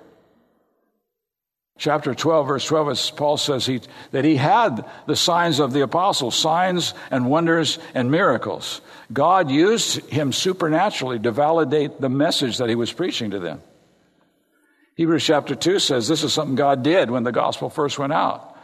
Chapter 1.78 2.14
12, 2.14 2.48
verse 2.48 2.66
12, 2.66 2.90
as 2.90 3.12
Paul 3.12 3.38
says 3.38 3.66
he, 3.66 3.82
that 4.12 4.26
he 4.26 4.36
had 4.36 4.86
the 5.08 5.16
signs 5.16 5.60
of 5.60 5.74
the 5.74 5.82
apostles, 5.82 6.36
signs 6.36 6.94
and 7.10 7.30
wonders 7.30 7.80
and 7.94 8.12
miracles. 8.12 8.82
God 9.12 9.50
used 9.50 10.06
him 10.10 10.32
supernaturally 10.32 11.20
to 11.20 11.32
validate 11.32 12.00
the 12.00 12.10
message 12.10 12.58
that 12.60 12.70
he 12.70 12.76
was 12.76 12.94
preaching 12.94 13.32
to 13.32 13.40
them. 13.40 13.62
Hebrews 14.96 15.24
chapter 15.24 15.56
2 15.56 15.80
says 15.80 16.08
this 16.08 16.24
is 16.24 16.34
something 16.34 16.56
God 16.56 16.84
did 16.84 17.10
when 17.10 17.24
the 17.24 17.32
gospel 17.32 17.70
first 17.70 17.98
went 17.98 18.14
out, 18.14 18.56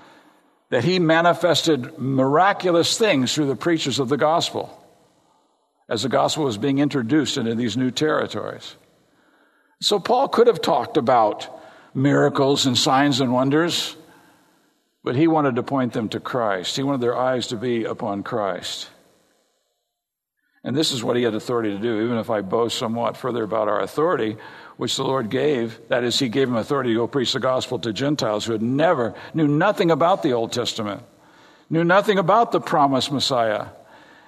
that 0.69 0.83
he 0.83 0.99
manifested 0.99 1.97
miraculous 1.97 2.97
things 2.97 3.33
through 3.33 3.47
the 3.47 3.55
preachers 3.55 3.99
of 3.99 4.09
the 4.09 4.17
gospel 4.17 4.73
as 5.89 6.03
the 6.03 6.09
gospel 6.09 6.43
was 6.43 6.57
being 6.57 6.79
introduced 6.79 7.37
into 7.37 7.55
these 7.55 7.77
new 7.77 7.91
territories. 7.91 8.75
So 9.79 9.99
Paul 9.99 10.27
could 10.27 10.47
have 10.47 10.61
talked 10.61 10.97
about 10.97 11.56
miracles 11.97 12.67
and 12.67 12.77
signs 12.77 13.21
and 13.21 13.33
wonders, 13.33 13.95
but 15.03 15.15
he 15.15 15.27
wanted 15.27 15.55
to 15.55 15.63
point 15.63 15.93
them 15.93 16.07
to 16.09 16.19
Christ. 16.19 16.75
He 16.75 16.83
wanted 16.83 17.01
their 17.01 17.17
eyes 17.17 17.47
to 17.47 17.55
be 17.55 17.85
upon 17.85 18.21
Christ. 18.21 18.87
And 20.63 20.77
this 20.77 20.91
is 20.91 21.03
what 21.03 21.17
he 21.17 21.23
had 21.23 21.33
authority 21.33 21.71
to 21.71 21.79
do. 21.79 22.05
Even 22.05 22.17
if 22.17 22.29
I 22.29 22.41
boast 22.41 22.77
somewhat 22.77 23.17
further 23.17 23.43
about 23.43 23.67
our 23.67 23.81
authority, 23.81 24.37
which 24.75 24.95
the 24.95 25.03
Lord 25.03 25.31
gave, 25.31 25.79
that 25.87 26.03
is, 26.03 26.19
he 26.19 26.29
gave 26.29 26.49
him 26.49 26.55
authority 26.55 26.91
to 26.91 26.95
go 26.99 27.07
preach 27.07 27.33
the 27.33 27.39
gospel 27.39 27.79
to 27.79 27.91
Gentiles 27.91 28.45
who 28.45 28.51
had 28.51 28.61
never, 28.61 29.15
knew 29.33 29.47
nothing 29.47 29.89
about 29.89 30.21
the 30.21 30.33
Old 30.33 30.51
Testament, 30.51 31.01
knew 31.67 31.83
nothing 31.83 32.19
about 32.19 32.51
the 32.51 32.61
promised 32.61 33.11
Messiah. 33.11 33.67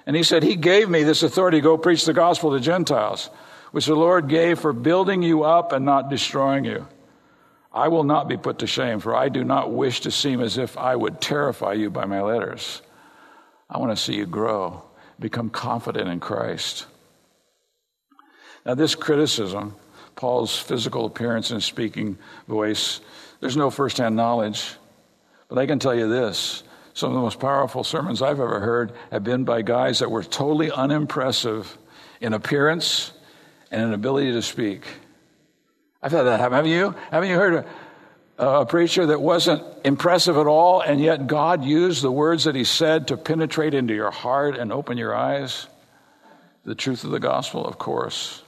And 0.06 0.16
he 0.16 0.24
said, 0.24 0.42
He 0.42 0.56
gave 0.56 0.90
me 0.90 1.04
this 1.04 1.22
authority 1.22 1.58
to 1.58 1.62
go 1.62 1.78
preach 1.78 2.04
the 2.04 2.14
gospel 2.14 2.52
to 2.52 2.60
Gentiles, 2.60 3.30
which 3.70 3.86
the 3.86 3.94
Lord 3.94 4.28
gave 4.28 4.58
for 4.58 4.72
building 4.72 5.22
you 5.22 5.44
up 5.44 5.72
and 5.72 5.84
not 5.84 6.10
destroying 6.10 6.64
you. 6.64 6.88
I 7.72 7.88
will 7.88 8.04
not 8.04 8.28
be 8.28 8.36
put 8.36 8.58
to 8.60 8.66
shame, 8.66 9.00
for 9.00 9.14
I 9.14 9.28
do 9.28 9.44
not 9.44 9.72
wish 9.72 10.00
to 10.00 10.10
seem 10.10 10.40
as 10.40 10.58
if 10.58 10.76
I 10.76 10.96
would 10.96 11.20
terrify 11.20 11.74
you 11.74 11.90
by 11.90 12.04
my 12.04 12.20
letters. 12.20 12.82
I 13.68 13.78
want 13.78 13.96
to 13.96 14.02
see 14.02 14.14
you 14.14 14.26
grow, 14.26 14.82
become 15.20 15.50
confident 15.50 16.08
in 16.08 16.18
Christ. 16.18 16.86
Now, 18.66 18.74
this 18.74 18.94
criticism, 18.94 19.76
Paul's 20.16 20.58
physical 20.58 21.06
appearance 21.06 21.50
and 21.52 21.62
speaking 21.62 22.18
voice, 22.48 23.00
there's 23.38 23.56
no 23.56 23.70
firsthand 23.70 24.16
knowledge. 24.16 24.74
But 25.48 25.58
I 25.58 25.66
can 25.66 25.78
tell 25.78 25.94
you 25.94 26.08
this 26.08 26.62
some 26.92 27.10
of 27.10 27.14
the 27.14 27.22
most 27.22 27.38
powerful 27.38 27.84
sermons 27.84 28.20
I've 28.20 28.40
ever 28.40 28.60
heard 28.60 28.92
have 29.12 29.24
been 29.24 29.44
by 29.44 29.62
guys 29.62 30.00
that 30.00 30.10
were 30.10 30.24
totally 30.24 30.70
unimpressive 30.70 31.78
in 32.20 32.32
appearance 32.32 33.12
and 33.70 33.80
in 33.80 33.92
ability 33.94 34.32
to 34.32 34.42
speak. 34.42 34.84
I've 36.02 36.12
had 36.12 36.22
that 36.22 36.40
happen. 36.40 36.54
Haven't 36.54 36.70
you? 36.70 36.94
Haven't 37.10 37.28
you 37.28 37.36
heard 37.36 37.66
a, 38.38 38.46
a 38.46 38.66
preacher 38.66 39.06
that 39.06 39.20
wasn't 39.20 39.62
impressive 39.84 40.36
at 40.36 40.46
all, 40.46 40.80
and 40.80 41.00
yet 41.00 41.26
God 41.26 41.64
used 41.64 42.02
the 42.02 42.10
words 42.10 42.44
that 42.44 42.54
he 42.54 42.64
said 42.64 43.08
to 43.08 43.16
penetrate 43.16 43.74
into 43.74 43.94
your 43.94 44.10
heart 44.10 44.56
and 44.56 44.72
open 44.72 44.96
your 44.96 45.14
eyes? 45.14 45.66
The 46.64 46.74
truth 46.74 47.04
of 47.04 47.10
the 47.10 47.20
gospel, 47.20 47.66
of 47.66 47.78
course. 47.78 48.42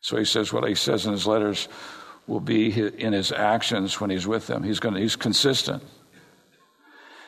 So 0.00 0.16
he 0.16 0.24
says 0.24 0.52
what 0.52 0.68
he 0.68 0.74
says 0.74 1.06
in 1.06 1.12
his 1.12 1.26
letters 1.26 1.68
will 2.26 2.40
be 2.40 2.72
in 2.72 3.12
his 3.12 3.32
actions 3.32 4.00
when 4.00 4.10
he's 4.10 4.26
with 4.26 4.46
them. 4.46 4.62
He's 4.62 4.80
going 4.80 4.94
to, 4.94 5.00
he's 5.00 5.16
consistent. 5.16 5.82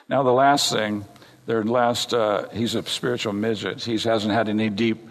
Now 0.09 0.23
the 0.23 0.33
last 0.33 0.73
thing, 0.73 1.05
their 1.47 1.63
last, 1.63 2.15
uh, 2.15 2.49
he's 2.51 2.75
a 2.75 2.83
spiritual 2.85 3.33
midget. 3.33 3.83
He 3.83 3.99
hasn't 3.99 4.33
had 4.33 4.49
any 4.49 4.71
deep. 4.71 5.09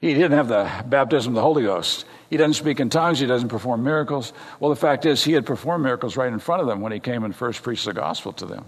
He 0.00 0.14
didn't 0.14 0.32
have 0.32 0.48
the 0.48 0.70
baptism 0.86 1.32
of 1.32 1.34
the 1.36 1.42
Holy 1.42 1.62
Ghost. 1.64 2.04
He 2.32 2.38
doesn't 2.38 2.54
speak 2.54 2.80
in 2.80 2.88
tongues. 2.88 3.18
He 3.20 3.26
doesn't 3.26 3.50
perform 3.50 3.84
miracles. 3.84 4.32
Well, 4.58 4.70
the 4.70 4.76
fact 4.76 5.04
is, 5.04 5.22
he 5.22 5.34
had 5.34 5.44
performed 5.44 5.84
miracles 5.84 6.16
right 6.16 6.32
in 6.32 6.38
front 6.38 6.62
of 6.62 6.66
them 6.66 6.80
when 6.80 6.90
he 6.90 6.98
came 6.98 7.24
and 7.24 7.36
first 7.36 7.62
preached 7.62 7.84
the 7.84 7.92
gospel 7.92 8.32
to 8.32 8.46
them. 8.46 8.64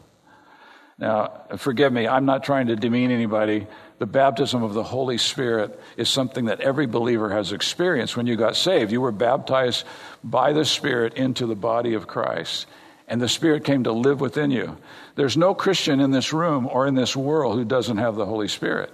Now, 0.98 1.44
forgive 1.56 1.90
me, 1.90 2.06
I'm 2.06 2.26
not 2.26 2.44
trying 2.44 2.66
to 2.66 2.76
demean 2.76 3.10
anybody. 3.10 3.66
The 4.00 4.06
baptism 4.06 4.62
of 4.62 4.74
the 4.74 4.82
Holy 4.82 5.16
Spirit 5.16 5.80
is 5.96 6.10
something 6.10 6.44
that 6.44 6.60
every 6.60 6.84
believer 6.84 7.30
has 7.30 7.52
experienced 7.52 8.18
when 8.18 8.26
you 8.26 8.36
got 8.36 8.54
saved. 8.54 8.92
You 8.92 9.00
were 9.00 9.12
baptized 9.12 9.86
by 10.22 10.52
the 10.52 10.66
Spirit 10.66 11.14
into 11.14 11.46
the 11.46 11.56
body 11.56 11.94
of 11.94 12.06
Christ, 12.06 12.66
and 13.08 13.18
the 13.18 13.30
Spirit 13.30 13.64
came 13.64 13.84
to 13.84 13.92
live 13.92 14.20
within 14.20 14.50
you. 14.50 14.76
There's 15.14 15.38
no 15.38 15.54
Christian 15.54 16.00
in 16.00 16.10
this 16.10 16.34
room 16.34 16.68
or 16.70 16.86
in 16.86 16.96
this 16.96 17.16
world 17.16 17.56
who 17.56 17.64
doesn't 17.64 17.96
have 17.96 18.16
the 18.16 18.26
Holy 18.26 18.48
Spirit. 18.48 18.92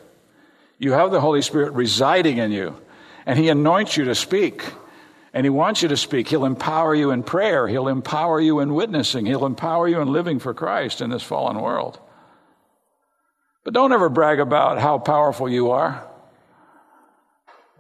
You 0.79 0.93
have 0.93 1.11
the 1.11 1.21
Holy 1.21 1.43
Spirit 1.43 1.73
residing 1.73 2.39
in 2.39 2.53
you 2.53 2.81
and 3.27 3.39
He 3.39 3.49
anoints 3.49 3.97
you 3.97 4.05
to 4.05 4.15
speak. 4.15 4.65
And 5.33 5.45
He 5.45 5.51
wants 5.51 5.83
you 5.83 5.89
to 5.89 5.97
speak. 5.97 6.29
He'll 6.29 6.45
empower 6.45 6.95
you 6.95 7.11
in 7.13 7.23
prayer. 7.23 7.69
He'll 7.69 7.89
empower 7.89 8.41
you 8.41 8.61
in 8.61 8.75
witnessing. 8.75 9.27
He'll 9.27 9.47
empower 9.47 9.87
you 9.87 10.01
in 10.01 10.13
living 10.13 10.39
for 10.39 10.55
Christ 10.55 11.01
in 11.01 11.11
this 11.11 11.23
fallen 11.23 11.61
world. 11.61 12.01
But 13.65 13.75
don't 13.75 13.93
ever 13.93 14.09
brag 14.09 14.41
about 14.41 14.81
how 14.81 14.99
powerful 14.99 15.49
you 15.49 15.71
are, 15.71 16.07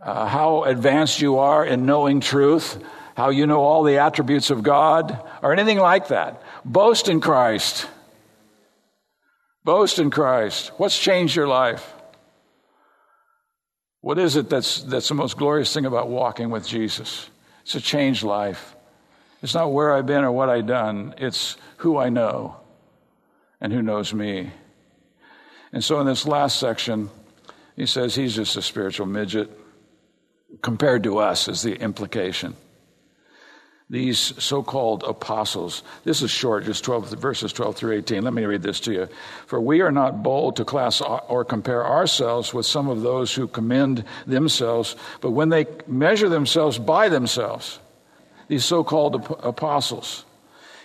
uh, 0.03 0.26
how 0.26 0.64
advanced 0.64 1.20
you 1.20 1.38
are 1.38 1.64
in 1.64 1.86
knowing 1.86 2.20
truth, 2.20 2.82
how 3.14 3.30
you 3.30 3.47
know 3.47 3.62
all 3.62 3.82
the 3.82 3.99
attributes 3.99 4.51
of 4.51 4.62
God, 4.62 5.18
or 5.43 5.53
anything 5.53 5.78
like 5.78 6.09
that. 6.09 6.43
Boast 6.64 7.09
in 7.09 7.20
Christ. 7.20 7.88
Boast 9.64 9.99
in 9.99 10.11
Christ. 10.11 10.72
What's 10.76 10.99
changed 10.99 11.34
your 11.34 11.49
life? 11.49 11.95
What 14.01 14.18
is 14.18 14.36
it 14.36 14.48
that's, 14.48 14.82
that's 14.82 15.09
the 15.09 15.14
most 15.14 15.36
glorious 15.36 15.72
thing 15.72 15.86
about 15.86 16.09
walking 16.09 16.51
with 16.51 16.66
Jesus? 16.66 17.28
It's 17.62 17.74
a 17.74 17.80
changed 17.80 18.22
life. 18.22 18.74
It's 19.42 19.55
not 19.55 19.72
where 19.72 19.92
I've 19.92 20.07
been 20.07 20.24
or 20.24 20.32
what 20.32 20.48
I've 20.48 20.66
done, 20.66 21.14
it's 21.18 21.57
who 21.78 21.96
I 21.96 22.09
know 22.09 22.57
and 23.61 23.72
who 23.72 23.82
knows 23.82 24.12
me. 24.12 24.51
And 25.72 25.82
so 25.84 26.01
in 26.01 26.07
this 26.07 26.26
last 26.26 26.59
section, 26.59 27.11
he 27.76 27.86
says 27.86 28.14
he's 28.14 28.34
just 28.34 28.57
a 28.57 28.62
spiritual 28.62 29.07
midget 29.07 29.51
compared 30.62 31.05
to 31.05 31.18
us, 31.18 31.48
is 31.48 31.62
the 31.62 31.76
implication 31.76 32.57
these 33.91 34.18
so 34.43 34.62
called 34.62 35.03
apostles. 35.03 35.82
This 36.05 36.22
is 36.22 36.30
short, 36.30 36.64
just 36.64 36.84
12, 36.84 37.11
verses 37.18 37.53
12 37.53 37.74
through 37.74 37.99
18. 37.99 38.22
Let 38.22 38.32
me 38.32 38.45
read 38.45 38.62
this 38.62 38.78
to 38.80 38.93
you. 38.93 39.09
For 39.47 39.61
we 39.61 39.80
are 39.80 39.91
not 39.91 40.22
bold 40.22 40.57
to 40.57 40.64
class 40.64 41.01
or 41.01 41.45
compare 41.45 41.84
ourselves 41.84 42.55
with 42.55 42.66
some 42.66 42.88
of 42.88 43.03
those 43.03 43.34
who 43.34 43.49
commend 43.49 44.05
themselves, 44.28 44.95
but 45.20 45.32
when 45.32 45.49
they 45.49 45.66
measure 45.88 46.28
themselves 46.28 46.78
by 46.78 47.09
themselves, 47.09 47.80
these 48.47 48.64
so 48.64 48.84
called 48.84 49.36
apostles, 49.43 50.24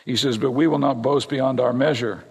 he 0.04 0.16
says, 0.16 0.40
But 0.40 0.52
we 0.52 0.66
will 0.66 0.80
not 0.80 1.04
boast 1.04 1.30
beyond 1.30 1.60
our 1.60 1.74
measure, 1.74 2.24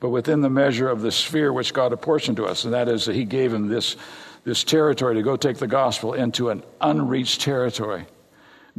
but 0.00 0.08
within 0.08 0.40
the 0.40 0.50
measure 0.50 0.88
of 0.88 1.02
the 1.02 1.12
sphere 1.12 1.52
which 1.52 1.74
God 1.74 1.92
apportioned 1.92 2.38
to 2.38 2.46
us. 2.46 2.64
And 2.64 2.72
that 2.72 2.88
is 2.88 3.04
that 3.04 3.14
he 3.14 3.24
gave 3.24 3.52
him 3.52 3.68
this, 3.68 3.96
this 4.44 4.64
territory 4.64 5.16
to 5.16 5.22
go 5.22 5.36
take 5.36 5.58
the 5.58 5.66
gospel 5.66 6.14
into 6.14 6.48
an 6.48 6.62
unreached 6.80 7.42
territory. 7.42 8.06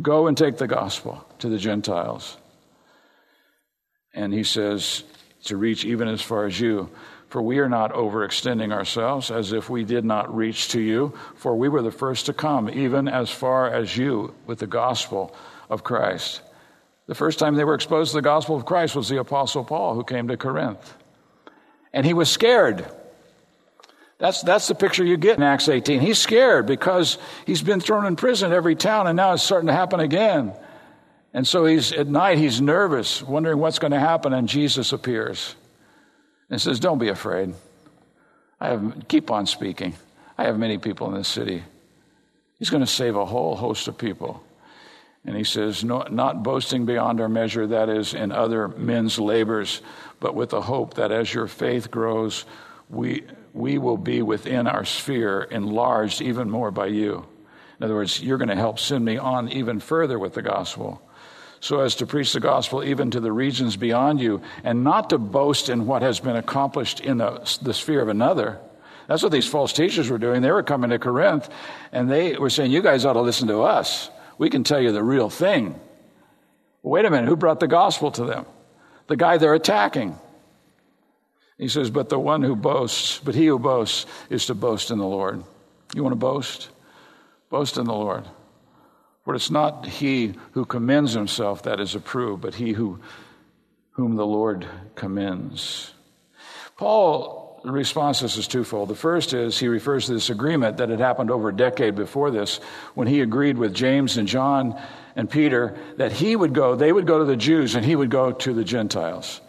Go 0.02 0.28
and 0.28 0.38
take 0.38 0.58
the 0.58 0.68
gospel 0.68 1.26
to 1.40 1.50
the 1.50 1.58
Gentiles. 1.58 2.38
And 4.14 4.34
he 4.34 4.44
says, 4.44 5.04
to 5.46 5.58
reach 5.58 5.86
even 5.86 6.08
as 6.08 6.22
far 6.22 6.46
as 6.46 6.60
you. 6.60 6.90
For 7.30 7.42
we 7.42 7.60
are 7.60 7.70
not 7.70 7.94
overextending 7.94 8.72
ourselves 8.72 9.32
as 9.32 9.52
if 9.52 9.70
we 9.70 9.84
did 9.84 10.06
not 10.06 10.34
reach 10.34 10.70
to 10.70 10.80
you, 10.80 11.14
for 11.36 11.56
we 11.56 11.70
were 11.70 11.82
the 11.82 11.92
first 11.92 12.28
to 12.28 12.34
come, 12.34 12.70
even 12.70 13.08
as 13.08 13.30
far 13.30 13.70
as 13.70 13.98
you, 13.98 14.34
with 14.46 14.60
the 14.60 14.68
gospel 14.68 15.36
of 15.70 15.84
Christ. 15.84 16.42
The 17.08 17.16
first 17.16 17.40
time 17.40 17.56
they 17.56 17.64
were 17.64 17.76
exposed 17.76 18.12
to 18.12 18.18
the 18.18 18.22
gospel 18.22 18.56
of 18.56 18.66
Christ 18.66 18.96
was 18.96 19.10
the 19.10 19.20
Apostle 19.20 19.64
Paul, 19.64 19.96
who 19.96 20.04
came 20.04 20.28
to 20.28 20.38
Corinth. 20.38 20.94
And 21.94 22.06
he 22.06 22.14
was 22.14 22.30
scared. 22.30 22.86
That's, 24.18 24.42
that's 24.42 24.68
the 24.68 24.76
picture 24.76 25.04
you 25.04 25.18
get 25.18 25.38
in 25.38 25.44
Acts 25.44 25.68
18. 25.68 26.00
He's 26.00 26.20
scared 26.20 26.66
because 26.66 27.18
he's 27.46 27.62
been 27.62 27.82
thrown 27.82 28.06
in 28.06 28.16
prison 28.16 28.54
every 28.54 28.76
town, 28.76 29.08
and 29.08 29.18
now 29.18 29.34
it's 29.34 29.44
starting 29.44 29.68
to 29.68 29.74
happen 29.74 30.00
again. 30.00 30.54
And 31.34 31.46
so 31.46 31.66
he's 31.66 31.92
at 31.92 32.08
night, 32.08 32.38
he's 32.38 32.62
nervous, 32.62 33.22
wondering 33.22 33.58
what's 33.58 33.80
going 33.80 33.92
to 33.92 34.00
happen, 34.00 34.32
and 34.32 34.48
Jesus 34.48 34.94
appears 34.94 35.56
and 36.50 36.62
says, 36.62 36.80
Don't 36.80 36.98
be 36.98 37.10
afraid. 37.10 37.54
I 38.60 38.70
have, 38.70 39.08
keep 39.10 39.30
on 39.32 39.46
speaking. 39.46 39.96
I 40.38 40.46
have 40.46 40.58
many 40.58 40.78
people 40.78 41.08
in 41.08 41.16
this 41.16 41.28
city. 41.28 41.64
He's 42.58 42.70
going 42.70 42.84
to 42.84 42.88
save 42.88 43.18
a 43.18 43.26
whole 43.26 43.56
host 43.56 43.90
of 43.90 43.98
people. 43.98 44.42
And 45.26 45.36
he 45.36 45.44
says, 45.44 45.84
no, 45.84 46.04
Not 46.10 46.44
boasting 46.44 46.86
beyond 46.86 47.20
our 47.20 47.28
measure, 47.28 47.68
that 47.68 47.90
is, 47.90 48.14
in 48.14 48.32
other 48.32 48.70
men's 48.70 49.20
labors, 49.20 49.82
but 50.22 50.36
with 50.36 50.52
the 50.52 50.62
hope 50.62 50.94
that 50.94 51.12
as 51.12 51.34
your 51.34 51.48
faith 51.48 51.92
grows, 51.92 52.46
we, 52.90 53.24
we 53.56 53.78
will 53.78 53.98
be 53.98 54.22
within 54.22 54.68
our 54.68 54.84
sphere, 54.84 55.44
enlarged 55.44 56.22
even 56.22 56.50
more 56.50 56.72
by 56.72 56.88
you. 56.88 57.26
In 57.80 57.86
other 57.86 57.96
words, 57.96 58.22
you're 58.22 58.38
going 58.38 58.50
to 58.50 58.56
help 58.56 58.80
send 58.80 59.04
me 59.04 59.18
on 59.18 59.48
even 59.50 59.80
further 59.80 60.20
with 60.20 60.34
the 60.34 60.42
gospel, 60.42 61.02
so 61.62 61.80
as 61.80 61.96
to 61.96 62.06
preach 62.06 62.34
the 62.34 62.42
gospel 62.42 62.84
even 62.84 63.12
to 63.12 63.22
the 63.22 63.32
regions 63.32 63.78
beyond 63.78 64.20
you, 64.20 64.42
and 64.66 64.84
not 64.84 65.10
to 65.10 65.18
boast 65.18 65.70
in 65.70 65.88
what 65.88 66.02
has 66.02 66.20
been 66.20 66.36
accomplished 66.36 67.00
in 67.00 67.18
the, 67.18 67.58
the 67.62 67.74
sphere 67.74 68.02
of 68.02 68.10
another. 68.10 68.60
That's 69.08 69.24
what 69.24 69.32
these 69.32 69.48
false 69.48 69.72
teachers 69.72 70.10
were 70.10 70.18
doing. 70.18 70.42
They 70.42 70.52
were 70.52 70.62
coming 70.62 70.90
to 70.90 71.00
Corinth, 71.00 71.50
and 71.94 72.12
they 72.12 72.36
were 72.38 72.50
saying, 72.50 72.72
You 72.72 72.82
guys 72.82 73.06
ought 73.06 73.14
to 73.14 73.22
listen 73.22 73.48
to 73.48 73.62
us. 73.62 74.10
We 74.38 74.50
can 74.50 74.66
tell 74.66 74.82
you 74.82 74.92
the 74.92 75.04
real 75.04 75.30
thing. 75.30 75.80
Wait 76.84 77.06
a 77.06 77.10
minute, 77.10 77.30
who 77.30 77.38
brought 77.38 77.62
the 77.62 77.68
gospel 77.68 78.12
to 78.12 78.26
them? 78.26 78.46
The 79.08 79.16
guy 79.16 79.38
they're 79.38 79.54
attacking. 79.54 80.20
He 81.58 81.68
says, 81.68 81.90
But 81.90 82.10
the 82.10 82.20
one 82.20 82.42
who 82.42 82.56
boasts, 82.56 83.20
but 83.24 83.36
he 83.36 83.48
who 83.48 83.60
boasts 83.60 84.06
is 84.30 84.46
to 84.48 84.56
boast 84.56 84.92
in 84.92 84.98
the 84.98 85.06
Lord. 85.06 85.44
You 85.94 86.04
want 86.04 86.14
to 86.14 86.18
boast? 86.18 86.70
Boast 87.50 87.78
in 87.78 87.86
the 87.86 87.94
Lord. 87.94 88.26
For 89.24 89.34
it's 89.34 89.50
not 89.50 89.86
he 89.86 90.34
who 90.52 90.66
commends 90.66 91.14
himself 91.14 91.64
that 91.64 91.80
is 91.80 91.96
approved, 91.96 92.42
but 92.42 92.56
he 92.56 92.74
who, 92.74 93.00
whom 93.92 94.16
the 94.16 94.26
Lord 94.26 94.68
commends. 94.96 95.92
Paul 96.78 97.46
response 97.64 98.20
to 98.20 98.26
this 98.26 98.38
is 98.38 98.48
twofold. 98.48 98.90
The 98.90 98.96
first 98.96 99.34
is 99.34 99.58
he 99.58 99.68
refers 99.68 100.06
to 100.06 100.14
this 100.14 100.30
agreement 100.30 100.78
that 100.78 100.90
had 100.90 101.00
happened 101.00 101.32
over 101.32 101.50
a 101.50 101.56
decade 101.56 101.96
before 101.96 102.30
this 102.30 102.58
when 102.94 103.08
he 103.08 103.22
agreed 103.22 103.58
with 103.58 103.74
James 103.74 104.18
and 104.18 104.28
John 104.28 104.80
and 105.16 105.30
Peter 105.30 105.78
that 105.98 106.12
he 106.12 106.36
would 106.36 106.54
go, 106.54 106.76
they 106.76 106.92
would 106.92 107.08
go 107.08 107.20
to 107.20 107.26
the 107.26 107.36
Jews 107.36 107.76
and 107.76 107.86
he 107.86 107.96
would 107.96 108.12
go 108.12 108.32
to 108.32 108.54
the 108.54 108.64
Gentiles. 108.64 109.42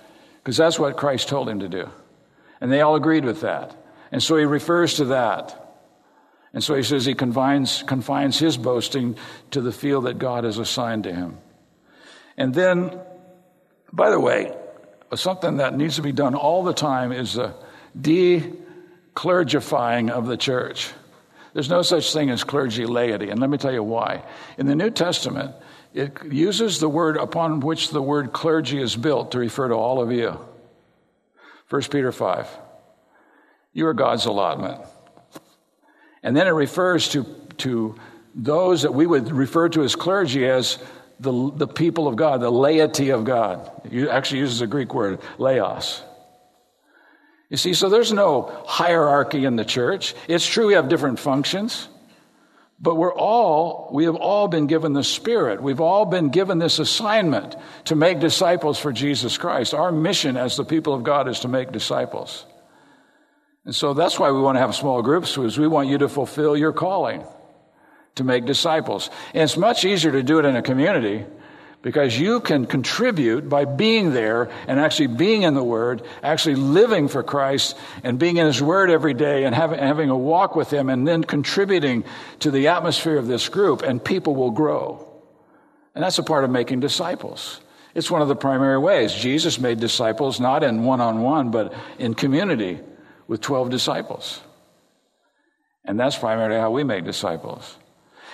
Because 0.47 0.59
that's 0.59 0.79
what 0.79 0.97
Christ 0.97 1.27
told 1.27 1.49
him 1.49 1.59
to 1.59 1.69
do. 1.69 1.91
And 2.61 2.71
they 2.71 2.81
all 2.81 2.95
agreed 2.95 3.25
with 3.25 3.41
that. 3.41 3.75
And 4.13 4.23
so 4.23 4.37
he 4.37 4.45
refers 4.45 4.95
to 4.95 5.07
that. 5.07 5.77
And 6.53 6.63
so 6.63 6.77
he 6.77 6.85
says 6.85 7.05
he 7.05 7.17
confines, 7.17 7.83
confines 7.83 8.39
his 8.39 8.57
boasting 8.57 9.17
to 9.51 9.61
the 9.61 9.73
field 9.73 10.05
that 10.05 10.21
God 10.21 10.45
has 10.45 10.59
assigned 10.59 11.03
to 11.03 11.13
him. 11.13 11.39
And 12.37 12.55
then, 12.55 12.97
by 13.93 14.11
the 14.11 14.21
way, 14.21 14.55
something 15.17 15.57
that 15.57 15.77
needs 15.77 15.97
to 15.97 16.03
be 16.03 16.13
done 16.13 16.37
all 16.37 16.63
the 16.63 16.73
time 16.73 17.11
is 17.11 17.35
the 17.35 17.53
declergifying 18.01 20.11
of 20.11 20.29
the 20.29 20.37
church. 20.37 20.93
There's 21.55 21.71
no 21.71 21.83
such 21.83 22.13
thing 22.13 22.31
as 22.31 22.45
clergy 22.45 22.87
laity, 22.87 23.31
and 23.31 23.41
let 23.41 23.51
me 23.51 23.59
tell 23.59 23.73
you 23.73 23.83
why. 23.83 24.23
In 24.59 24.67
the 24.67 24.77
New 24.77 24.91
Testament, 24.91 25.57
it 25.97 26.31
uses 26.31 26.79
the 26.79 26.91
word 26.91 27.17
upon 27.17 27.61
which 27.61 27.89
the 27.89 28.03
word 28.03 28.35
clergy 28.35 28.81
is 28.81 28.95
built 28.95 29.33
to 29.33 29.39
refer 29.39 29.69
to 29.69 29.75
all 29.75 30.03
of 30.03 30.13
you. 30.13 30.39
1 31.71 31.83
Peter 31.85 32.13
5. 32.13 32.47
You 33.73 33.87
are 33.87 33.95
God's 33.95 34.27
allotment. 34.27 34.83
And 36.23 36.37
then 36.37 36.47
it 36.47 36.51
refers 36.51 37.09
to, 37.11 37.25
to 37.59 37.95
those 38.35 38.83
that 38.83 38.93
we 38.93 39.07
would 39.07 39.33
refer 39.33 39.71
to 39.71 39.83
as 39.85 39.97
clergy 39.97 40.47
as 40.47 40.79
the, 41.19 41.51
the 41.57 41.67
people 41.67 42.09
of 42.09 42.17
God, 42.17 42.43
the 42.43 42.51
laity 42.51 43.09
of 43.09 43.25
God. 43.25 43.71
It 43.91 44.07
actually 44.09 44.41
uses 44.41 44.61
a 44.61 44.67
Greek 44.67 44.93
word, 44.93 45.21
laos. 45.39 46.03
You 47.49 47.57
see, 47.57 47.73
so 47.73 47.89
there's 47.89 48.13
no 48.13 48.65
hierarchy 48.67 49.47
in 49.47 49.57
the 49.57 49.65
church. 49.65 50.15
It's 50.29 50.47
true 50.47 50.67
we 50.67 50.75
have 50.75 50.91
different 50.91 51.19
functions, 51.21 51.89
but 52.79 52.97
we're 52.97 53.15
all, 53.15 53.91
we 53.93 54.05
have 54.05 54.17
all 54.17 54.49
been 54.49 54.67
given 54.67 54.93
the 54.93 55.05
Spirit. 55.05 55.63
We've 55.63 55.81
all 55.81 56.05
been 56.05 56.29
given 56.29 56.59
this 56.59 56.79
assignment 56.79 57.57
to 57.87 57.97
make 57.97 58.21
disciples 58.21 58.79
for 58.79 58.93
Jesus 58.93 59.39
Christ. 59.39 59.73
Our 59.73 59.91
mission 59.91 60.37
as 60.37 60.57
the 60.57 60.65
people 60.65 60.93
of 60.93 61.03
God 61.03 61.27
is 61.29 61.41
to 61.41 61.49
make 61.49 61.73
disciples. 61.73 62.45
And 63.65 63.75
so 63.75 63.95
that's 63.95 64.19
why 64.19 64.31
we 64.31 64.41
want 64.41 64.57
to 64.57 64.61
have 64.61 64.75
small 64.75 65.03
groups, 65.03 65.37
is 65.39 65.59
we 65.59 65.67
want 65.67 65.89
you 65.89 65.99
to 65.99 66.09
fulfill 66.09 66.57
your 66.57 66.73
calling 66.73 67.25
to 68.17 68.25
make 68.25 68.45
disciples. 68.45 69.11
And 69.33 69.43
it's 69.43 69.57
much 69.57 69.85
easier 69.85 70.13
to 70.13 70.23
do 70.23 70.39
it 70.39 70.45
in 70.45 70.55
a 70.55 70.63
community 70.63 71.25
because 71.83 72.19
you 72.19 72.41
can 72.41 72.67
contribute 72.67 73.49
by 73.49 73.65
being 73.65 74.13
there 74.13 74.51
and 74.67 74.81
actually 74.81 75.07
being 75.07 75.43
in 75.43 75.55
the 75.55 75.63
Word, 75.63 76.03
actually 76.23 76.57
living 76.57 77.09
for 77.09 77.23
Christ 77.23 77.77
and 78.03 78.19
being 78.19 78.39
in 78.39 78.47
His 78.47 78.61
Word 78.61 78.91
every 78.91 79.15
day 79.15 79.45
and 79.45 79.55
having, 79.55 79.79
having 79.79 80.11
a 80.11 80.17
walk 80.17 80.57
with 80.57 80.71
Him 80.73 80.89
and 80.89 81.07
then 81.07 81.23
contributing 81.23 82.05
to 82.41 82.51
the 82.51 82.69
atmosphere 82.69 83.17
of 83.17 83.27
this 83.27 83.49
group, 83.49 83.83
and 83.83 84.05
people 84.05 84.35
will 84.35 84.51
grow. 84.51 85.07
And 85.95 86.03
that's 86.03 86.19
a 86.19 86.23
part 86.23 86.45
of 86.45 86.51
making 86.51 86.81
disciples. 86.81 87.61
It's 87.95 88.11
one 88.11 88.21
of 88.21 88.29
the 88.29 88.37
primary 88.37 88.79
ways. 88.79 89.15
Jesus 89.15 89.59
made 89.59 89.81
disciples 89.81 90.39
not 90.39 90.63
in 90.63 90.85
one 90.85 91.01
on 91.01 91.23
one, 91.23 91.51
but 91.51 91.73
in 91.99 92.15
community 92.15 92.81
with 93.27 93.41
12 93.41 93.71
disciples. 93.71 94.41
And 95.85 95.99
that's 95.99 96.19
primarily 96.19 96.61
how 96.61 96.71
we 96.71 96.85
make 96.85 97.05
disciples. 97.05 97.77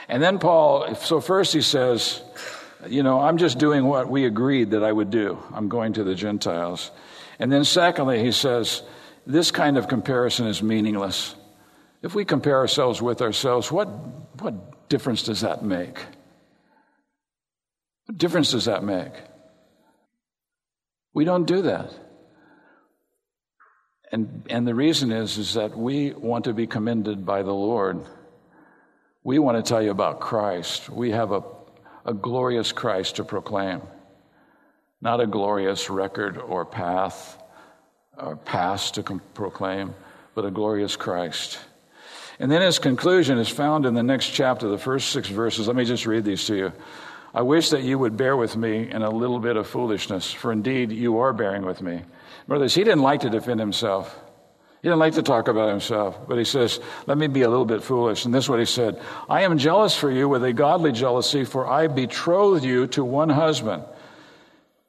And 0.09 0.23
then 0.23 0.39
Paul, 0.39 0.95
so 0.97 1.21
first 1.21 1.53
he 1.53 1.63
says, 1.63 2.23
you 2.89 3.03
know, 3.03 3.21
I'm 3.21 3.39
just 3.39 3.59
doing 3.59 3.85
what 3.85 4.09
we 4.09 4.25
agreed 4.25 4.71
that 4.71 4.83
I 4.83 4.93
would 4.93 5.11
do. 5.11 5.39
I'm 5.53 5.69
going 5.69 5.95
to 5.95 6.05
the 6.05 6.15
Gentiles. 6.15 6.91
And 7.39 7.51
then, 7.51 7.65
secondly, 7.65 8.23
he 8.23 8.33
says, 8.33 8.83
this 9.27 9.51
kind 9.51 9.79
of 9.79 9.89
comparison 9.89 10.47
is 10.47 10.63
meaningless. 10.63 11.35
If 12.03 12.15
we 12.15 12.25
compare 12.25 12.59
ourselves 12.59 13.01
with 13.01 13.23
ourselves, 13.23 13.71
what, 13.71 13.87
what 14.41 14.89
difference 14.89 15.23
does 15.23 15.43
that 15.43 15.65
make? 15.65 15.99
What 18.07 18.19
difference 18.19 18.51
does 18.51 18.65
that 18.65 18.83
make? 18.83 19.13
We 21.15 21.25
don't 21.25 21.47
do 21.47 21.63
that. 21.63 21.93
And, 24.11 24.47
and 24.51 24.67
the 24.67 24.75
reason 24.75 25.11
is, 25.13 25.39
is 25.39 25.55
that 25.55 25.77
we 25.77 26.13
want 26.13 26.45
to 26.45 26.53
be 26.53 26.67
commended 26.67 27.25
by 27.25 27.43
the 27.43 27.55
Lord. 27.55 28.05
We 29.25 29.39
want 29.39 29.57
to 29.57 29.69
tell 29.69 29.81
you 29.81 29.91
about 29.91 30.21
Christ. 30.21 30.91
We 30.91 31.13
have 31.13 31.33
a 31.33 31.43
a 32.05 32.15
glorious 32.15 32.73
Christ 32.73 33.17
to 33.17 33.25
proclaim, 33.25 33.83
not 35.01 35.21
a 35.21 35.27
glorious 35.27 35.91
record 35.91 36.39
or 36.39 36.65
path 36.65 37.41
or 38.17 38.37
past 38.37 38.95
to 38.95 39.03
com- 39.03 39.23
proclaim, 39.35 39.95
but 40.35 40.45
a 40.45 40.51
glorious 40.51 40.97
Christ. 40.97 41.59
And 42.39 42.51
then 42.51 42.63
his 42.63 42.79
conclusion 42.79 43.39
is 43.39 43.49
found 43.49 43.87
in 43.87 43.95
the 43.95 44.03
next 44.03 44.31
chapter, 44.31 44.69
the 44.69 44.79
first 44.79 45.11
six 45.11 45.29
verses. 45.29 45.67
Let 45.67 45.77
me 45.77 45.85
just 45.85 46.07
read 46.07 46.25
these 46.25 46.45
to 46.47 46.57
you. 46.57 46.73
I 47.35 47.43
wish 47.43 47.71
that 47.71 47.83
you 47.83 47.99
would 47.99 48.17
bear 48.17 48.37
with 48.37 48.57
me 48.57 48.91
in 48.91 49.03
a 49.03 49.11
little 49.11 49.39
bit 49.39 49.57
of 49.57 49.67
foolishness, 49.67 50.33
for 50.33 50.53
indeed 50.53 50.93
you 50.93 51.19
are 51.19 51.33
bearing 51.33 51.65
with 51.65 51.81
me. 51.81 52.03
Brothers, 52.47 52.75
he 52.75 52.85
didn't 52.85 53.03
like 53.03 53.21
to 53.21 53.31
defend 53.31 53.61
himself. 53.61 54.19
He 54.83 54.89
didn't 54.89 54.99
like 54.99 55.15
to 55.15 55.23
talk 55.23 55.47
about 55.47 55.69
himself, 55.69 56.19
but 56.27 56.39
he 56.39 56.45
says, 56.45 56.81
Let 57.07 57.17
me 57.17 57.29
be 57.29 57.43
a 57.43 57.49
little 57.49 57.65
bit 57.65 57.85
foolish. 57.85 58.25
And 58.25 58.35
this 58.35 58.47
is 58.47 58.51
what 58.51 58.59
he 58.59 58.65
said 58.65 59.01
I 59.29 59.43
am 59.43 59.57
jealous 59.57 59.97
for 59.97 60.11
you 60.11 60.29
with 60.29 60.43
a 60.43 60.53
godly 60.53 60.91
jealousy, 60.91 61.45
for 61.45 61.69
I 61.69 61.87
betrothed 61.87 62.65
you 62.65 62.89
to 62.89 63.05
one 63.05 63.29
husband, 63.29 63.85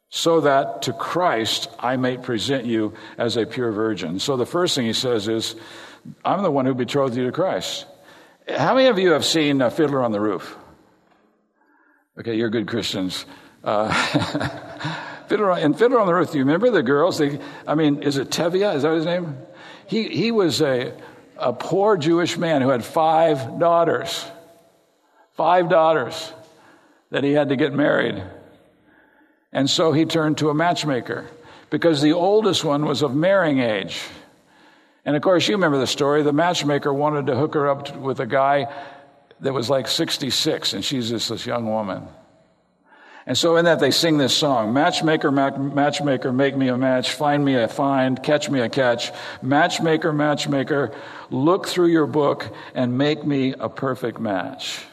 so 0.10 0.41
that 0.41 0.82
to 0.84 0.94
Christ 0.94 1.70
I 1.78 1.98
may 1.98 2.18
present 2.18 2.66
you 2.66 2.96
as 3.20 3.38
a 3.38 3.46
pure 3.46 3.72
virgin. 3.72 4.20
So 4.20 4.36
the 4.36 4.48
first 4.48 4.74
thing 4.74 4.88
he 4.88 4.94
says 4.94 5.28
is, 5.28 5.56
I'm 6.26 6.41
the 6.41 6.52
one 6.52 6.66
who 6.66 6.74
betrothed 6.74 7.16
you 7.16 7.28
to 7.28 7.32
Christ. 7.32 7.86
How 8.50 8.74
many 8.74 8.88
of 8.88 8.98
you 8.98 9.12
have 9.12 9.24
seen 9.24 9.62
a 9.62 9.70
Fiddler 9.70 10.04
on 10.04 10.12
the 10.12 10.20
Roof? 10.20 10.58
Okay, 12.20 12.36
you're 12.36 12.50
good 12.50 12.68
Christians. 12.68 13.28
Uh, 13.64 13.94
Fiddler, 15.28 15.58
in 15.60 15.76
Fiddler 15.76 16.00
on 16.00 16.08
the 16.08 16.14
Roof, 16.16 16.32
do 16.32 16.39
you 16.39 16.44
remember 16.44 16.72
the 16.72 16.84
girls? 16.84 17.20
They, 17.20 17.39
I 17.68 17.76
mean, 17.76 18.02
is 18.02 18.18
it 18.18 18.32
Tevye? 18.32 18.76
Is 18.76 18.82
that 18.82 18.94
his 18.96 19.06
name? 19.06 19.38
He, 19.88 20.09
he 20.09 20.31
was 20.31 20.61
a, 20.61 20.93
a 21.38 21.53
poor 21.53 21.97
Jewish 21.97 22.38
man 22.38 22.61
who 22.61 22.69
had 22.69 22.84
five 22.84 23.59
daughters. 23.59 24.25
Five 25.34 25.69
daughters 25.69 26.31
that 27.09 27.23
he 27.23 27.31
had 27.31 27.49
to 27.49 27.55
get 27.55 27.73
married. 27.73 28.23
And 29.51 29.69
so 29.69 29.91
he 29.91 30.05
turned 30.05 30.39
to 30.39 30.49
a 30.49 30.53
matchmaker 30.53 31.27
because 31.69 32.01
the 32.01 32.13
oldest 32.13 32.63
one 32.63 32.86
was 32.86 33.01
of 33.01 33.15
marrying 33.15 33.59
age. 33.59 34.01
And 35.05 35.15
of 35.15 35.21
course, 35.21 35.47
you 35.47 35.55
remember 35.55 35.79
the 35.79 35.88
story. 35.88 36.23
The 36.23 36.34
matchmaker 36.34 36.93
wanted 36.93 37.27
to 37.27 37.36
hook 37.36 37.53
her 37.55 37.69
up 37.69 37.95
with 37.97 38.19
a 38.19 38.25
guy 38.25 38.73
that 39.41 39.53
was 39.53 39.69
like 39.69 39.88
66, 39.88 40.73
and 40.73 40.84
she's 40.84 41.09
just 41.09 41.29
this 41.29 41.45
young 41.45 41.67
woman. 41.67 42.07
And 43.26 43.38
so 43.38 43.55
in 43.55 43.65
that 43.65 43.80
they 43.80 43.91
sing 43.91 44.17
this 44.17 44.36
song, 44.36 44.74
matchmaker, 44.74 45.32
matchmaker, 45.32 46.34
make 46.34 46.57
me 46.57 46.67
a 46.67 46.78
match, 46.78 47.13
find 47.13 47.43
me 47.43 47.55
a 47.55 47.69
find, 47.69 48.21
catch 48.21 48.49
me 48.49 48.59
a 48.59 48.67
catch. 48.67 49.11
Matchmaker, 49.41 50.11
matchmaker, 50.11 50.91
look 51.30 51.67
through 51.67 51.88
your 51.88 52.05
book 52.05 52.53
and 52.76 52.97
make 52.97 53.26
me 53.26 53.53
a 53.53 53.69
perfect 53.69 54.19
match. 54.19 54.84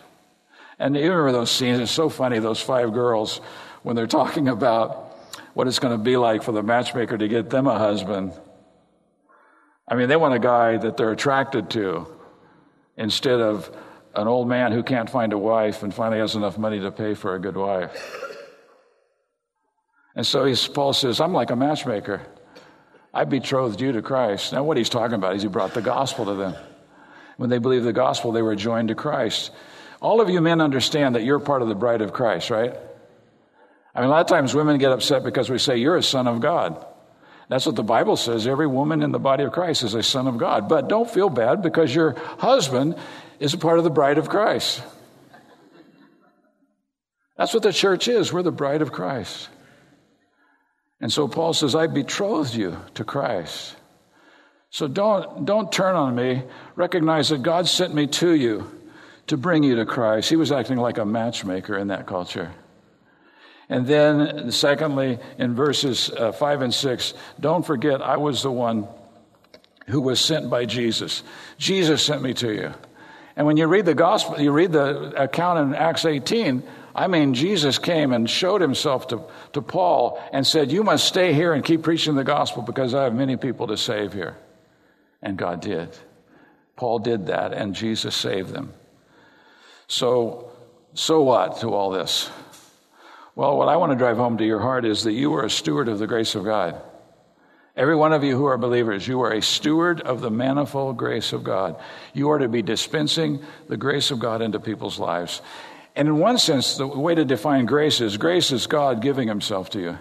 And 0.78 0.94
you 0.94 1.10
remember 1.10 1.32
those 1.32 1.50
scenes, 1.50 1.80
it's 1.80 1.90
so 1.90 2.08
funny, 2.08 2.38
those 2.38 2.60
five 2.60 2.92
girls, 2.92 3.38
when 3.82 3.96
they're 3.96 4.06
talking 4.06 4.48
about 4.48 5.08
what 5.54 5.66
it's 5.66 5.80
going 5.80 5.96
to 5.96 6.02
be 6.02 6.16
like 6.16 6.42
for 6.44 6.52
the 6.52 6.62
matchmaker 6.62 7.18
to 7.18 7.26
get 7.26 7.50
them 7.50 7.66
a 7.66 7.78
husband. 7.78 8.32
I 9.88 9.96
mean, 9.96 10.08
they 10.08 10.16
want 10.16 10.34
a 10.34 10.38
guy 10.38 10.76
that 10.76 10.96
they're 10.96 11.10
attracted 11.10 11.70
to 11.70 12.06
instead 12.96 13.40
of 13.40 13.76
an 14.14 14.26
old 14.26 14.48
man 14.48 14.72
who 14.72 14.82
can't 14.82 15.08
find 15.08 15.32
a 15.32 15.38
wife 15.38 15.82
and 15.82 15.94
finally 15.94 16.20
has 16.20 16.34
enough 16.34 16.58
money 16.58 16.80
to 16.80 16.90
pay 16.90 17.14
for 17.14 17.34
a 17.34 17.38
good 17.38 17.56
wife. 17.56 18.26
And 20.14 20.26
so 20.26 20.52
Paul 20.74 20.92
says, 20.92 21.20
I'm 21.20 21.32
like 21.32 21.50
a 21.50 21.56
matchmaker. 21.56 22.22
I 23.14 23.24
betrothed 23.24 23.80
you 23.80 23.92
to 23.92 24.02
Christ. 24.02 24.52
Now, 24.52 24.64
what 24.64 24.76
he's 24.76 24.88
talking 24.88 25.14
about 25.14 25.36
is 25.36 25.42
he 25.42 25.48
brought 25.48 25.74
the 25.74 25.82
gospel 25.82 26.26
to 26.26 26.34
them. 26.34 26.54
When 27.36 27.50
they 27.50 27.58
believed 27.58 27.84
the 27.84 27.92
gospel, 27.92 28.32
they 28.32 28.42
were 28.42 28.56
joined 28.56 28.88
to 28.88 28.94
Christ. 28.94 29.50
All 30.00 30.20
of 30.20 30.28
you 30.28 30.40
men 30.40 30.60
understand 30.60 31.14
that 31.14 31.24
you're 31.24 31.38
part 31.38 31.62
of 31.62 31.68
the 31.68 31.74
bride 31.74 32.02
of 32.02 32.12
Christ, 32.12 32.50
right? 32.50 32.74
I 33.94 34.00
mean, 34.00 34.08
a 34.08 34.12
lot 34.12 34.20
of 34.20 34.26
times 34.26 34.54
women 34.54 34.78
get 34.78 34.92
upset 34.92 35.24
because 35.24 35.50
we 35.50 35.58
say, 35.58 35.76
You're 35.76 35.96
a 35.96 36.02
son 36.02 36.26
of 36.26 36.40
God. 36.40 36.84
That's 37.48 37.66
what 37.66 37.74
the 37.74 37.82
Bible 37.82 38.16
says. 38.16 38.46
Every 38.46 38.68
woman 38.68 39.02
in 39.02 39.10
the 39.10 39.18
body 39.18 39.42
of 39.42 39.52
Christ 39.52 39.82
is 39.82 39.94
a 39.94 40.02
son 40.04 40.28
of 40.28 40.38
God. 40.38 40.68
But 40.68 40.88
don't 40.88 41.10
feel 41.10 41.28
bad 41.28 41.62
because 41.62 41.92
your 41.92 42.14
husband 42.38 42.96
is 43.40 43.54
a 43.54 43.58
part 43.58 43.78
of 43.78 43.84
the 43.84 43.90
bride 43.90 44.18
of 44.18 44.28
Christ. 44.28 44.82
That's 47.36 47.54
what 47.54 47.62
the 47.62 47.72
church 47.72 48.06
is. 48.06 48.32
We're 48.32 48.42
the 48.42 48.52
bride 48.52 48.82
of 48.82 48.92
Christ. 48.92 49.48
And 51.00 51.10
so 51.10 51.26
Paul 51.26 51.54
says, 51.54 51.74
I 51.74 51.86
betrothed 51.86 52.54
you 52.54 52.76
to 52.94 53.04
Christ. 53.04 53.74
So 54.68 54.86
don't, 54.86 55.46
don't 55.46 55.72
turn 55.72 55.96
on 55.96 56.14
me. 56.14 56.42
Recognize 56.76 57.30
that 57.30 57.42
God 57.42 57.66
sent 57.66 57.94
me 57.94 58.06
to 58.08 58.32
you 58.32 58.70
to 59.28 59.38
bring 59.38 59.62
you 59.62 59.76
to 59.76 59.86
Christ. 59.86 60.28
He 60.28 60.36
was 60.36 60.52
acting 60.52 60.76
like 60.76 60.98
a 60.98 61.06
matchmaker 61.06 61.78
in 61.78 61.88
that 61.88 62.06
culture. 62.06 62.52
And 63.70 63.86
then, 63.86 64.50
secondly, 64.50 65.18
in 65.38 65.54
verses 65.54 66.10
uh, 66.10 66.32
5 66.32 66.62
and 66.62 66.74
6, 66.74 67.14
don't 67.38 67.64
forget 67.64 68.02
I 68.02 68.18
was 68.18 68.42
the 68.42 68.50
one 68.50 68.86
who 69.86 70.00
was 70.00 70.20
sent 70.20 70.50
by 70.50 70.66
Jesus. 70.66 71.22
Jesus 71.56 72.02
sent 72.02 72.20
me 72.20 72.34
to 72.34 72.52
you. 72.52 72.74
And 73.40 73.46
when 73.46 73.56
you 73.56 73.68
read 73.68 73.86
the 73.86 73.94
gospel, 73.94 74.38
you 74.38 74.52
read 74.52 74.70
the 74.70 75.14
account 75.18 75.60
in 75.60 75.74
Acts 75.74 76.04
18, 76.04 76.62
I 76.94 77.06
mean, 77.06 77.32
Jesus 77.32 77.78
came 77.78 78.12
and 78.12 78.28
showed 78.28 78.60
himself 78.60 79.08
to, 79.08 79.22
to 79.54 79.62
Paul 79.62 80.22
and 80.30 80.46
said, 80.46 80.70
You 80.70 80.84
must 80.84 81.06
stay 81.06 81.32
here 81.32 81.54
and 81.54 81.64
keep 81.64 81.82
preaching 81.82 82.16
the 82.16 82.22
gospel 82.22 82.62
because 82.62 82.92
I 82.92 83.04
have 83.04 83.14
many 83.14 83.38
people 83.38 83.68
to 83.68 83.78
save 83.78 84.12
here. 84.12 84.36
And 85.22 85.38
God 85.38 85.62
did. 85.62 85.88
Paul 86.76 86.98
did 86.98 87.28
that, 87.28 87.54
and 87.54 87.74
Jesus 87.74 88.14
saved 88.14 88.50
them. 88.50 88.74
So, 89.86 90.52
so 90.92 91.22
what 91.22 91.60
to 91.60 91.72
all 91.72 91.88
this? 91.88 92.28
Well, 93.34 93.56
what 93.56 93.68
I 93.68 93.76
want 93.78 93.92
to 93.92 93.96
drive 93.96 94.18
home 94.18 94.36
to 94.36 94.44
your 94.44 94.60
heart 94.60 94.84
is 94.84 95.04
that 95.04 95.12
you 95.12 95.32
are 95.32 95.46
a 95.46 95.50
steward 95.50 95.88
of 95.88 95.98
the 95.98 96.06
grace 96.06 96.34
of 96.34 96.44
God. 96.44 96.78
Every 97.76 97.94
one 97.94 98.12
of 98.12 98.24
you 98.24 98.36
who 98.36 98.46
are 98.46 98.58
believers, 98.58 99.06
you 99.06 99.20
are 99.20 99.32
a 99.32 99.42
steward 99.42 100.00
of 100.00 100.20
the 100.20 100.30
manifold 100.30 100.96
grace 100.96 101.32
of 101.32 101.44
God. 101.44 101.76
You 102.12 102.30
are 102.30 102.38
to 102.38 102.48
be 102.48 102.62
dispensing 102.62 103.42
the 103.68 103.76
grace 103.76 104.10
of 104.10 104.18
God 104.18 104.42
into 104.42 104.58
people's 104.58 104.98
lives. 104.98 105.40
And 105.94 106.08
in 106.08 106.18
one 106.18 106.38
sense, 106.38 106.76
the 106.76 106.86
way 106.86 107.14
to 107.14 107.24
define 107.24 107.66
grace 107.66 108.00
is 108.00 108.16
grace 108.16 108.52
is 108.52 108.66
God 108.66 109.02
giving 109.02 109.28
himself 109.28 109.70
to 109.70 109.80
you. 109.80 109.98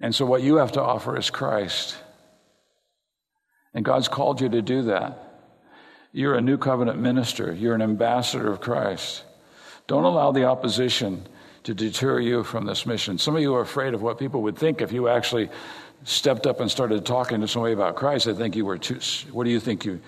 And 0.00 0.14
so 0.14 0.26
what 0.26 0.42
you 0.42 0.56
have 0.56 0.72
to 0.72 0.82
offer 0.82 1.16
is 1.16 1.30
Christ. 1.30 1.96
And 3.72 3.84
God's 3.84 4.08
called 4.08 4.40
you 4.40 4.48
to 4.50 4.60
do 4.60 4.82
that. 4.82 5.32
You're 6.12 6.34
a 6.34 6.42
new 6.42 6.58
covenant 6.58 6.98
minister, 6.98 7.54
you're 7.54 7.74
an 7.74 7.82
ambassador 7.82 8.52
of 8.52 8.60
Christ. 8.60 9.24
Don't 9.86 10.04
allow 10.04 10.32
the 10.32 10.44
opposition 10.44 11.26
to 11.64 11.74
deter 11.74 12.20
you 12.20 12.42
from 12.42 12.66
this 12.66 12.84
mission. 12.86 13.18
Some 13.18 13.36
of 13.36 13.42
you 13.42 13.54
are 13.54 13.62
afraid 13.62 13.94
of 13.94 14.02
what 14.02 14.18
people 14.18 14.42
would 14.42 14.58
think 14.58 14.82
if 14.82 14.92
you 14.92 15.08
actually 15.08 15.48
stepped 16.04 16.46
up 16.46 16.60
and 16.60 16.70
started 16.70 17.04
talking 17.06 17.40
to 17.40 17.48
somebody 17.48 17.74
about 17.74 17.96
Christ. 17.96 18.26
I 18.26 18.34
think 18.34 18.56
you 18.56 18.64
were 18.64 18.78
too, 18.78 18.98
what 19.32 19.44
do 19.44 19.50
you 19.50 19.60
think 19.60 19.84
you, 19.84 20.00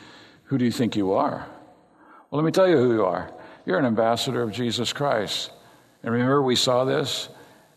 who 0.44 0.58
do 0.58 0.64
you 0.64 0.72
think 0.72 0.96
you 0.96 1.12
are? 1.12 1.46
Well, 2.30 2.42
let 2.42 2.44
me 2.44 2.52
tell 2.52 2.68
you 2.68 2.76
who 2.76 2.94
you 2.94 3.04
are. 3.04 3.30
You're 3.66 3.78
an 3.78 3.84
ambassador 3.84 4.42
of 4.42 4.52
Jesus 4.52 4.92
Christ. 4.92 5.50
And 6.02 6.12
remember, 6.12 6.42
we 6.42 6.56
saw 6.56 6.84
this. 6.84 7.28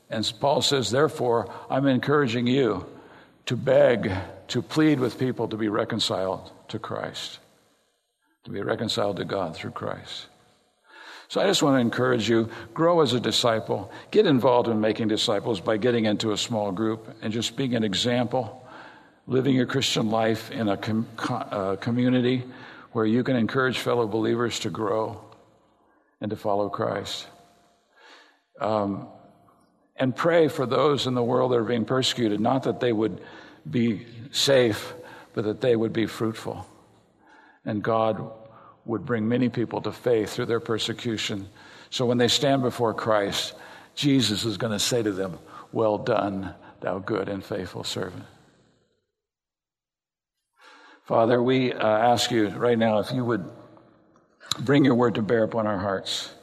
And 0.10 0.32
Paul 0.40 0.62
says, 0.62 0.90
therefore, 0.90 1.54
I'm 1.70 1.86
encouraging 1.86 2.48
you 2.48 2.86
to 3.46 3.56
beg, 3.56 4.12
to 4.50 4.62
plead 4.62 5.00
with 5.00 5.20
people 5.20 5.48
to 5.50 5.58
be 5.58 5.70
reconciled 5.70 6.52
to 6.70 6.80
Christ, 6.80 7.40
to 8.44 8.52
be 8.52 8.62
reconciled 8.62 9.18
to 9.18 9.26
God 9.26 9.56
through 9.56 9.72
Christ. 9.72 10.28
So 11.30 11.42
I 11.42 11.46
just 11.46 11.62
want 11.62 11.76
to 11.76 11.80
encourage 11.82 12.30
you 12.30 12.50
grow 12.74 13.02
as 13.02 13.14
a 13.14 13.20
disciple, 13.20 13.92
get 14.12 14.26
involved 14.26 14.70
in 14.70 14.80
making 14.80 15.10
disciples 15.10 15.60
by 15.60 15.78
getting 15.78 16.06
into 16.06 16.32
a 16.32 16.38
small 16.38 16.72
group 16.72 17.14
and 17.22 17.34
just 17.34 17.58
being 17.58 17.76
an 17.76 17.84
example, 17.84 18.66
living 19.26 19.54
your 19.54 19.66
Christian 19.66 20.10
life 20.10 20.52
in 20.52 20.70
a 20.70 20.78
com- 20.78 21.08
uh, 21.20 21.76
community 21.76 22.46
where 22.94 23.06
you 23.06 23.24
can 23.24 23.36
encourage 23.36 23.78
fellow 23.78 24.08
believers 24.08 24.60
to 24.60 24.70
grow 24.70 25.22
and 26.22 26.30
to 26.30 26.38
follow 26.38 26.70
Christ. 26.70 27.28
Um, 28.62 29.08
and 29.98 30.16
pray 30.16 30.48
for 30.48 30.66
those 30.66 31.08
in 31.08 31.14
the 31.14 31.24
world 31.24 31.52
that 31.52 31.58
are 31.58 31.64
being 31.64 31.86
persecuted, 31.86 32.40
not 32.40 32.64
that 32.64 32.80
they 32.80 32.94
would 32.94 33.20
be 33.70 34.06
safe, 34.32 34.94
but 35.34 35.44
that 35.44 35.60
they 35.60 35.76
would 35.76 35.92
be 35.92 36.06
fruitful. 36.06 36.66
And 37.66 37.84
God 37.84 38.32
would 38.88 39.06
bring 39.06 39.28
many 39.28 39.50
people 39.50 39.82
to 39.82 39.92
faith 39.92 40.32
through 40.32 40.46
their 40.46 40.60
persecution. 40.60 41.48
So 41.90 42.06
when 42.06 42.18
they 42.18 42.28
stand 42.28 42.62
before 42.62 42.94
Christ, 42.94 43.54
Jesus 43.96 44.46
is 44.46 44.58
going 44.58 44.74
to 44.74 44.80
say 44.80 45.04
to 45.04 45.12
them, 45.12 45.38
Well 45.72 45.98
done, 45.98 46.56
thou 46.82 47.00
good 47.00 47.30
and 47.30 47.44
faithful 47.44 47.84
servant. 47.84 48.24
Father, 51.04 51.42
we 51.42 51.72
uh, 51.72 51.88
ask 51.88 52.32
you 52.32 52.50
right 52.50 52.78
now 52.78 53.00
if 53.00 53.12
you 53.12 53.24
would 53.24 53.50
bring 54.60 54.84
your 54.84 54.96
word 54.96 55.16
to 55.16 55.22
bear 55.22 55.44
upon 55.44 55.68
our 55.68 55.78
hearts. 55.78 56.34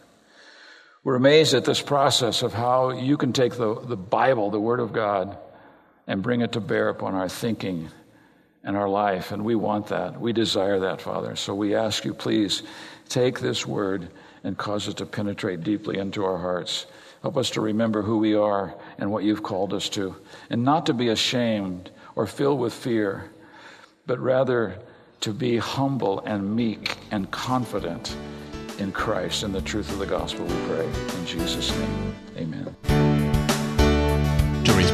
We're 1.03 1.16
amazed 1.16 1.53
at 1.53 1.66
this 1.66 1.82
process 1.82 2.42
of 2.42 2.55
how 2.55 2.90
you 2.90 3.18
can 3.18 3.32
take 3.34 3.57
the, 3.57 3.78
the 3.78 3.97
Bible, 3.97 4.51
the 4.51 4.61
Word 4.61 4.80
of 4.80 4.92
God, 4.92 5.36
and 6.07 6.22
bring 6.22 6.40
it 6.40 6.53
to 6.53 6.61
bear 6.61 6.88
upon 6.88 7.14
our 7.14 7.28
thinking 7.28 7.90
and 8.65 8.77
our 8.77 8.89
life. 8.89 9.33
And 9.33 9.45
we 9.45 9.55
want 9.55 9.87
that. 9.89 10.21
We 10.21 10.33
desire 10.33 10.81
that, 10.81 11.01
Father. 11.01 11.37
So 11.37 11.55
we 11.55 11.75
ask 11.75 12.05
you, 12.05 12.15
please 12.15 12.62
take 13.09 13.41
this 13.41 13.67
Word 13.67 14.09
and 14.43 14.57
cause 14.57 14.89
it 14.89 14.97
to 14.99 15.07
penetrate 15.07 15.62
deeply 15.62 15.99
into 15.99 16.25
our 16.25 16.39
hearts. 16.39 16.87
Help 17.23 17.37
us 17.37 17.51
to 17.51 17.61
remember 17.61 18.03
who 18.03 18.19
we 18.19 18.35
are 18.35 18.75
and 18.99 19.11
what 19.11 19.25
you've 19.25 19.43
called 19.43 19.73
us 19.73 19.89
to, 19.91 20.15
and 20.51 20.62
not 20.62 20.87
to 20.87 20.93
be 20.93 21.09
ashamed 21.09 21.91
or 22.17 22.27
filled 22.27 22.61
with 22.61 22.75
fear, 22.75 23.31
but 24.07 24.19
rather 24.19 24.79
to 25.21 25.33
be 25.33 25.57
humble 25.57 26.21
and 26.21 26.55
meek 26.55 26.99
and 27.11 27.31
confident 27.31 28.15
in 28.79 28.93
Christ 28.93 29.43
and 29.43 29.55
the 29.55 29.62
truth 29.62 29.91
of 29.91 29.99
the 29.99 30.07
gospel, 30.07 30.45
we 30.45 30.67
pray. 30.67 30.87
In 30.87 31.27
Jesus' 31.27 31.71
name, 31.79 32.15
amen. 32.37 32.93